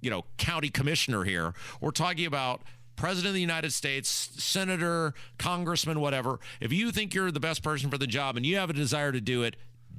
you 0.00 0.10
know, 0.10 0.24
county 0.38 0.68
commissioner 0.68 1.24
here. 1.24 1.54
We're 1.80 1.90
talking 1.90 2.26
about 2.26 2.62
president 2.96 3.28
of 3.28 3.34
the 3.34 3.40
United 3.40 3.72
States, 3.72 4.08
senator, 4.08 5.14
congressman, 5.38 6.00
whatever. 6.00 6.38
If 6.60 6.72
you 6.72 6.92
think 6.92 7.14
you're 7.14 7.30
the 7.30 7.40
best 7.40 7.62
person 7.62 7.90
for 7.90 7.98
the 7.98 8.06
job 8.06 8.36
and 8.36 8.44
you 8.44 8.56
have 8.56 8.70
a 8.70 8.74
desire 8.74 9.12
to 9.12 9.20
do 9.20 9.42
it, 9.42 9.56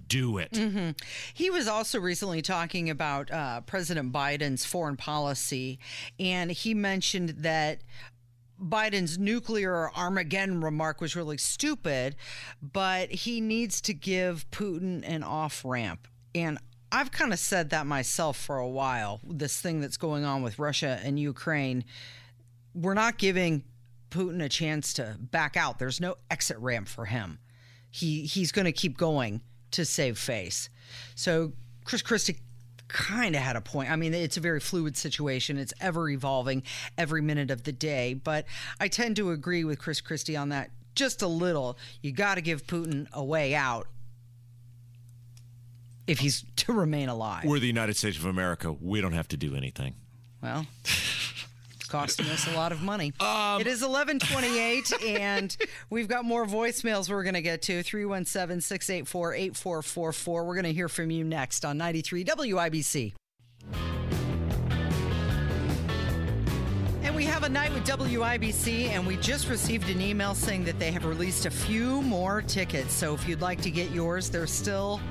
do 0.08 0.38
it. 0.38 0.51
Mm-hmm. 0.51 0.91
He 1.34 1.49
was 1.49 1.67
also 1.67 1.99
recently 1.99 2.41
talking 2.41 2.89
about 2.89 3.32
uh, 3.32 3.62
President 3.62 4.12
Biden's 4.12 4.65
foreign 4.65 4.97
policy, 4.97 5.80
and 6.19 6.51
he 6.51 6.73
mentioned 6.73 7.30
that 7.39 7.80
Biden's 8.62 9.17
nuclear 9.17 9.91
Armageddon 9.95 10.62
remark 10.62 11.02
was 11.02 11.15
really 11.15 11.38
stupid, 11.38 12.15
but 12.62 13.12
he 13.12 13.41
needs 13.41 13.82
to 13.82 13.93
give 13.93 14.50
Putin 14.52 15.04
an 15.06 15.24
off 15.24 15.65
ramp. 15.65 16.08
And 16.36 16.60
I've 16.91 17.12
kind 17.12 17.34
of 17.34 17.39
said 17.39 17.69
that 17.69 17.88
myself 17.88 18.38
for 18.38 18.58
a 18.58 18.67
while. 18.67 19.19
This 19.24 19.60
thing 19.60 19.82
that's 19.82 19.97
going 19.97 20.26
on 20.26 20.43
with 20.43 20.60
Russia 20.60 21.00
and 21.04 21.17
Ukraine, 21.17 21.86
we're 22.76 22.93
not 22.93 23.17
giving 23.17 23.63
Putin 24.10 24.43
a 24.43 24.50
chance 24.50 24.93
to 24.93 25.17
back 25.19 25.58
out. 25.58 25.80
There's 25.80 26.02
no 26.02 26.15
exit 26.30 26.58
ramp 26.60 26.88
for 26.88 27.06
him. 27.06 27.39
He 27.89 28.24
he's 28.24 28.52
going 28.52 28.65
to 28.65 28.71
keep 28.71 28.97
going 28.97 29.41
to 29.71 29.86
save 29.86 30.17
face. 30.17 30.69
So 31.15 31.54
Chris 31.86 32.02
Christie 32.02 32.39
kind 32.91 33.36
of 33.36 33.41
had 33.41 33.56
a 33.56 33.62
point. 33.62 33.89
I 33.89 33.95
mean, 33.95 34.13
it's 34.13 34.38
a 34.38 34.41
very 34.41 34.60
fluid 34.60 34.97
situation. 34.97 35.58
It's 35.58 35.73
ever 35.80 36.10
evolving 36.10 36.63
every 36.97 37.21
minute 37.21 37.51
of 37.51 37.63
the 37.63 37.71
day, 37.71 38.13
but 38.13 38.45
I 38.80 38.88
tend 38.88 39.15
to 39.17 39.32
agree 39.32 39.63
with 39.63 39.80
Chris 39.80 40.01
Christie 40.01 40.36
on 40.36 40.49
that 40.49 40.71
just 40.95 41.21
a 41.21 41.27
little. 41.27 41.77
You 42.01 42.12
got 42.12 42.36
to 42.36 42.41
give 42.41 42.67
Putin 42.67 43.08
a 43.13 43.23
way 43.23 43.56
out 43.56 43.88
if 46.08 46.19
he's 46.19 46.43
to 46.58 46.73
remain 46.73 47.10
alive. 47.10 47.45
We're 47.45 47.60
the 47.60 47.67
United 47.67 47.95
States 47.95 48.17
of 48.17 48.25
America. 48.25 48.71
We 48.71 49.01
don't 49.01 49.13
have 49.13 49.27
to 49.30 49.38
do 49.38 49.56
anything. 49.56 49.95
Well, 50.41 50.65
costing 51.91 52.27
us 52.27 52.47
a 52.47 52.56
lot 52.56 52.71
of 52.71 52.82
money. 52.82 53.12
Um, 53.19 53.60
it 53.60 53.67
is 53.67 53.82
1128, 53.82 55.04
and 55.06 55.56
we've 55.89 56.08
got 56.08 56.23
more 56.23 56.45
voicemails 56.45 57.10
we're 57.10 57.23
going 57.23 57.34
to 57.34 57.41
get 57.41 57.62
to 57.63 57.84
317 57.84 58.62
684 58.62 59.34
8444. 59.34 60.45
We're 60.45 60.54
going 60.56 60.63
to 60.63 60.73
hear 60.73 60.88
from 60.88 61.12
you 61.12 61.25
next 61.25 61.65
on 61.65 61.77
93 61.77 62.23
WIBC. 62.23 63.13
And 67.04 67.13
we 67.13 67.25
have 67.25 67.43
a 67.43 67.49
night 67.49 67.73
with 67.73 67.84
WIBC, 67.84 68.88
and 68.88 69.06
we 69.06 69.17
just 69.17 69.49
received 69.49 69.89
an 69.89 69.99
email 69.99 70.34
saying 70.34 70.63
that 70.63 70.80
they 70.80 70.91
have 70.91 71.04
released 71.04 71.45
a 71.45 71.51
few 71.51 72.01
more 72.04 72.41
tickets. 72.41 72.93
So 72.93 73.13
if 73.13 73.27
you'd 73.27 73.41
like 73.41 73.60
to 73.63 73.71
get 73.71 73.91
yours, 73.91 74.30
they're 74.30 74.47
still 74.47 75.01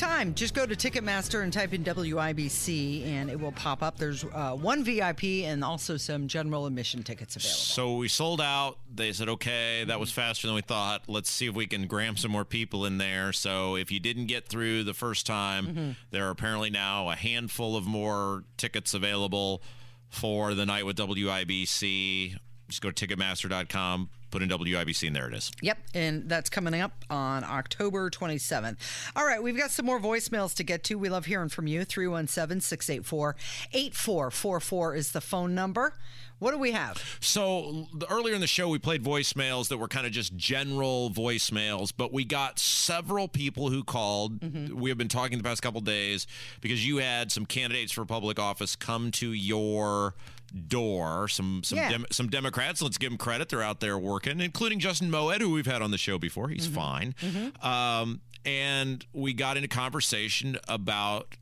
time. 0.00 0.34
Just 0.34 0.54
go 0.54 0.66
to 0.66 0.74
Ticketmaster 0.74 1.42
and 1.42 1.52
type 1.52 1.72
in 1.72 1.84
WIBC, 1.84 3.06
and 3.06 3.30
it 3.30 3.38
will 3.38 3.52
pop 3.52 3.82
up. 3.82 3.98
There's 3.98 4.24
uh, 4.24 4.52
one 4.56 4.82
VIP 4.82 5.24
and 5.44 5.62
also 5.62 5.96
some 5.96 6.26
general 6.26 6.66
admission 6.66 7.02
tickets 7.02 7.36
available. 7.36 7.56
So 7.56 7.96
we 7.96 8.08
sold 8.08 8.40
out. 8.40 8.78
They 8.92 9.12
said, 9.12 9.28
okay, 9.28 9.84
that 9.84 10.00
was 10.00 10.10
faster 10.10 10.46
than 10.46 10.54
we 10.56 10.62
thought. 10.62 11.02
Let's 11.06 11.30
see 11.30 11.46
if 11.46 11.54
we 11.54 11.66
can 11.66 11.86
gram 11.86 12.16
some 12.16 12.30
more 12.30 12.44
people 12.44 12.84
in 12.86 12.98
there. 12.98 13.32
So 13.32 13.76
if 13.76 13.92
you 13.92 14.00
didn't 14.00 14.26
get 14.26 14.48
through 14.48 14.84
the 14.84 14.94
first 14.94 15.26
time, 15.26 15.66
Mm-hmm. 15.66 15.90
there 16.10 16.26
are 16.26 16.30
apparently 16.30 16.70
now 16.70 17.10
a 17.10 17.14
handful 17.14 17.76
of 17.76 17.84
more 17.86 18.44
tickets 18.56 18.94
available 18.94 19.62
for 20.08 20.54
the 20.54 20.64
night 20.66 20.86
with 20.86 20.96
WIBC. 20.96 22.36
Just 22.68 22.80
go 22.82 22.90
to 22.90 23.06
Ticketmaster.com, 23.06 24.08
put 24.30 24.42
in 24.42 24.48
WIBC, 24.48 25.06
and 25.06 25.16
there 25.16 25.28
it 25.28 25.34
is. 25.34 25.50
Yep, 25.60 25.78
and 25.94 26.28
that's 26.28 26.50
coming 26.50 26.80
up 26.80 27.04
on 27.10 27.44
October 27.44 28.10
27th. 28.10 28.76
All 29.16 29.26
right, 29.26 29.42
we've 29.42 29.56
got 29.56 29.70
some 29.70 29.86
more 29.86 30.00
voicemails 30.00 30.54
to 30.56 30.64
get 30.64 30.84
to. 30.84 30.96
We 30.96 31.08
love 31.08 31.26
hearing 31.26 31.48
from 31.48 31.66
you. 31.66 31.84
317 31.84 32.60
684 32.60 33.36
8444 33.72 34.94
is 34.94 35.12
the 35.12 35.20
phone 35.20 35.54
number. 35.54 35.94
What 36.40 36.52
do 36.52 36.58
we 36.58 36.72
have? 36.72 37.18
So 37.20 37.86
the, 37.92 38.10
earlier 38.10 38.34
in 38.34 38.40
the 38.40 38.46
show, 38.46 38.68
we 38.68 38.78
played 38.78 39.04
voicemails 39.04 39.68
that 39.68 39.76
were 39.76 39.88
kind 39.88 40.06
of 40.06 40.12
just 40.12 40.34
general 40.36 41.10
voicemails, 41.10 41.92
but 41.94 42.14
we 42.14 42.24
got 42.24 42.58
several 42.58 43.28
people 43.28 43.68
who 43.68 43.84
called. 43.84 44.40
Mm-hmm. 44.40 44.80
We 44.80 44.88
have 44.88 44.96
been 44.96 45.08
talking 45.08 45.36
the 45.36 45.44
past 45.44 45.60
couple 45.60 45.82
days 45.82 46.26
because 46.62 46.86
you 46.86 46.96
had 46.96 47.30
some 47.30 47.44
candidates 47.44 47.92
for 47.92 48.06
public 48.06 48.38
office 48.38 48.74
come 48.74 49.10
to 49.12 49.32
your 49.34 50.14
door. 50.50 51.28
Some 51.28 51.62
some 51.64 51.78
Yeah. 51.78 51.90
dem- 51.90 52.06
some 52.10 52.28
Democrats. 52.28 52.82
Let's 52.82 52.98
give 52.98 53.10
them 53.10 53.18
credit; 53.18 53.48
they're 53.48 53.62
out 53.62 53.80
there 53.80 53.98
working, 53.98 54.40
including 54.40 54.80
Justin 54.80 55.10
Moed, 55.10 55.40
who 55.40 55.50
we've 55.50 55.66
had 55.66 55.82
on 55.82 55.90
the 55.90 55.98
show 55.98 56.18
before. 56.18 56.48
He's 56.48 56.66
mm-hmm. 56.66 56.74
fine. 56.74 57.14
Mm-hmm. 57.20 57.66
Um, 57.66 58.20
and 58.44 59.04
we 59.12 59.32
got 59.32 59.56
into 59.56 59.68
conversation 59.68 60.58
about 60.68 61.36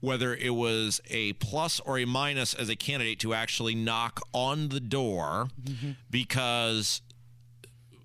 whether 0.00 0.34
it 0.34 0.54
was 0.54 1.00
a 1.10 1.32
plus 1.34 1.80
or 1.80 1.98
a 1.98 2.04
minus 2.04 2.54
as 2.54 2.68
a 2.68 2.76
candidate 2.76 3.18
to 3.20 3.34
actually 3.34 3.74
knock 3.74 4.20
on 4.32 4.68
the 4.68 4.80
door 4.80 5.48
mm-hmm. 5.60 5.92
because 6.10 7.02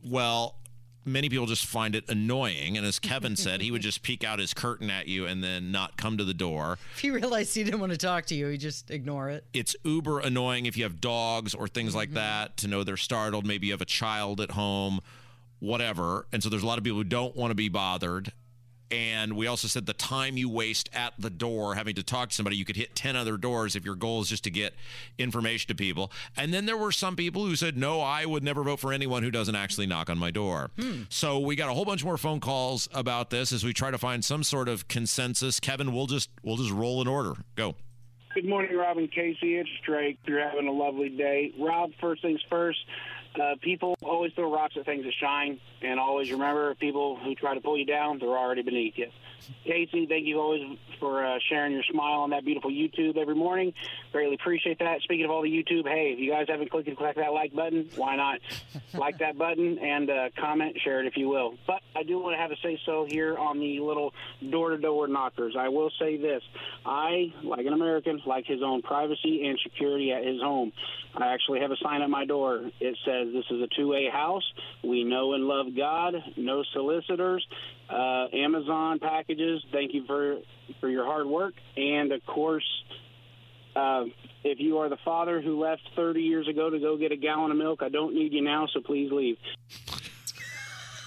well 0.04 0.56
many 1.06 1.30
people 1.30 1.46
just 1.46 1.66
find 1.66 1.96
it 1.96 2.08
annoying 2.10 2.78
and 2.78 2.86
as 2.86 3.00
kevin 3.00 3.36
said 3.36 3.62
he 3.62 3.72
would 3.72 3.82
just 3.82 4.04
peek 4.04 4.24
out 4.24 4.40
his 4.40 4.54
curtain 4.54 4.90
at 4.90 5.08
you 5.08 5.26
and 5.26 5.44
then 5.44 5.72
not 5.72 5.98
come 5.98 6.18
to 6.18 6.24
the 6.24 6.34
door. 6.34 6.78
If 6.96 7.00
he 7.00 7.12
realized 7.12 7.56
he 7.56 7.64
didn't 7.64 7.80
want 7.80 7.92
to 7.92 7.98
talk 7.98 8.26
to 8.28 8.36
you, 8.36 8.48
he 8.48 8.58
just 8.58 8.92
ignore 8.92 9.30
it. 9.30 9.46
it's 9.54 9.76
uber 9.84 10.20
annoying 10.20 10.66
if 10.66 10.78
you 10.78 10.84
have 10.84 11.02
dogs 11.02 11.54
or 11.54 11.68
things 11.68 11.96
like 11.96 12.10
mm-hmm. 12.10 12.16
that 12.16 12.58
to 12.58 12.68
know 12.68 12.84
they're 12.84 12.98
startled. 12.98 13.46
Maybe 13.46 13.68
you 13.68 13.74
have 13.74 13.82
a 13.82 13.86
child 13.86 14.40
at 14.42 14.52
home 14.52 15.02
whatever. 15.64 16.28
And 16.34 16.44
so 16.44 16.50
there's 16.50 16.62
a 16.62 16.68
lot 16.68 16.78
of 16.78 16.84
people 16.84 16.98
who 16.98 17.06
don't 17.06 17.36
want 17.38 17.52
to 17.52 17.56
be 17.56 17.70
bothered 17.70 18.34
and 18.94 19.36
we 19.36 19.48
also 19.48 19.68
said 19.68 19.88
the 19.88 19.94
time 19.94 20.38
you 20.38 20.48
waste 20.48 20.88
at 20.94 21.14
the 21.18 21.30
door 21.30 21.74
having 21.74 21.96
to 21.96 22.04
talk 22.04 22.30
to 22.30 22.36
somebody 22.36 22.56
you 22.56 22.64
could 22.64 22.76
hit 22.76 22.96
10 22.96 23.16
other 23.16 23.38
doors 23.38 23.76
if 23.76 23.84
your 23.84 23.96
goal 23.96 24.22
is 24.22 24.30
just 24.30 24.44
to 24.44 24.52
get 24.52 24.74
information 25.18 25.68
to 25.68 25.76
people 25.76 26.12
and 26.38 26.54
then 26.54 26.68
there 26.68 26.78
were 26.78 26.92
some 26.92 27.16
people 27.16 27.46
who 27.46 27.56
said 27.56 27.76
no 27.76 28.00
i 28.02 28.26
would 28.26 28.44
never 28.44 28.64
vote 28.64 28.80
for 28.80 28.94
anyone 28.94 29.24
who 29.24 29.32
doesn't 29.32 29.56
actually 29.56 29.88
knock 29.88 30.10
on 30.10 30.18
my 30.18 30.30
door 30.30 30.70
hmm. 30.80 31.02
so 31.10 31.40
we 31.40 31.56
got 31.56 31.70
a 31.70 31.74
whole 31.74 31.86
bunch 31.86 32.04
more 32.06 32.18
phone 32.18 32.40
calls 32.40 32.88
about 32.94 33.32
this 33.32 33.52
as 33.52 33.64
we 33.64 33.74
try 33.74 33.90
to 33.90 33.98
find 33.98 34.24
some 34.24 34.44
sort 34.44 34.70
of 34.70 34.88
consensus 34.88 35.60
kevin 35.60 35.94
we'll 35.94 36.08
just 36.08 36.30
we'll 36.44 36.58
just 36.58 36.72
roll 36.72 37.02
in 37.02 37.08
order 37.08 37.34
go 37.56 37.76
Good 38.34 38.50
morning, 38.50 38.76
Rob 38.76 38.98
and 38.98 39.12
Casey. 39.12 39.58
It's 39.58 39.70
Drake. 39.86 40.18
You're 40.26 40.42
having 40.42 40.68
a 40.68 40.72
lovely 40.72 41.10
day. 41.10 41.54
Rob, 41.60 41.92
first 42.02 42.24
things 42.24 42.42
first, 42.50 42.80
uh, 43.40 43.56
people 43.62 43.96
always 44.02 44.34
throw 44.34 44.52
rocks 44.52 44.76
at 44.78 44.86
things 44.86 45.04
that 45.06 45.14
shine, 45.14 45.60
and 45.82 46.00
always 46.00 46.32
remember 46.32 46.76
people 46.76 47.18
who 47.18 47.36
try 47.36 47.54
to 47.54 47.62
pull 47.62 47.78
you 47.78 47.86
down, 47.86 48.20
they're 48.20 48.30
already 48.30 48.62
beneath 48.62 48.98
you. 48.98 49.08
Casey, 49.66 50.06
thank 50.08 50.26
you 50.26 50.40
always 50.40 50.78
for 51.00 51.26
uh, 51.26 51.38
sharing 51.50 51.74
your 51.74 51.84
smile 51.84 52.22
on 52.22 52.30
that 52.32 52.46
beautiful 52.46 52.72
YouTube 52.72 53.18
every 53.18 53.36
morning. 53.36 53.74
Greatly 54.12 54.36
appreciate 54.36 54.80
that. 54.80 55.02
Speaking 55.02 55.26
of 55.26 55.32
all 55.32 55.42
the 55.42 55.50
YouTube, 55.50 55.88
hey, 55.88 56.14
if 56.14 56.20
you 56.20 56.32
guys 56.32 56.46
haven't 56.48 56.70
clicked 56.72 56.96
click 56.98 57.16
that 57.16 57.34
like 57.34 57.54
button, 57.54 57.90
why 57.96 58.16
not 58.16 58.40
like 58.94 59.18
that 59.20 59.38
button 59.38 59.80
and 59.80 60.10
uh, 60.10 60.30
comment, 60.40 60.78
share 60.84 61.00
it 61.02 61.08
if 61.08 61.18
you 61.18 61.28
will. 61.28 61.56
But 61.68 61.82
I 61.96 62.04
do 62.04 62.20
want 62.20 62.36
to 62.36 62.42
have 62.42 62.52
a 62.52 62.56
say 62.64 62.80
so 62.86 63.06
here 63.08 63.38
on 63.38 63.60
the 63.60 63.80
little 63.80 64.14
door 64.50 64.70
to 64.70 64.78
door 64.78 65.08
knockers. 65.08 65.56
I 65.58 65.70
will 65.70 65.92
say 66.00 66.18
this: 66.18 66.42
I, 66.86 67.34
like 67.44 67.66
an 67.66 67.74
American, 67.74 68.22
like 68.26 68.46
his 68.46 68.62
own 68.64 68.82
privacy 68.82 69.46
and 69.48 69.60
security 69.64 70.12
at 70.12 70.24
his 70.24 70.42
home. 70.42 70.72
I 71.16 71.34
actually 71.34 71.60
have 71.60 71.72
a 71.72 71.78
sign 71.78 72.02
at 72.02 72.10
my 72.10 72.26
door. 72.26 72.62
It 72.80 72.98
says, 73.06 73.34
"This 73.34 73.46
is 73.52 73.62
a 73.62 73.68
two-way 73.76 74.10
house. 74.12 74.44
We 74.84 75.04
know 75.04 75.34
and 75.34 75.46
love 75.46 75.68
God. 75.76 76.16
No 76.38 76.64
solicitors. 76.74 77.46
Uh, 77.90 78.28
Amazon 78.34 79.00
packages. 79.34 79.64
Thank 79.72 79.94
you 79.94 80.06
for 80.06 80.38
for 80.80 80.90
your 80.90 81.06
hard 81.06 81.28
work, 81.28 81.54
and 81.78 82.12
of 82.12 82.26
course." 82.26 82.68
Uh, 83.76 84.06
if 84.44 84.60
you 84.60 84.78
are 84.78 84.88
the 84.88 85.00
father 85.04 85.42
who 85.42 85.60
left 85.60 85.82
30 85.96 86.22
years 86.22 86.48
ago 86.48 86.70
to 86.70 86.78
go 86.78 86.96
get 86.96 87.12
a 87.12 87.16
gallon 87.16 87.50
of 87.50 87.58
milk, 87.58 87.82
I 87.82 87.90
don't 87.90 88.14
need 88.14 88.32
you 88.32 88.44
now, 88.44 88.68
so 88.72 88.82
please 88.82 89.12
leave. 89.12 89.36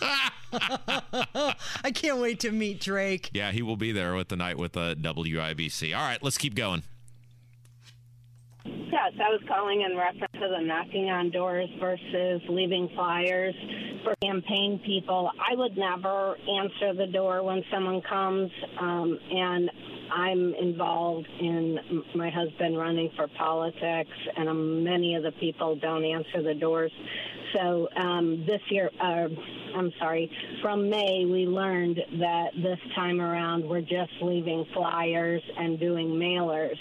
I 0.52 1.92
can't 1.94 2.18
wait 2.18 2.40
to 2.40 2.50
meet 2.50 2.80
Drake. 2.80 3.30
Yeah, 3.32 3.52
he 3.52 3.62
will 3.62 3.76
be 3.76 3.92
there 3.92 4.16
with 4.16 4.30
the 4.30 4.36
night 4.36 4.58
with 4.58 4.72
the 4.72 4.96
WIBC. 4.96 5.96
All 5.96 6.02
right, 6.02 6.20
let's 6.24 6.38
keep 6.38 6.56
going. 6.56 6.82
Yes, 8.92 9.14
I 9.18 9.30
was 9.30 9.40
calling 9.48 9.82
in 9.82 9.96
reference 9.96 10.32
to 10.34 10.48
the 10.48 10.64
knocking 10.64 11.10
on 11.10 11.30
doors 11.30 11.68
versus 11.80 12.40
leaving 12.48 12.88
flyers 12.94 13.54
for 14.04 14.14
campaign 14.22 14.80
people. 14.86 15.28
I 15.40 15.56
would 15.56 15.76
never 15.76 16.36
answer 16.48 16.94
the 16.94 17.08
door 17.12 17.42
when 17.42 17.64
someone 17.72 18.00
comes, 18.02 18.48
um, 18.78 19.18
and 19.32 19.70
I'm 20.14 20.54
involved 20.54 21.26
in 21.40 22.04
my 22.14 22.30
husband 22.30 22.78
running 22.78 23.10
for 23.16 23.26
politics, 23.36 24.16
and 24.36 24.48
um, 24.48 24.84
many 24.84 25.16
of 25.16 25.24
the 25.24 25.32
people 25.32 25.74
don't 25.74 26.04
answer 26.04 26.40
the 26.42 26.54
doors. 26.54 26.92
So 27.56 27.88
um, 27.96 28.44
this 28.46 28.60
year, 28.70 28.90
uh, 29.00 29.26
I'm 29.76 29.92
sorry, 29.98 30.30
from 30.62 30.88
May, 30.88 31.24
we 31.24 31.46
learned 31.46 31.98
that 32.20 32.50
this 32.54 32.78
time 32.94 33.20
around 33.20 33.68
we're 33.68 33.80
just 33.80 34.12
leaving 34.22 34.64
flyers 34.72 35.42
and 35.58 35.80
doing 35.80 36.10
mailers. 36.10 36.76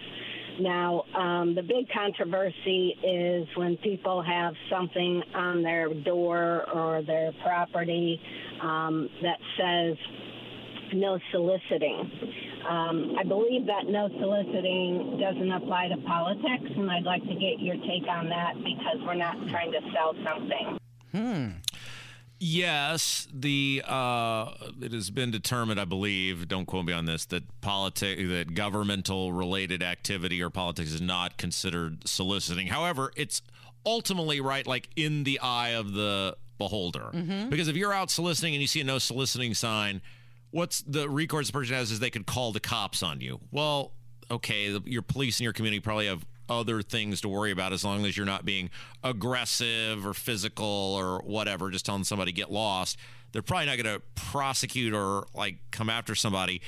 Now, 0.59 1.03
um, 1.13 1.53
the 1.55 1.61
big 1.61 1.89
controversy 1.93 2.95
is 3.03 3.47
when 3.57 3.77
people 3.77 4.21
have 4.21 4.53
something 4.69 5.21
on 5.33 5.61
their 5.63 5.93
door 5.93 6.65
or 6.73 7.01
their 7.03 7.31
property 7.43 8.21
um, 8.61 9.09
that 9.21 9.37
says 9.57 9.97
no 10.93 11.19
soliciting. 11.31 12.09
Um, 12.67 13.15
I 13.19 13.23
believe 13.23 13.65
that 13.67 13.85
no 13.87 14.07
soliciting 14.19 15.19
doesn't 15.19 15.51
apply 15.51 15.89
to 15.89 15.97
politics, 15.97 16.71
and 16.75 16.89
I'd 16.89 17.03
like 17.03 17.23
to 17.23 17.35
get 17.35 17.59
your 17.59 17.75
take 17.75 18.07
on 18.09 18.29
that 18.29 18.55
because 18.57 18.97
we're 19.05 19.15
not 19.15 19.35
trying 19.49 19.71
to 19.71 19.79
sell 19.93 20.15
something. 20.23 20.79
Yes, 22.39 23.27
the 23.33 23.81
uh, 23.85 24.51
it 24.81 24.91
has 24.91 25.09
been 25.09 25.31
determined, 25.31 25.79
I 25.79 25.85
believe. 25.85 26.47
Don't 26.47 26.65
quote 26.65 26.85
me 26.85 26.93
on 26.93 27.05
this. 27.05 27.25
That 27.25 27.43
politic, 27.61 28.17
that 28.27 28.53
governmental 28.53 29.31
related 29.31 29.81
activity 29.81 30.41
or 30.41 30.49
politics 30.49 30.91
is 30.91 31.01
not 31.01 31.37
considered 31.37 32.07
soliciting. 32.07 32.67
However, 32.67 33.11
it's 33.15 33.41
ultimately 33.85 34.41
right, 34.41 34.67
like 34.67 34.89
in 34.95 35.23
the 35.23 35.39
eye 35.39 35.69
of 35.69 35.93
the 35.93 36.35
beholder. 36.57 37.09
Because 37.49 37.67
if 37.67 37.75
you're 37.75 37.93
out 37.93 38.11
soliciting 38.11 38.53
and 38.53 38.61
you 38.61 38.67
see 38.67 38.81
a 38.81 38.83
no 38.83 38.97
soliciting 38.99 39.53
sign, 39.53 40.01
what's 40.51 40.81
the 40.81 41.09
recourse 41.09 41.47
the 41.47 41.53
person 41.53 41.75
has 41.75 41.91
is 41.91 41.99
they 41.99 42.09
could 42.09 42.25
call 42.25 42.51
the 42.51 42.59
cops 42.59 43.01
on 43.01 43.21
you. 43.21 43.39
Well, 43.51 43.93
okay, 44.29 44.71
the, 44.71 44.81
your 44.85 45.01
police 45.01 45.39
in 45.39 45.45
your 45.45 45.53
community 45.53 45.79
probably 45.79 46.07
have 46.07 46.25
other 46.49 46.81
things 46.81 47.21
to 47.21 47.29
worry 47.29 47.51
about 47.51 47.73
as 47.73 47.83
long 47.83 48.05
as 48.05 48.15
you're 48.17 48.25
not 48.25 48.45
being 48.45 48.69
aggressive 49.03 50.05
or 50.05 50.13
physical 50.13 50.65
or 50.65 51.19
whatever, 51.23 51.69
just 51.69 51.85
telling 51.85 52.03
somebody 52.03 52.31
get 52.31 52.51
lost. 52.51 52.97
They're 53.31 53.41
probably 53.41 53.65
not 53.65 53.77
going 53.81 53.95
to 53.95 54.01
prosecute 54.15 54.93
or 54.93 55.25
like 55.33 55.57
come 55.71 55.89
after 55.89 56.15
somebody. 56.15 56.61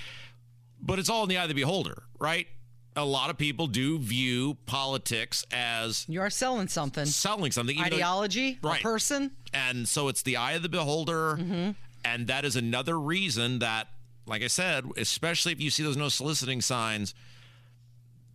But 0.81 0.99
it's 0.99 1.09
all 1.09 1.23
in 1.23 1.29
the 1.29 1.37
eye 1.37 1.43
of 1.43 1.49
the 1.49 1.55
beholder, 1.55 2.03
right? 2.19 2.47
A 2.95 3.05
lot 3.05 3.29
of 3.29 3.37
people 3.37 3.67
do 3.67 3.99
view 3.99 4.57
politics 4.65 5.45
as 5.51 6.05
You 6.09 6.21
are 6.21 6.29
selling 6.31 6.67
something. 6.67 7.05
selling 7.05 7.51
something. 7.51 7.77
even 7.77 7.89
though- 7.91 7.95
Ideology, 7.97 8.59
Right. 8.61 8.81
person. 8.81 9.31
and 9.53 9.87
so 9.87 10.07
it's 10.07 10.23
the 10.23 10.35
eye 10.37 10.53
of 10.53 10.63
the 10.63 10.69
beholder 10.69 11.37
mm-hmm. 11.37 11.71
and 12.03 12.27
that 12.27 12.43
is 12.43 12.55
another 12.55 12.99
reason 12.99 13.59
that 13.59 13.87
like 14.25 14.41
i 14.43 14.47
said 14.47 14.83
especially 14.97 15.53
if 15.53 15.61
you 15.61 15.69
see 15.69 15.83
those 15.83 15.95
no 15.95 16.09
soliciting 16.09 16.59
signs 16.61 17.13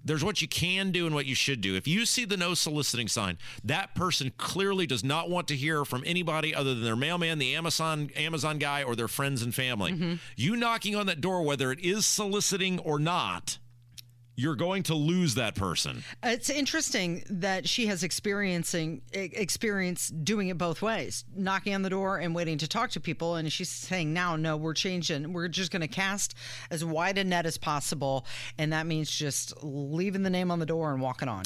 there's 0.05 0.25
what 0.25 0.43
you 0.43 0.49
can 0.49 0.91
do 0.91 1.07
and 1.07 1.15
what 1.15 1.27
you 1.27 1.35
should 1.35 1.61
do. 1.61 1.77
If 1.77 1.87
you 1.87 2.07
see 2.07 2.25
the 2.25 2.37
no 2.37 2.55
soliciting 2.55 3.09
sign 3.09 3.39
that 3.65 3.95
person 3.95 4.33
clearly 4.37 4.87
does 4.87 5.05
not 5.05 5.31
want 5.31 5.49
to 5.49 5.57
hear 5.57 5.85
from 5.85 6.03
anybody 6.07 6.55
other 6.55 6.75
than 6.75 6.85
their 6.85 6.97
mailman 6.97 7.39
the 7.39 7.55
amazon 7.55 8.11
amazon 8.17 8.59
guy 8.59 8.83
or 8.83 8.97
their 8.97 9.09
friends 9.09 9.43
and 9.43 9.55
family. 9.55 9.93
Mm-hmm. 9.93 10.15
You 10.37 10.57
knocking 10.57 10.97
on 10.97 11.07
that 11.07 11.21
door 11.21 11.43
whether 11.43 11.73
it 11.73 11.81
is 11.81 12.07
soliciting 12.07 12.79
or 12.81 12.99
not 12.99 13.59
you're 14.37 14.57
going 14.57 14.83
to 14.85 14.95
lose 14.95 15.35
that 15.35 15.55
person. 15.55 16.03
It's 16.23 16.51
interesting 16.51 17.25
that 17.29 17.69
she 17.69 17.87
has 17.87 18.03
experiencing 18.03 19.03
experience 19.13 20.09
doing 20.09 20.49
it 20.49 20.59
both 20.59 20.83
ways, 20.83 21.25
knocking 21.35 21.75
on 21.75 21.83
the 21.83 21.91
door 21.91 22.19
and 22.19 22.35
waiting 22.35 22.59
to 22.59 22.69
talk 22.69 22.91
to 22.91 23.01
people. 23.01 23.37
And 23.37 23.53
she's 23.53 23.69
saying 23.69 24.13
now, 24.13 24.37
no, 24.37 24.57
we're 24.57 24.75
changing. 24.75 25.33
We're 25.33 25.49
just 25.49 25.71
going 25.71 25.83
to 25.83 25.89
cast 25.89 26.35
as 26.71 26.85
wide 26.85 27.19
a 27.19 27.25
net 27.25 27.47
as 27.47 27.59
possible, 27.59 28.27
and 28.59 28.73
that 28.73 28.87
means 28.87 29.11
just 29.11 29.53
leaving 29.63 30.23
the 30.23 30.31
name 30.31 30.51
on 30.51 30.59
the 30.59 30.67
door 30.67 30.93
and 30.93 31.01
walking 31.01 31.29
on. 31.29 31.45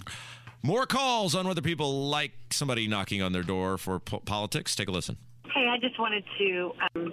More 0.62 0.86
calls 0.86 1.34
on 1.34 1.46
whether 1.46 1.62
people 1.62 2.08
like 2.08 2.32
somebody 2.50 2.88
knocking 2.88 3.22
on 3.22 3.32
their 3.32 3.42
door 3.42 3.78
for 3.78 4.00
po- 4.00 4.20
politics. 4.20 4.74
Take 4.74 4.88
a 4.88 4.92
listen. 4.92 5.16
Hey, 5.54 5.68
I 5.68 5.78
just 5.78 5.98
wanted 5.98 6.24
to 6.38 6.72
um, 6.94 7.12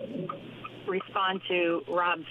respond 0.88 1.42
to 1.48 1.82
Rob's 1.90 2.28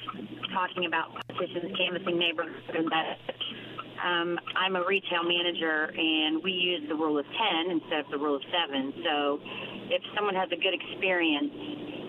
talking 0.52 0.86
about 0.86 1.14
politicians 1.14 1.76
canvassing 1.76 2.18
neighborhoods 2.18 2.68
and 2.74 2.90
that. 2.90 3.18
Um, 4.02 4.38
I'm 4.56 4.74
a 4.74 4.84
retail 4.84 5.22
manager, 5.22 5.94
and 5.94 6.42
we 6.42 6.50
use 6.50 6.82
the 6.88 6.94
rule 6.94 7.18
of 7.18 7.24
10 7.24 7.70
instead 7.70 8.00
of 8.00 8.10
the 8.10 8.18
rule 8.18 8.34
of 8.34 8.42
7. 8.50 8.92
So 9.04 9.38
if 9.94 10.02
someone 10.16 10.34
has 10.34 10.50
a 10.50 10.58
good 10.58 10.74
experience, 10.74 11.54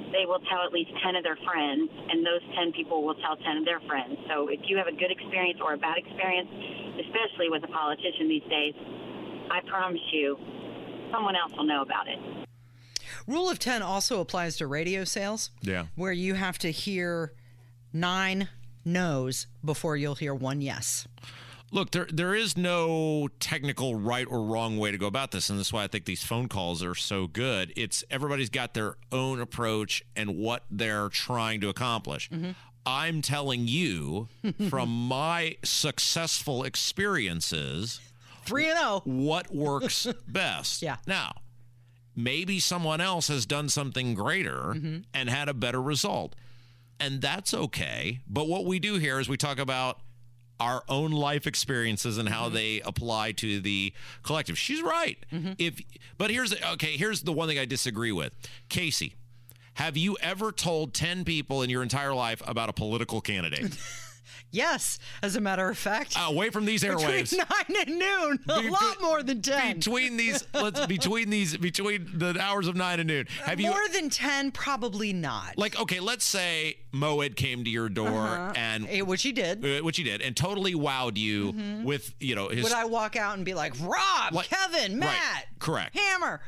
they 0.10 0.26
will 0.26 0.42
tell 0.50 0.66
at 0.66 0.74
least 0.74 0.90
10 1.06 1.16
of 1.16 1.24
their 1.24 1.38
friends, 1.46 1.90
and 2.10 2.26
those 2.26 2.42
10 2.58 2.74
people 2.74 3.04
will 3.04 3.18
tell 3.22 3.38
10 3.38 3.58
of 3.58 3.66
their 3.66 3.82
friends. 3.86 4.18
So 4.30 4.48
if 4.50 4.62
you 4.66 4.78
have 4.78 4.88
a 4.88 4.96
good 4.96 5.12
experience 5.12 5.60
or 5.62 5.74
a 5.74 5.78
bad 5.78 5.98
experience, 5.98 6.50
especially 6.98 7.50
with 7.50 7.64
a 7.64 7.70
politician 7.70 8.30
these 8.30 8.48
days, 8.50 8.74
I 9.50 9.62
promise 9.70 10.02
you, 10.12 10.38
someone 11.12 11.36
else 11.36 11.54
will 11.58 11.66
know 11.66 11.82
about 11.82 12.08
it. 12.08 12.43
Rule 13.28 13.50
of 13.50 13.60
10 13.60 13.82
also 13.82 14.20
applies 14.20 14.58
to 14.58 14.68
radio 14.68 15.04
sales. 15.04 15.50
Yeah. 15.62 15.86
Where 15.96 16.12
you 16.12 16.34
have 16.34 16.58
to 16.60 16.72
hear 16.72 17.34
nine 17.92 18.50
no's 18.86 19.48
before 19.64 19.96
you'll 19.96 20.16
hear 20.16 20.34
one 20.34 20.62
yes. 20.62 21.08
Look, 21.72 21.90
there 21.90 22.08
there 22.14 22.36
is 22.36 22.56
no 22.56 23.30
technical 23.40 23.96
right 23.96 24.28
or 24.30 24.44
wrong 24.44 24.78
way 24.78 24.92
to 24.92 24.98
go 25.00 25.08
about 25.08 25.32
this, 25.32 25.50
and 25.50 25.58
that's 25.58 25.74
why 25.74 25.84
I 25.84 25.88
think 25.88 26.06
these 26.06 26.24
phone 26.24 26.48
calls 26.48 26.84
are 26.84 26.94
so 26.94 27.26
good. 27.26 27.74
It's 27.76 28.04
everybody's 28.12 28.52
got 28.52 28.76
their 28.76 28.96
own 29.12 29.42
approach 29.42 30.04
and 30.16 30.38
what 30.38 30.66
they're 30.70 31.10
trying 31.10 31.62
to 31.62 31.70
accomplish. 31.70 32.30
Mm-hmm. 32.30 32.52
I'm 32.86 33.24
telling 33.24 33.68
you 33.68 34.28
from 34.70 34.90
my 35.08 35.58
successful 35.64 36.64
experiences 36.64 38.00
3 38.46 38.70
and 38.70 38.80
oh. 38.80 39.02
0. 39.06 39.16
what 39.16 39.54
works 39.54 40.06
best. 40.28 40.84
Yeah. 40.84 40.98
Now, 41.08 41.34
maybe 42.16 42.60
someone 42.60 43.02
else 43.02 43.28
has 43.28 43.46
done 43.46 43.70
something 43.70 44.14
greater 44.14 44.74
mm-hmm. 44.74 44.98
and 45.14 45.30
had 45.30 45.50
a 45.50 45.54
better 45.54 45.82
result. 45.82 46.36
And 47.00 47.22
that's 47.22 47.54
okay. 47.54 48.20
But 48.28 48.48
what 48.48 48.66
we 48.66 48.80
do 48.80 48.96
here 48.96 49.20
is 49.20 49.28
we 49.28 49.38
talk 49.38 49.60
about 49.60 50.00
our 50.60 50.84
own 50.88 51.12
life 51.12 51.48
experiences 51.48 52.18
and 52.18 52.30
how 52.30 52.46
mm-hmm. 52.46 52.56
they 52.56 52.82
apply 52.82 53.34
to 53.34 53.60
the 53.60 53.94
collective. 54.22 54.58
She's 54.58 54.82
right. 54.82 55.18
Mm-hmm. 55.32 55.54
If 55.58 55.82
but 56.18 56.30
here's 56.30 56.54
okay, 56.74 56.96
here's 56.96 57.22
the 57.22 57.34
one 57.34 57.48
thing 57.48 57.60
I 57.60 57.66
disagree 57.66 58.12
with. 58.12 58.34
Casey, 58.70 59.16
have 59.76 59.98
you 59.98 60.18
ever 60.22 60.52
told 60.52 60.94
10 60.94 61.26
people 61.26 61.64
in 61.64 61.70
your 61.70 61.84
entire 61.84 62.14
life 62.14 62.42
about 62.46 62.70
a 62.70 62.74
political 62.74 63.22
candidate? 63.22 63.78
Yes, 64.54 65.00
as 65.24 65.36
a 65.36 65.42
matter 65.42 65.68
of 65.68 65.78
fact. 65.78 66.16
Away 66.18 66.52
from 66.52 66.66
these 66.66 66.84
airwaves. 66.84 67.32
Between 67.32 67.46
9 67.78 67.88
and 67.88 68.00
noon. 68.00 68.40
A 68.48 68.62
Be- 68.62 68.70
lot 68.70 69.02
more 69.02 69.24
than 69.24 69.42
10. 69.42 69.78
between 69.78 70.16
these 70.16 70.46
let's 70.54 70.86
between 70.86 71.32
these 71.32 71.58
between 71.58 72.08
the 72.14 72.40
hours 72.40 72.68
of 72.68 72.76
9 72.76 73.00
and 73.00 73.08
noon. 73.08 73.26
Have 73.44 73.60
you 73.60 73.72
more 73.72 73.88
than 73.92 74.10
10, 74.12 74.52
probably 74.52 75.12
not. 75.12 75.58
like 75.58 75.80
okay, 75.82 76.00
let's 76.00 76.24
say 76.24 76.78
Moed 76.94 77.36
came 77.36 77.64
to 77.64 77.70
your 77.72 77.90
door 77.90 78.54
and 78.56 78.88
Eh, 78.88 79.02
Which 79.02 79.24
he 79.24 79.32
did. 79.32 79.66
uh, 79.66 79.84
which 79.84 79.98
he 79.98 80.04
did 80.04 80.22
and 80.22 80.38
totally 80.38 80.76
wowed 80.76 81.18
you 81.18 81.56
with, 81.84 82.14
you 82.20 82.36
know, 82.36 82.50
his 82.50 82.64
Would 82.64 82.74
I 82.74 82.86
walk 82.86 83.16
out 83.16 83.36
and 83.36 83.44
be 83.44 83.56
like, 83.56 83.74
Rob, 83.82 84.34
Like- 84.34 84.50
Kevin, 84.50 84.92
right, 85.00 85.00
Matt, 85.00 85.46
correct. 85.58 85.98
Hammer? 85.98 86.42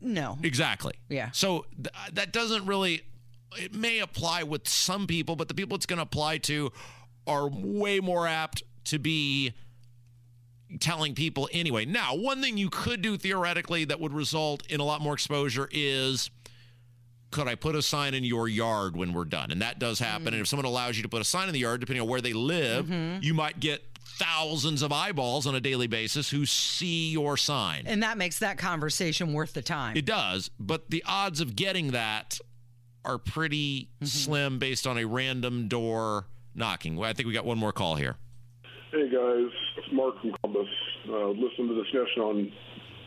No. 0.00 0.38
Exactly. 0.42 0.94
Yeah. 1.08 1.30
So 1.32 1.66
th- 1.76 2.14
that 2.14 2.32
doesn't 2.32 2.66
really. 2.66 3.02
It 3.58 3.74
may 3.74 4.00
apply 4.00 4.42
with 4.42 4.68
some 4.68 5.06
people, 5.06 5.36
but 5.36 5.48
the 5.48 5.54
people 5.54 5.76
it's 5.76 5.86
going 5.86 5.98
to 5.98 6.04
apply 6.04 6.38
to 6.38 6.72
are 7.26 7.48
way 7.48 8.00
more 8.00 8.26
apt 8.26 8.62
to 8.84 8.98
be 8.98 9.52
telling 10.80 11.14
people 11.14 11.48
anyway. 11.52 11.84
Now, 11.84 12.14
one 12.14 12.42
thing 12.42 12.56
you 12.56 12.70
could 12.70 13.02
do 13.02 13.16
theoretically 13.16 13.84
that 13.86 14.00
would 14.00 14.12
result 14.12 14.66
in 14.68 14.80
a 14.80 14.84
lot 14.84 15.00
more 15.00 15.14
exposure 15.14 15.68
is 15.70 16.30
could 17.30 17.48
I 17.48 17.54
put 17.54 17.74
a 17.74 17.82
sign 17.82 18.14
in 18.14 18.24
your 18.24 18.46
yard 18.46 18.96
when 18.96 19.12
we're 19.12 19.24
done? 19.24 19.50
And 19.50 19.62
that 19.62 19.78
does 19.78 19.98
happen. 19.98 20.28
And 20.28 20.36
if 20.36 20.48
someone 20.48 20.66
allows 20.66 20.96
you 20.96 21.02
to 21.02 21.08
put 21.08 21.20
a 21.20 21.24
sign 21.24 21.48
in 21.48 21.54
the 21.54 21.60
yard, 21.60 21.80
depending 21.80 22.02
on 22.02 22.08
where 22.08 22.20
they 22.20 22.34
live, 22.34 22.86
mm-hmm. 22.86 23.22
you 23.22 23.32
might 23.32 23.58
get 23.58 23.82
thousands 24.04 24.82
of 24.82 24.92
eyeballs 24.92 25.46
on 25.46 25.54
a 25.54 25.60
daily 25.60 25.86
basis 25.86 26.30
who 26.30 26.44
see 26.44 27.10
your 27.10 27.36
sign. 27.36 27.84
And 27.86 28.02
that 28.02 28.18
makes 28.18 28.38
that 28.40 28.58
conversation 28.58 29.32
worth 29.32 29.54
the 29.54 29.62
time. 29.62 29.96
It 29.96 30.04
does, 30.04 30.50
but 30.60 30.90
the 30.90 31.02
odds 31.06 31.40
of 31.40 31.56
getting 31.56 31.92
that 31.92 32.38
are 33.04 33.18
pretty 33.18 33.88
slim 34.02 34.58
based 34.58 34.86
on 34.86 34.98
a 34.98 35.04
random 35.04 35.68
door 35.68 36.26
knocking. 36.54 36.96
Well, 36.96 37.08
I 37.08 37.12
think 37.12 37.26
we 37.26 37.32
got 37.32 37.44
one 37.44 37.58
more 37.58 37.72
call 37.72 37.96
here. 37.96 38.16
Hey 38.92 39.08
guys, 39.08 39.50
it's 39.78 39.88
Mark 39.92 40.20
from 40.20 40.32
Columbus. 40.42 40.68
Uh, 41.08 41.28
listen 41.28 41.68
to 41.68 41.74
the 41.74 41.82
discussion 41.82 42.22
on 42.22 42.52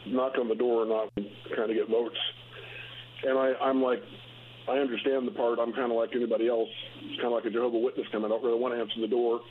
knock 0.07 0.33
on 0.39 0.47
the 0.47 0.55
door 0.55 0.81
and 0.81 0.89
not 0.89 1.11
trying 1.55 1.67
to 1.67 1.73
get 1.73 1.89
votes. 1.89 2.17
And 3.23 3.37
I, 3.37 3.53
I'm 3.61 3.81
like, 3.81 4.01
I 4.67 4.77
understand 4.77 5.27
the 5.27 5.31
part. 5.31 5.59
I'm 5.59 5.73
kind 5.73 5.91
of 5.91 5.97
like 5.97 6.09
anybody 6.15 6.47
else. 6.47 6.69
It's 7.03 7.21
kind 7.21 7.27
of 7.27 7.33
like 7.33 7.45
a 7.45 7.49
Jehovah 7.49 7.77
Witness 7.77 8.07
coming. 8.11 8.31
I 8.31 8.35
don't 8.35 8.43
really 8.43 8.59
want 8.59 8.73
to 8.73 8.79
answer 8.79 8.99
the 8.99 9.07
door. 9.07 9.41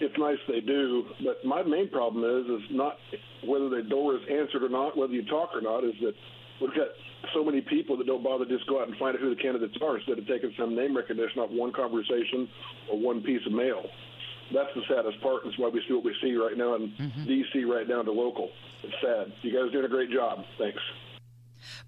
It's 0.00 0.14
nice 0.16 0.38
they 0.46 0.60
do, 0.60 1.04
but 1.24 1.44
my 1.44 1.62
main 1.62 1.90
problem 1.90 2.22
is 2.22 2.62
is 2.62 2.70
not 2.70 2.96
whether 3.44 3.68
the 3.68 3.82
door 3.82 4.14
is 4.14 4.22
answered 4.30 4.62
or 4.62 4.68
not, 4.68 4.96
whether 4.96 5.12
you 5.12 5.24
talk 5.26 5.50
or 5.54 5.60
not. 5.60 5.84
Is 5.84 5.94
that 6.02 6.14
we've 6.60 6.74
got 6.74 6.88
so 7.34 7.44
many 7.44 7.60
people 7.60 7.96
that 7.96 8.06
don't 8.06 8.22
bother 8.22 8.44
to 8.44 8.56
just 8.56 8.68
go 8.68 8.80
out 8.80 8.88
and 8.88 8.96
find 8.96 9.14
out 9.14 9.20
who 9.20 9.34
the 9.34 9.40
candidates 9.40 9.76
are 9.82 9.98
instead 9.98 10.18
of 10.18 10.26
taking 10.26 10.52
some 10.58 10.74
name 10.74 10.96
recognition 10.96 11.40
off 11.40 11.50
one 11.50 11.72
conversation 11.72 12.48
or 12.90 12.98
one 12.98 13.22
piece 13.22 13.44
of 13.46 13.52
mail 13.52 13.84
that's 14.52 14.70
the 14.74 14.82
saddest 14.88 15.20
part. 15.22 15.42
That's 15.44 15.58
why 15.58 15.68
we 15.68 15.82
see 15.86 15.94
what 15.94 16.04
we 16.04 16.14
see 16.22 16.34
right 16.34 16.56
now 16.56 16.74
in 16.74 16.92
D.C. 17.26 17.64
right 17.64 17.88
down 17.88 18.04
to 18.06 18.12
local. 18.12 18.50
It's 18.82 18.94
sad. 19.02 19.32
You 19.42 19.52
guys 19.52 19.68
are 19.68 19.72
doing 19.72 19.84
a 19.84 19.88
great 19.88 20.10
job. 20.10 20.44
Thanks. 20.58 20.80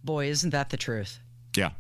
Boy, 0.03 0.27
isn't 0.27 0.51
that 0.51 0.71
the 0.71 0.77
truth? 0.77 1.21
Yeah. 1.57 1.71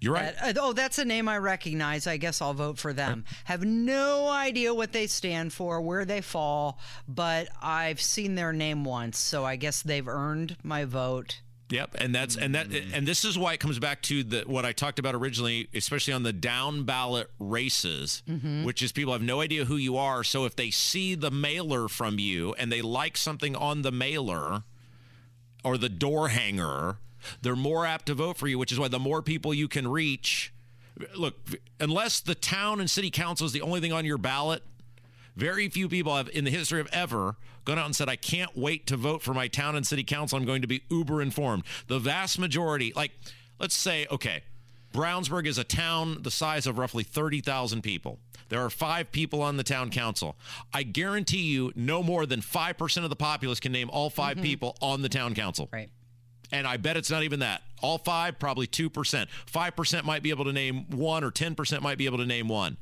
You're 0.00 0.14
right. 0.14 0.34
Uh, 0.40 0.52
oh, 0.60 0.72
that's 0.72 0.98
a 0.98 1.04
name 1.04 1.28
I 1.28 1.38
recognize. 1.38 2.06
I 2.06 2.18
guess 2.18 2.42
I'll 2.42 2.54
vote 2.54 2.78
for 2.78 2.92
them. 2.92 3.24
Have 3.44 3.64
no 3.64 4.28
idea 4.28 4.74
what 4.74 4.92
they 4.92 5.06
stand 5.06 5.52
for, 5.52 5.80
where 5.80 6.04
they 6.04 6.20
fall, 6.20 6.78
but 7.08 7.48
I've 7.62 8.00
seen 8.00 8.34
their 8.34 8.52
name 8.52 8.84
once, 8.84 9.18
so 9.18 9.44
I 9.44 9.56
guess 9.56 9.80
they've 9.82 10.06
earned 10.06 10.56
my 10.62 10.84
vote. 10.84 11.40
Yep, 11.68 11.96
and 11.98 12.14
that's 12.14 12.36
and 12.36 12.54
that 12.54 12.68
mm. 12.68 12.92
and 12.92 13.08
this 13.08 13.24
is 13.24 13.36
why 13.36 13.52
it 13.52 13.60
comes 13.60 13.80
back 13.80 14.00
to 14.02 14.22
the 14.22 14.44
what 14.46 14.64
I 14.64 14.72
talked 14.72 15.00
about 15.00 15.16
originally, 15.16 15.68
especially 15.74 16.12
on 16.12 16.22
the 16.22 16.32
down 16.32 16.84
ballot 16.84 17.28
races, 17.40 18.22
mm-hmm. 18.28 18.64
which 18.64 18.82
is 18.82 18.92
people 18.92 19.12
have 19.12 19.22
no 19.22 19.40
idea 19.40 19.64
who 19.64 19.76
you 19.76 19.96
are. 19.96 20.22
So 20.22 20.44
if 20.44 20.54
they 20.54 20.70
see 20.70 21.16
the 21.16 21.30
mailer 21.30 21.88
from 21.88 22.20
you 22.20 22.54
and 22.54 22.70
they 22.70 22.82
like 22.82 23.16
something 23.16 23.56
on 23.56 23.82
the 23.82 23.90
mailer 23.90 24.62
or 25.64 25.76
the 25.76 25.88
door 25.88 26.28
hanger, 26.28 26.98
they're 27.42 27.56
more 27.56 27.84
apt 27.84 28.06
to 28.06 28.14
vote 28.14 28.36
for 28.36 28.46
you. 28.46 28.60
Which 28.60 28.70
is 28.70 28.78
why 28.78 28.86
the 28.86 29.00
more 29.00 29.20
people 29.20 29.52
you 29.52 29.66
can 29.66 29.88
reach, 29.88 30.52
look, 31.16 31.34
unless 31.80 32.20
the 32.20 32.36
town 32.36 32.78
and 32.78 32.88
city 32.88 33.10
council 33.10 33.44
is 33.44 33.52
the 33.52 33.62
only 33.62 33.80
thing 33.80 33.92
on 33.92 34.04
your 34.04 34.18
ballot, 34.18 34.62
very 35.36 35.68
few 35.68 35.88
people 35.88 36.16
have 36.16 36.28
in 36.30 36.44
the 36.44 36.50
history 36.50 36.80
of 36.80 36.88
ever 36.92 37.36
gone 37.64 37.78
out 37.78 37.86
and 37.86 37.94
said, 37.94 38.08
I 38.08 38.16
can't 38.16 38.56
wait 38.56 38.86
to 38.86 38.96
vote 38.96 39.22
for 39.22 39.34
my 39.34 39.48
town 39.48 39.76
and 39.76 39.86
city 39.86 40.02
council. 40.02 40.38
I'm 40.38 40.44
going 40.44 40.62
to 40.62 40.68
be 40.68 40.82
uber 40.90 41.20
informed. 41.20 41.64
The 41.88 41.98
vast 41.98 42.38
majority, 42.38 42.92
like, 42.96 43.12
let's 43.58 43.76
say, 43.76 44.06
okay, 44.10 44.42
Brownsburg 44.92 45.46
is 45.46 45.58
a 45.58 45.64
town 45.64 46.22
the 46.22 46.30
size 46.30 46.66
of 46.66 46.78
roughly 46.78 47.04
30,000 47.04 47.82
people. 47.82 48.18
There 48.48 48.60
are 48.60 48.70
five 48.70 49.12
people 49.12 49.42
on 49.42 49.56
the 49.56 49.64
town 49.64 49.90
council. 49.90 50.36
I 50.72 50.84
guarantee 50.84 51.42
you, 51.42 51.72
no 51.74 52.02
more 52.02 52.24
than 52.24 52.40
5% 52.40 53.04
of 53.04 53.10
the 53.10 53.16
populace 53.16 53.60
can 53.60 53.72
name 53.72 53.90
all 53.90 54.08
5 54.08 54.36
mm-hmm. 54.36 54.42
people 54.42 54.76
on 54.80 55.02
the 55.02 55.08
town 55.08 55.34
council. 55.34 55.68
Right. 55.72 55.90
And 56.52 56.66
I 56.66 56.76
bet 56.76 56.96
it's 56.96 57.10
not 57.10 57.24
even 57.24 57.40
that. 57.40 57.62
All 57.82 57.98
five, 57.98 58.38
probably 58.38 58.68
2%. 58.68 59.26
5% 59.52 60.04
might 60.04 60.22
be 60.22 60.30
able 60.30 60.44
to 60.44 60.52
name 60.52 60.88
one, 60.90 61.24
or 61.24 61.30
10% 61.30 61.80
might 61.82 61.98
be 61.98 62.06
able 62.06 62.18
to 62.18 62.26
name 62.26 62.48
one. 62.48 62.76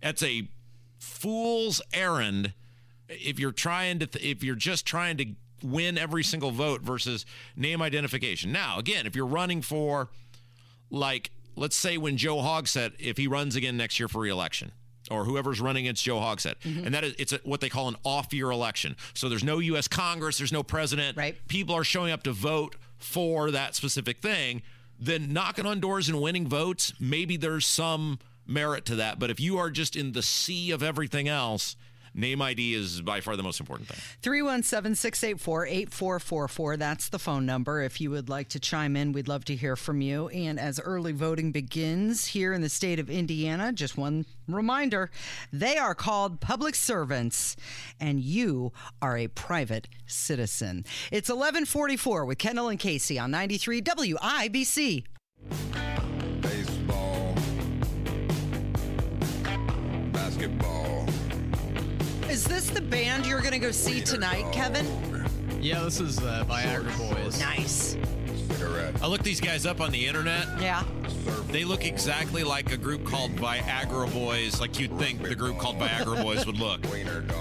That's 0.00 0.22
a 0.22 0.48
fool's 0.98 1.80
errand 1.92 2.52
if 3.08 3.38
you're 3.38 3.52
trying 3.52 3.98
to, 4.00 4.06
th- 4.06 4.24
if 4.24 4.44
you're 4.44 4.54
just 4.54 4.86
trying 4.86 5.16
to 5.16 5.26
win 5.62 5.98
every 5.98 6.22
single 6.22 6.50
vote 6.50 6.82
versus 6.82 7.26
name 7.56 7.82
identification. 7.82 8.52
Now, 8.52 8.78
again, 8.78 9.06
if 9.06 9.16
you're 9.16 9.26
running 9.26 9.62
for, 9.62 10.08
like, 10.90 11.30
let's 11.56 11.76
say 11.76 11.96
when 11.98 12.16
Joe 12.16 12.36
Hogsett, 12.36 12.92
if 12.98 13.16
he 13.16 13.26
runs 13.26 13.56
again 13.56 13.76
next 13.76 13.98
year 13.98 14.08
for 14.08 14.20
reelection, 14.20 14.72
or 15.10 15.24
whoever's 15.24 15.60
running 15.60 15.86
against 15.86 16.04
Joe 16.04 16.18
Hogsett, 16.18 16.56
mm-hmm. 16.60 16.84
and 16.84 16.94
that 16.94 17.02
is 17.02 17.14
it's 17.18 17.32
a, 17.32 17.40
what 17.44 17.60
they 17.60 17.68
call 17.68 17.88
an 17.88 17.96
off-year 18.04 18.50
election. 18.50 18.94
So 19.14 19.28
there's 19.28 19.44
no 19.44 19.58
U.S. 19.58 19.88
Congress, 19.88 20.38
there's 20.38 20.52
no 20.52 20.62
president. 20.62 21.16
Right. 21.16 21.36
People 21.48 21.74
are 21.74 21.84
showing 21.84 22.12
up 22.12 22.22
to 22.24 22.32
vote 22.32 22.76
for 22.98 23.50
that 23.50 23.74
specific 23.74 24.18
thing. 24.18 24.62
Then 25.00 25.32
knocking 25.32 25.64
on 25.64 25.80
doors 25.80 26.08
and 26.08 26.20
winning 26.20 26.46
votes, 26.46 26.92
maybe 27.00 27.36
there's 27.36 27.66
some 27.66 28.18
merit 28.48 28.84
to 28.86 28.96
that. 28.96 29.18
But 29.18 29.30
if 29.30 29.38
you 29.38 29.58
are 29.58 29.70
just 29.70 29.94
in 29.94 30.12
the 30.12 30.22
sea 30.22 30.70
of 30.70 30.82
everything 30.82 31.28
else, 31.28 31.76
Name 32.14 32.42
ID 32.42 32.74
is 32.74 33.00
by 33.00 33.20
far 33.20 33.36
the 33.36 33.42
most 33.44 33.60
important 33.60 33.88
thing. 33.88 33.98
317 34.22 34.96
684 34.96 35.66
8444. 35.66 36.76
That's 36.76 37.08
the 37.08 37.18
phone 37.18 37.46
number. 37.46 37.80
If 37.82 38.00
you 38.00 38.10
would 38.10 38.28
like 38.28 38.48
to 38.48 38.60
chime 38.60 38.96
in, 38.96 39.12
we'd 39.12 39.28
love 39.28 39.44
to 39.46 39.54
hear 39.54 39.76
from 39.76 40.00
you. 40.00 40.28
And 40.28 40.58
as 40.58 40.80
early 40.80 41.12
voting 41.12 41.52
begins 41.52 42.26
here 42.26 42.52
in 42.52 42.60
the 42.60 42.68
state 42.68 42.98
of 42.98 43.08
Indiana, 43.08 43.72
just 43.72 43.96
one 43.96 44.26
reminder 44.48 45.10
they 45.52 45.76
are 45.76 45.94
called 45.94 46.40
public 46.40 46.74
servants, 46.74 47.54
and 48.00 48.18
you 48.20 48.72
are 49.00 49.16
a 49.16 49.28
private 49.28 49.86
citizen. 50.06 50.84
It's 51.12 51.28
1144 51.28 52.24
with 52.24 52.38
Kendall 52.38 52.68
and 52.68 52.80
Casey 52.80 53.18
on 53.18 53.30
93 53.30 53.82
WIBC. 53.82 55.04
Basketball. 60.58 61.06
Is 62.30 62.44
this 62.44 62.70
the 62.70 62.80
band 62.80 63.26
you're 63.26 63.40
going 63.40 63.52
to 63.52 63.58
go 63.58 63.70
see 63.70 64.00
tonight, 64.00 64.50
Kevin? 64.52 64.86
Yeah, 65.60 65.82
this 65.82 66.00
is 66.00 66.18
uh, 66.18 66.44
Viagra 66.48 66.96
Boys. 67.24 67.40
Nice. 67.40 67.96
Cigarette. 68.52 68.94
I 69.02 69.06
looked 69.06 69.24
these 69.24 69.40
guys 69.40 69.66
up 69.66 69.80
on 69.80 69.90
the 69.90 70.06
internet. 70.06 70.46
Yeah. 70.60 70.84
They 71.50 71.64
look 71.64 71.84
exactly 71.84 72.44
like 72.44 72.72
a 72.72 72.76
group 72.76 73.04
called 73.06 73.32
Viagra 73.36 74.12
Boys, 74.12 74.60
like 74.60 74.78
you'd 74.78 74.96
think 74.98 75.22
the 75.22 75.34
group 75.34 75.58
called 75.58 75.78
Viagra 75.78 76.22
Boys 76.22 76.46
would 76.46 76.58
look. 76.58 76.80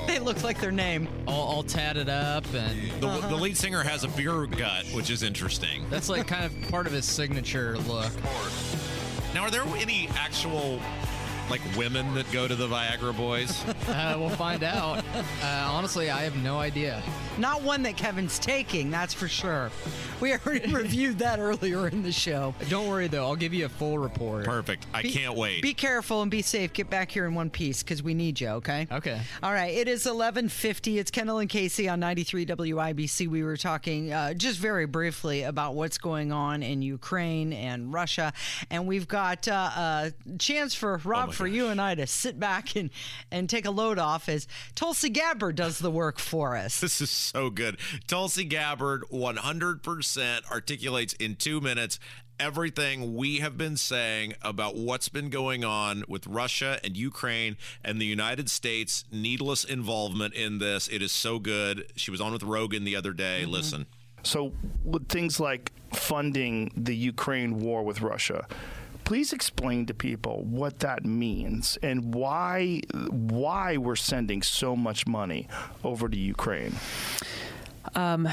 They 0.08 0.20
look 0.20 0.44
like 0.44 0.60
their 0.60 0.72
name. 0.72 1.08
All, 1.28 1.48
all 1.48 1.64
tatted 1.64 2.10
up, 2.10 2.46
and 2.54 2.90
The, 3.02 3.20
the 3.28 3.36
lead 3.36 3.56
singer 3.58 3.84
has 3.84 4.04
a 4.04 4.08
beer 4.08 4.46
gut, 4.48 4.86
which 4.94 5.10
is 5.10 5.22
interesting. 5.22 5.86
that's 5.90 6.10
like 6.10 6.28
kind 6.28 6.46
of 6.46 6.70
part 6.72 6.88
of 6.88 6.94
his 6.94 7.06
signature 7.06 7.78
look. 7.80 8.12
Now, 9.34 9.44
are 9.44 9.52
there 9.52 9.64
any 9.78 10.10
actual 10.16 10.80
like 11.50 11.62
women 11.78 12.14
that 12.16 12.30
go 12.32 12.48
to 12.48 12.56
the 12.56 12.68
Viagra 12.68 13.16
Boys? 13.16 13.64
Uh, 13.88 14.16
we'll 14.20 14.30
find 14.30 14.64
out. 14.64 15.04
Uh, 15.42 15.70
honestly, 15.72 16.10
I 16.10 16.22
have 16.24 16.36
no 16.44 16.60
idea. 16.60 17.02
Not 17.38 17.62
one 17.62 17.84
that 17.84 17.96
Kevin's 17.96 18.38
taking, 18.38 18.92
that's 18.92 19.14
for 19.14 19.28
sure. 19.28 19.72
We 20.20 20.34
already 20.34 20.72
reviewed 20.74 21.20
that 21.20 21.40
earlier 21.40 21.88
in 21.88 22.04
the 22.04 22.12
show. 22.12 22.54
Don't 22.70 22.88
worry 22.88 23.08
though, 23.08 23.24
I'll 23.26 23.36
give 23.38 23.54
you 23.54 23.66
a 23.66 23.70
full 23.70 23.98
report. 23.98 24.46
Perfect. 24.46 24.86
I 24.94 25.04
Be- 25.04 25.12
can't 25.12 25.36
wait. 25.36 25.62
Be 25.62 25.74
careful 25.74 26.22
and 26.22 26.30
be 26.30 26.42
safe. 26.42 26.74
Get 26.74 26.90
back 26.90 27.12
here 27.12 27.26
in 27.26 27.34
one 27.34 27.50
piece 27.50 27.82
because 27.82 28.04
we 28.04 28.14
need 28.14 28.40
you, 28.42 28.50
okay? 28.50 28.88
Okay. 28.92 29.20
All 29.42 29.54
right. 29.54 29.74
It 29.74 29.88
is 29.88 30.06
1150. 30.06 31.00
It's 31.00 31.12
Kendall 31.12 31.40
and 31.40 31.50
Casey 31.50 31.88
on 31.88 32.00
93 32.00 32.46
WIBC. 32.46 33.28
We 33.28 33.44
were 33.44 33.58
talking 33.58 34.12
uh, 34.12 34.34
just 34.34 34.60
very 34.60 34.86
briefly 34.86 35.44
about 35.44 35.76
what's 35.76 35.98
going 35.98 36.32
on 36.32 36.62
in 36.62 36.82
Ukraine 36.82 37.54
and 37.54 37.94
Russia. 37.94 38.34
And 38.70 38.86
we've 38.86 39.08
got 39.08 39.48
uh, 39.48 39.54
a 39.76 40.12
chance 40.40 40.74
for 40.76 40.98
Rob, 41.04 41.28
my 41.28 41.34
for 41.38 41.48
you 41.48 41.68
and 41.68 41.80
I 41.80 41.96
to 41.96 42.08
sit 42.08 42.40
back 42.40 42.76
and, 42.76 42.90
and 43.32 43.50
take 43.50 43.66
a 43.66 43.72
load 43.72 44.00
off 44.00 44.28
as 44.28 44.48
Tulsi 44.76 45.10
Gabbard 45.10 45.56
does 45.56 45.80
the 45.80 45.92
work 45.92 46.20
for 46.20 46.58
us. 46.58 46.82
This 46.82 47.00
is 47.00 47.10
so 47.10 47.50
good. 47.50 47.78
Tulsi 48.08 48.44
Gabbard 48.44 49.04
100% 49.12 50.52
articulates 50.52 51.14
in 51.14 51.36
two 51.36 51.62
minutes 51.62 52.00
everything 52.40 53.16
we 53.16 53.38
have 53.38 53.58
been 53.58 53.76
saying 53.78 54.34
about 54.42 54.76
what's 54.76 55.10
been 55.10 55.30
going 55.30 55.64
on 55.64 56.04
with 56.08 56.28
Russia 56.28 56.80
and 56.84 56.96
Ukraine 56.96 57.58
and 57.84 58.00
the 58.00 58.06
United 58.06 58.50
States' 58.50 59.06
needless 59.12 59.64
involvement 59.64 60.34
in 60.34 60.60
this. 60.60 60.88
It 60.88 61.02
is 61.02 61.12
so 61.12 61.40
good. 61.40 61.92
She 61.96 62.12
was 62.12 62.22
on 62.22 62.34
with 62.34 62.44
Rogan 62.44 62.84
the 62.84 62.96
other 62.96 63.14
day. 63.14 63.42
Mm-hmm. 63.42 63.52
Listen. 63.52 63.86
So, 64.24 64.52
with 64.84 65.08
things 65.08 65.40
like 65.40 65.72
funding 65.94 66.72
the 66.76 66.96
Ukraine 66.96 67.60
war 67.60 67.84
with 67.84 68.02
Russia, 68.02 68.46
please 69.08 69.32
explain 69.32 69.86
to 69.86 69.94
people 69.94 70.44
what 70.44 70.80
that 70.80 71.06
means 71.06 71.78
and 71.82 72.14
why 72.14 72.82
why 73.10 73.78
we're 73.78 73.96
sending 73.96 74.42
so 74.42 74.76
much 74.76 75.08
money 75.08 75.48
over 75.82 76.10
to 76.10 76.18
Ukraine. 76.18 76.76
Um, 77.96 78.28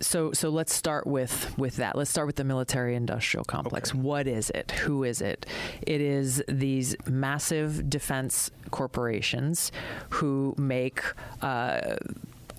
So 0.00 0.32
so 0.32 0.48
let's 0.48 0.74
start 0.74 1.06
with 1.06 1.56
with 1.56 1.76
that. 1.76 1.94
Let's 1.94 2.10
start 2.10 2.26
with 2.26 2.34
the 2.34 2.44
military 2.44 2.96
industrial 2.96 3.44
complex. 3.44 3.94
What 3.94 4.26
is 4.26 4.50
it? 4.50 4.72
Who 4.72 5.04
is 5.04 5.20
it? 5.20 5.46
It 5.82 6.00
is 6.00 6.42
these 6.48 6.96
massive 7.06 7.88
defense 7.88 8.50
corporations 8.72 9.70
who 10.10 10.56
make 10.58 11.00
uh, 11.40 11.96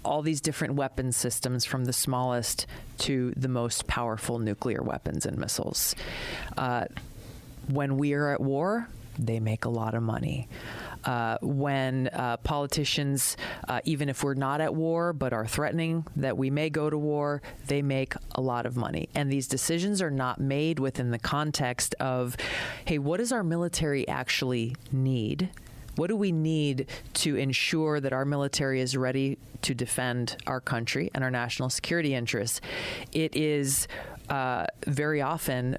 all 0.06 0.22
these 0.22 0.40
different 0.40 0.76
weapon 0.76 1.12
systems 1.12 1.66
from 1.66 1.84
the 1.84 1.94
smallest 1.94 2.66
to 3.00 3.34
the 3.36 3.50
most 3.50 3.88
powerful 3.88 4.40
nuclear 4.40 4.82
weapons 4.82 5.26
and 5.26 5.38
missiles. 5.38 5.96
Uh, 6.58 6.86
when 7.70 7.98
we 7.98 8.14
are 8.14 8.32
at 8.32 8.42
war, 8.42 8.88
they 9.18 9.40
make 9.40 9.66
a 9.66 9.70
lot 9.70 9.94
of 9.94 10.04
money. 10.04 10.48
Uh, 11.04 11.38
when 11.42 12.08
uh, 12.14 12.36
politicians, 12.38 13.38
uh, 13.68 13.80
even 13.86 14.10
if 14.10 14.24
we're 14.24 14.34
not 14.34 14.60
at 14.60 14.74
war 14.74 15.14
but 15.14 15.34
are 15.34 15.46
threatening 15.46 16.06
that 16.16 16.36
we 16.36 16.50
may 16.50 16.70
go 16.70 16.90
to 16.90 16.98
war, 16.98 17.42
they 17.68 17.82
make 17.82 18.16
a 18.32 18.42
lot 18.42 18.66
of 18.66 18.76
money. 18.76 19.08
And 19.14 19.32
these 19.32 19.48
decisions 19.48 20.02
are 20.02 20.10
not 20.10 20.40
made 20.40 20.80
within 20.80 21.12
the 21.12 21.20
context 21.20 21.94
of, 22.00 22.36
hey, 22.86 22.98
what 22.98 23.18
does 23.18 23.32
our 23.32 23.44
military 23.44 24.08
actually 24.08 24.76
need? 24.92 25.50
What 25.96 26.08
do 26.08 26.18
we 26.18 26.32
need 26.32 26.88
to 27.16 27.36
ensure 27.36 28.00
that 28.00 28.12
our 28.12 28.26
military 28.26 28.82
is 28.82 28.98
ready 28.98 29.38
to 29.62 29.74
defend 29.74 30.38
our 30.46 30.60
country 30.60 31.10
and 31.14 31.24
our 31.24 31.32
national 31.32 31.70
security 31.70 32.16
interests? 32.16 32.62
It 33.14 33.36
is 33.36 33.88
uh, 34.28 34.66
very 34.88 35.22
often 35.22 35.78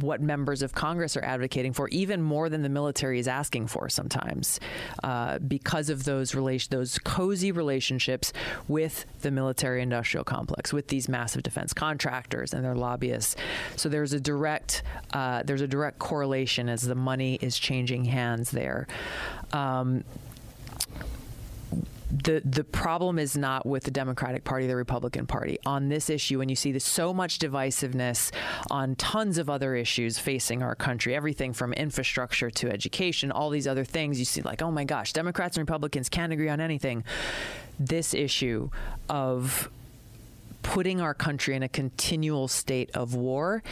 what 0.00 0.20
members 0.20 0.62
of 0.62 0.72
Congress 0.72 1.16
are 1.16 1.24
advocating 1.24 1.72
for, 1.72 1.88
even 1.88 2.20
more 2.22 2.48
than 2.48 2.62
the 2.62 2.68
military 2.68 3.18
is 3.18 3.28
asking 3.28 3.66
for 3.66 3.88
sometimes, 3.88 4.60
uh, 5.02 5.38
because 5.38 5.90
of 5.90 6.04
those 6.04 6.34
relation, 6.34 6.68
those 6.70 6.98
cozy 6.98 7.52
relationships 7.52 8.32
with 8.68 9.04
the 9.22 9.30
military-industrial 9.30 10.24
complex, 10.24 10.72
with 10.72 10.88
these 10.88 11.08
massive 11.08 11.42
defense 11.42 11.72
contractors 11.72 12.52
and 12.52 12.64
their 12.64 12.74
lobbyists. 12.74 13.36
So 13.76 13.88
there's 13.88 14.12
a 14.12 14.20
direct 14.20 14.82
uh, 15.12 15.42
there's 15.44 15.60
a 15.60 15.68
direct 15.68 15.98
correlation 15.98 16.68
as 16.68 16.82
the 16.82 16.94
money 16.94 17.38
is 17.40 17.58
changing 17.58 18.04
hands 18.04 18.50
there. 18.50 18.86
Um, 19.52 20.04
the 22.22 22.42
the 22.44 22.64
problem 22.64 23.18
is 23.18 23.36
not 23.36 23.66
with 23.66 23.84
the 23.84 23.90
Democratic 23.90 24.44
Party, 24.44 24.66
the 24.66 24.76
Republican 24.76 25.26
Party 25.26 25.58
on 25.66 25.88
this 25.88 26.08
issue. 26.08 26.40
And 26.40 26.50
you 26.50 26.56
see 26.56 26.72
this 26.72 26.84
so 26.84 27.12
much 27.12 27.38
divisiveness 27.38 28.30
on 28.70 28.94
tons 28.96 29.38
of 29.38 29.50
other 29.50 29.74
issues 29.74 30.18
facing 30.18 30.62
our 30.62 30.74
country, 30.74 31.14
everything 31.14 31.52
from 31.52 31.72
infrastructure 31.72 32.50
to 32.50 32.70
education, 32.70 33.32
all 33.32 33.50
these 33.50 33.66
other 33.66 33.84
things. 33.84 34.18
You 34.18 34.24
see, 34.24 34.42
like, 34.42 34.62
oh 34.62 34.70
my 34.70 34.84
gosh, 34.84 35.12
Democrats 35.12 35.56
and 35.56 35.62
Republicans 35.68 36.08
can't 36.08 36.32
agree 36.32 36.48
on 36.48 36.60
anything. 36.60 37.04
This 37.78 38.14
issue 38.14 38.70
of 39.08 39.70
putting 40.64 40.98
our 41.00 41.14
country 41.14 41.54
in 41.54 41.62
a 41.62 41.68
continual 41.68 42.48
state 42.48 42.90
of 42.94 43.14
war 43.14 43.62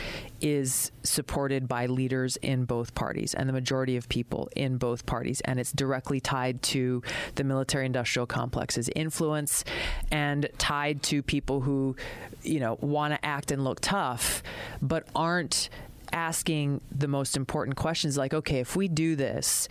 is 0.43 0.93
supported 1.03 1.67
by 1.67 1.87
leaders 1.87 2.37
in 2.37 2.65
both 2.65 2.95
parties 2.95 3.33
and 3.35 3.49
the 3.49 3.53
majority 3.53 3.97
of 3.97 4.09
people 4.11 4.49
in 4.55 4.77
both 4.77 5.07
parties. 5.07 5.41
And 5.41 5.59
it's 5.59 5.73
directly 5.73 6.21
tied 6.21 6.63
to 6.63 7.03
the 7.35 7.45
military 7.45 7.87
industrial 7.87 8.27
complex's 8.27 8.91
influence 8.95 9.65
and 10.13 10.49
tied 10.59 11.03
to 11.05 11.23
people 11.23 11.63
who, 11.63 11.97
you 12.43 12.61
know, 12.61 12.77
want 12.83 13.15
to 13.15 13.25
act 13.25 13.51
and 13.51 13.65
look 13.65 13.81
tough, 13.81 14.43
but 14.83 15.09
aren't 15.17 15.71
asking 16.13 16.83
the 16.91 17.09
most 17.09 17.39
important 17.39 17.75
questions 17.75 18.19
like, 18.19 18.35
okay, 18.35 18.61
if 18.61 18.77
we 18.77 18.87
do 18.87 19.17
this, 19.17 19.67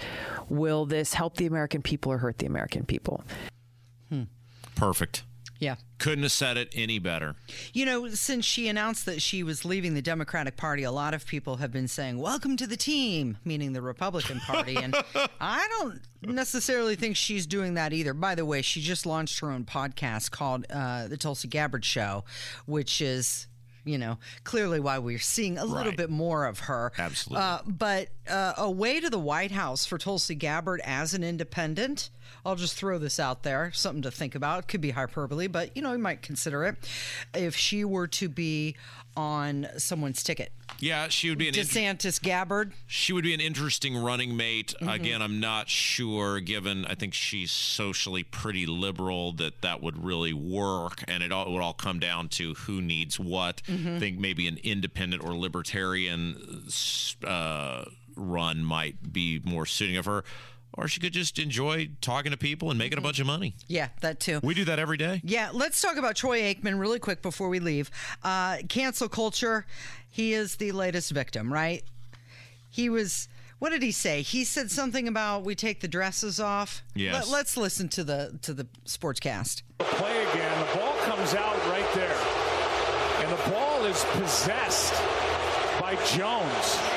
will 0.49 0.87
this 0.87 1.13
help 1.13 1.37
the 1.37 1.45
American 1.45 1.83
people 1.83 2.11
or 2.11 2.17
hurt 2.17 2.39
the 2.39 2.47
American 2.47 2.83
people? 2.83 3.23
Hmm. 4.09 4.23
Perfect. 4.75 5.23
Yeah. 5.61 5.75
Couldn't 5.99 6.23
have 6.23 6.31
said 6.31 6.57
it 6.57 6.69
any 6.73 6.97
better. 6.97 7.35
You 7.71 7.85
know, 7.85 8.09
since 8.09 8.43
she 8.45 8.67
announced 8.67 9.05
that 9.05 9.21
she 9.21 9.43
was 9.43 9.63
leaving 9.63 9.93
the 9.93 10.01
Democratic 10.01 10.57
Party, 10.57 10.81
a 10.81 10.91
lot 10.91 11.13
of 11.13 11.25
people 11.27 11.57
have 11.57 11.71
been 11.71 11.87
saying, 11.87 12.17
Welcome 12.17 12.57
to 12.57 12.65
the 12.65 12.75
team, 12.75 13.37
meaning 13.45 13.71
the 13.73 13.81
Republican 13.83 14.39
Party. 14.39 14.75
And 14.75 14.95
I 15.39 15.67
don't 15.79 16.01
necessarily 16.23 16.95
think 16.95 17.15
she's 17.15 17.45
doing 17.45 17.75
that 17.75 17.93
either. 17.93 18.13
By 18.15 18.33
the 18.33 18.43
way, 18.43 18.63
she 18.63 18.81
just 18.81 19.05
launched 19.05 19.39
her 19.41 19.51
own 19.51 19.63
podcast 19.63 20.31
called 20.31 20.65
uh, 20.71 21.07
The 21.07 21.15
Tulsi 21.17 21.47
Gabbard 21.47 21.85
Show, 21.85 22.25
which 22.65 22.99
is. 22.99 23.47
You 23.83 23.97
know, 23.97 24.19
clearly 24.43 24.79
why 24.79 24.99
we're 24.99 25.17
seeing 25.17 25.57
a 25.57 25.65
little 25.65 25.85
Right. 25.87 25.97
bit 25.97 26.11
more 26.11 26.45
of 26.45 26.59
her. 26.59 26.91
Absolutely. 26.99 27.43
Uh, 27.43 27.59
but 27.65 28.09
uh, 28.31 28.53
a 28.57 28.71
way 28.71 28.99
to 28.99 29.09
the 29.09 29.19
White 29.19 29.51
House 29.51 29.85
for 29.85 29.97
Tulsi 29.97 30.35
Gabbard 30.35 30.81
as 30.83 31.13
an 31.13 31.23
independent. 31.23 32.09
I'll 32.45 32.55
just 32.55 32.75
throw 32.75 32.97
this 32.97 33.19
out 33.19 33.43
there, 33.43 33.71
something 33.73 34.01
to 34.03 34.09
think 34.11 34.33
about. 34.33 34.59
It 34.63 34.67
could 34.67 34.81
be 34.81 34.91
hyperbole, 34.91 35.47
but 35.47 35.75
you 35.75 35.83
know, 35.83 35.91
you 35.91 35.99
might 35.99 36.21
consider 36.23 36.63
it. 36.63 36.75
If 37.35 37.55
she 37.55 37.83
were 37.85 38.07
to 38.07 38.29
be 38.29 38.75
on 39.17 39.67
someone's 39.77 40.23
ticket, 40.23 40.53
Yeah, 40.79 41.09
she 41.09 41.27
would 41.29 41.37
be 41.37 41.49
an 41.49 41.55
inter- 41.55 41.67
DeSantis 41.69 42.19
Gabbard. 42.21 42.71
she 42.87 43.11
would 43.11 43.25
be 43.25 43.33
an 43.33 43.41
interesting 43.41 43.97
running 43.97 44.37
mate. 44.37 44.73
Mm-hmm. 44.79 44.87
Again, 44.89 45.21
I'm 45.21 45.39
not 45.41 45.67
sure. 45.69 46.39
Given 46.39 46.85
I 46.85 46.95
think 46.95 47.13
she's 47.13 47.51
socially 47.51 48.23
pretty 48.23 48.65
liberal, 48.65 49.33
that 49.33 49.61
that 49.61 49.83
would 49.83 50.03
really 50.03 50.33
work, 50.33 51.03
and 51.09 51.21
it 51.21 51.31
all 51.33 51.45
it 51.47 51.51
would 51.51 51.61
all 51.61 51.73
come 51.73 51.99
down 51.99 52.29
to 52.29 52.53
who 52.55 52.81
needs 52.81 53.19
what. 53.19 53.61
Mm-hmm. 53.67 53.97
I 53.97 53.99
think 53.99 54.17
maybe 54.17 54.47
an 54.47 54.57
independent 54.63 55.21
or 55.23 55.35
libertarian 55.35 56.63
uh, 57.27 57.83
run 58.15 58.63
might 58.63 59.11
be 59.13 59.41
more 59.43 59.65
suiting 59.65 59.97
of 59.97 60.05
her. 60.05 60.23
or 60.73 60.87
she 60.87 60.99
could 61.01 61.11
just 61.11 61.37
enjoy 61.37 61.89
talking 61.99 62.31
to 62.31 62.37
people 62.37 62.69
and 62.69 62.79
making 62.79 62.97
a 62.97 63.01
bunch 63.01 63.19
of 63.19 63.27
money. 63.27 63.53
Yeah, 63.67 63.89
that 63.99 64.19
too. 64.21 64.39
We 64.41 64.53
do 64.53 64.63
that 64.65 64.79
every 64.79 64.95
day. 64.97 65.19
Yeah, 65.23 65.49
let's 65.51 65.81
talk 65.81 65.97
about 65.97 66.15
Troy 66.15 66.39
Aikman 66.41 66.79
really 66.79 66.97
quick 66.99 67.21
before 67.21 67.49
we 67.49 67.59
leave. 67.59 67.91
Uh, 68.23 68.57
cancel 68.69 69.09
culture. 69.09 69.65
He 70.09 70.33
is 70.33 70.55
the 70.55 70.71
latest 70.71 71.11
victim, 71.11 71.51
right? 71.51 71.83
He 72.69 72.89
was. 72.89 73.27
What 73.59 73.69
did 73.69 73.83
he 73.83 73.91
say? 73.91 74.23
He 74.23 74.43
said 74.43 74.71
something 74.71 75.07
about 75.07 75.43
we 75.43 75.53
take 75.53 75.81
the 75.81 75.87
dresses 75.87 76.39
off. 76.39 76.81
Yes. 76.95 77.29
Let, 77.29 77.41
us 77.45 77.57
listen 77.57 77.89
to 77.89 78.03
the 78.03 78.39
to 78.41 78.53
the 78.53 78.65
sportscast. 78.85 79.61
Play 79.77 80.23
again. 80.31 80.67
The 80.67 80.79
ball 80.79 80.95
comes 81.03 81.35
out 81.35 81.57
right 81.67 81.93
there, 81.93 82.17
and 83.19 83.31
the 83.31 83.51
ball 83.51 83.85
is 83.85 84.03
possessed 84.13 84.93
by 85.79 85.95
Jones. 86.07 86.90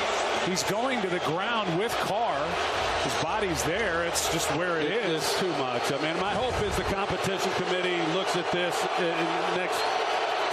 He's 0.45 0.63
going 0.63 1.01
to 1.01 1.07
the 1.09 1.19
ground 1.19 1.77
with 1.77 1.91
Carr. 1.93 2.37
His 3.03 3.13
body's 3.23 3.63
there. 3.63 4.03
It's 4.05 4.31
just 4.31 4.49
where 4.55 4.79
it 4.79 4.91
is. 4.91 5.23
It's 5.23 5.39
too 5.39 5.49
much. 5.57 5.91
I 5.91 6.01
mean, 6.01 6.19
my 6.19 6.33
hope 6.33 6.59
is 6.63 6.75
the 6.75 6.83
competition 6.83 7.51
committee 7.53 7.97
looks 8.13 8.35
at 8.35 8.49
this 8.51 8.79
in 8.99 9.05
the 9.05 9.57
next 9.57 9.79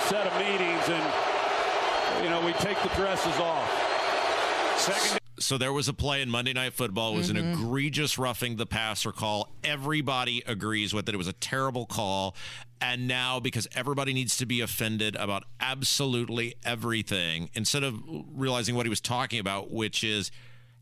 set 0.08 0.26
of 0.26 0.34
meetings, 0.38 0.88
and 0.88 2.24
you 2.24 2.30
know 2.30 2.44
we 2.44 2.52
take 2.54 2.80
the 2.82 2.88
dresses 2.90 3.36
off. 3.38 4.78
Second. 4.78 5.18
So 5.38 5.58
there 5.58 5.72
was 5.72 5.88
a 5.88 5.92
play 5.94 6.22
in 6.22 6.30
Monday 6.30 6.52
Night 6.52 6.72
Football. 6.72 7.14
It 7.14 7.18
was 7.18 7.30
an 7.30 7.36
Mm-hmm. 7.36 7.62
egregious 7.64 8.16
roughing 8.18 8.56
the 8.56 8.66
passer 8.66 9.12
call. 9.12 9.48
Everybody 9.64 10.42
agrees 10.46 10.94
with 10.94 11.08
it. 11.08 11.14
It 11.14 11.18
was 11.18 11.26
a 11.26 11.32
terrible 11.32 11.84
call. 11.84 12.36
And 12.84 13.06
now, 13.06 13.38
because 13.38 13.68
everybody 13.76 14.12
needs 14.12 14.36
to 14.38 14.46
be 14.46 14.60
offended 14.60 15.14
about 15.14 15.44
absolutely 15.60 16.56
everything, 16.64 17.48
instead 17.54 17.84
of 17.84 17.94
realizing 18.34 18.74
what 18.74 18.86
he 18.86 18.90
was 18.90 19.00
talking 19.00 19.38
about, 19.38 19.70
which 19.70 20.02
is, 20.02 20.32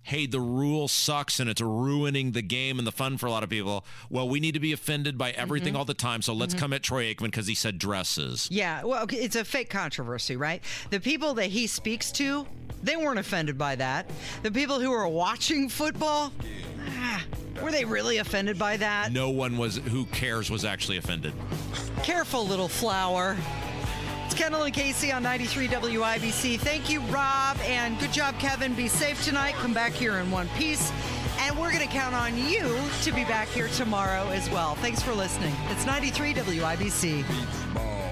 hey, 0.02 0.26
the 0.26 0.40
rule 0.40 0.88
sucks 0.88 1.38
and 1.40 1.48
it's 1.50 1.60
ruining 1.60 2.32
the 2.32 2.42
game 2.42 2.78
and 2.78 2.86
the 2.86 2.92
fun 2.92 3.16
for 3.18 3.26
a 3.26 3.30
lot 3.30 3.42
of 3.42 3.50
people. 3.50 3.84
Well, 4.08 4.28
we 4.28 4.40
need 4.40 4.52
to 4.54 4.60
be 4.60 4.72
offended 4.72 5.18
by 5.18 5.30
everything 5.32 5.74
Mhm. 5.74 5.78
all 5.78 5.84
the 5.84 5.94
time. 5.94 6.22
So 6.22 6.32
let's 6.32 6.54
Mhm. 6.54 6.58
come 6.58 6.72
at 6.72 6.82
Troy 6.82 7.12
Aikman 7.12 7.24
because 7.26 7.46
he 7.46 7.54
said 7.54 7.78
dresses. 7.78 8.48
Yeah, 8.50 8.82
well, 8.82 9.02
okay, 9.04 9.18
it's 9.18 9.36
a 9.36 9.44
fake 9.44 9.68
controversy, 9.70 10.36
right? 10.36 10.62
The 10.90 11.00
people 11.00 11.34
that 11.34 11.50
he 11.50 11.66
speaks 11.66 12.10
to, 12.12 12.46
they 12.82 12.96
weren't 12.96 13.18
offended 13.18 13.58
by 13.58 13.76
that. 13.76 14.10
The 14.42 14.50
people 14.50 14.80
who 14.80 14.90
are 14.92 15.06
watching 15.06 15.68
football, 15.68 16.32
ah, 16.98 17.22
were 17.62 17.70
they 17.70 17.84
really 17.84 18.16
offended 18.18 18.58
by 18.58 18.78
that? 18.78 19.12
No 19.12 19.28
one 19.28 19.58
was 19.58 19.76
who 19.76 20.06
cares 20.06 20.50
was 20.50 20.64
actually 20.64 20.96
offended. 20.96 21.34
Careful, 22.02 22.46
little 22.46 22.68
flower. 22.68 23.36
Kendall 24.40 24.62
and 24.62 24.72
Casey 24.72 25.12
on 25.12 25.22
93 25.22 25.68
WIBC. 25.68 26.58
Thank 26.60 26.88
you, 26.88 27.02
Rob, 27.12 27.58
and 27.66 28.00
good 28.00 28.10
job, 28.10 28.38
Kevin. 28.38 28.72
Be 28.72 28.88
safe 28.88 29.22
tonight. 29.22 29.52
Come 29.56 29.74
back 29.74 29.92
here 29.92 30.16
in 30.16 30.30
one 30.30 30.48
piece. 30.56 30.90
And 31.40 31.58
we're 31.58 31.70
going 31.70 31.86
to 31.86 31.92
count 31.92 32.14
on 32.14 32.34
you 32.38 32.74
to 33.02 33.12
be 33.12 33.24
back 33.24 33.48
here 33.48 33.68
tomorrow 33.68 34.26
as 34.30 34.48
well. 34.48 34.76
Thanks 34.76 35.02
for 35.02 35.12
listening. 35.12 35.54
It's 35.68 35.84
93 35.84 36.32
WIBC. 36.32 38.09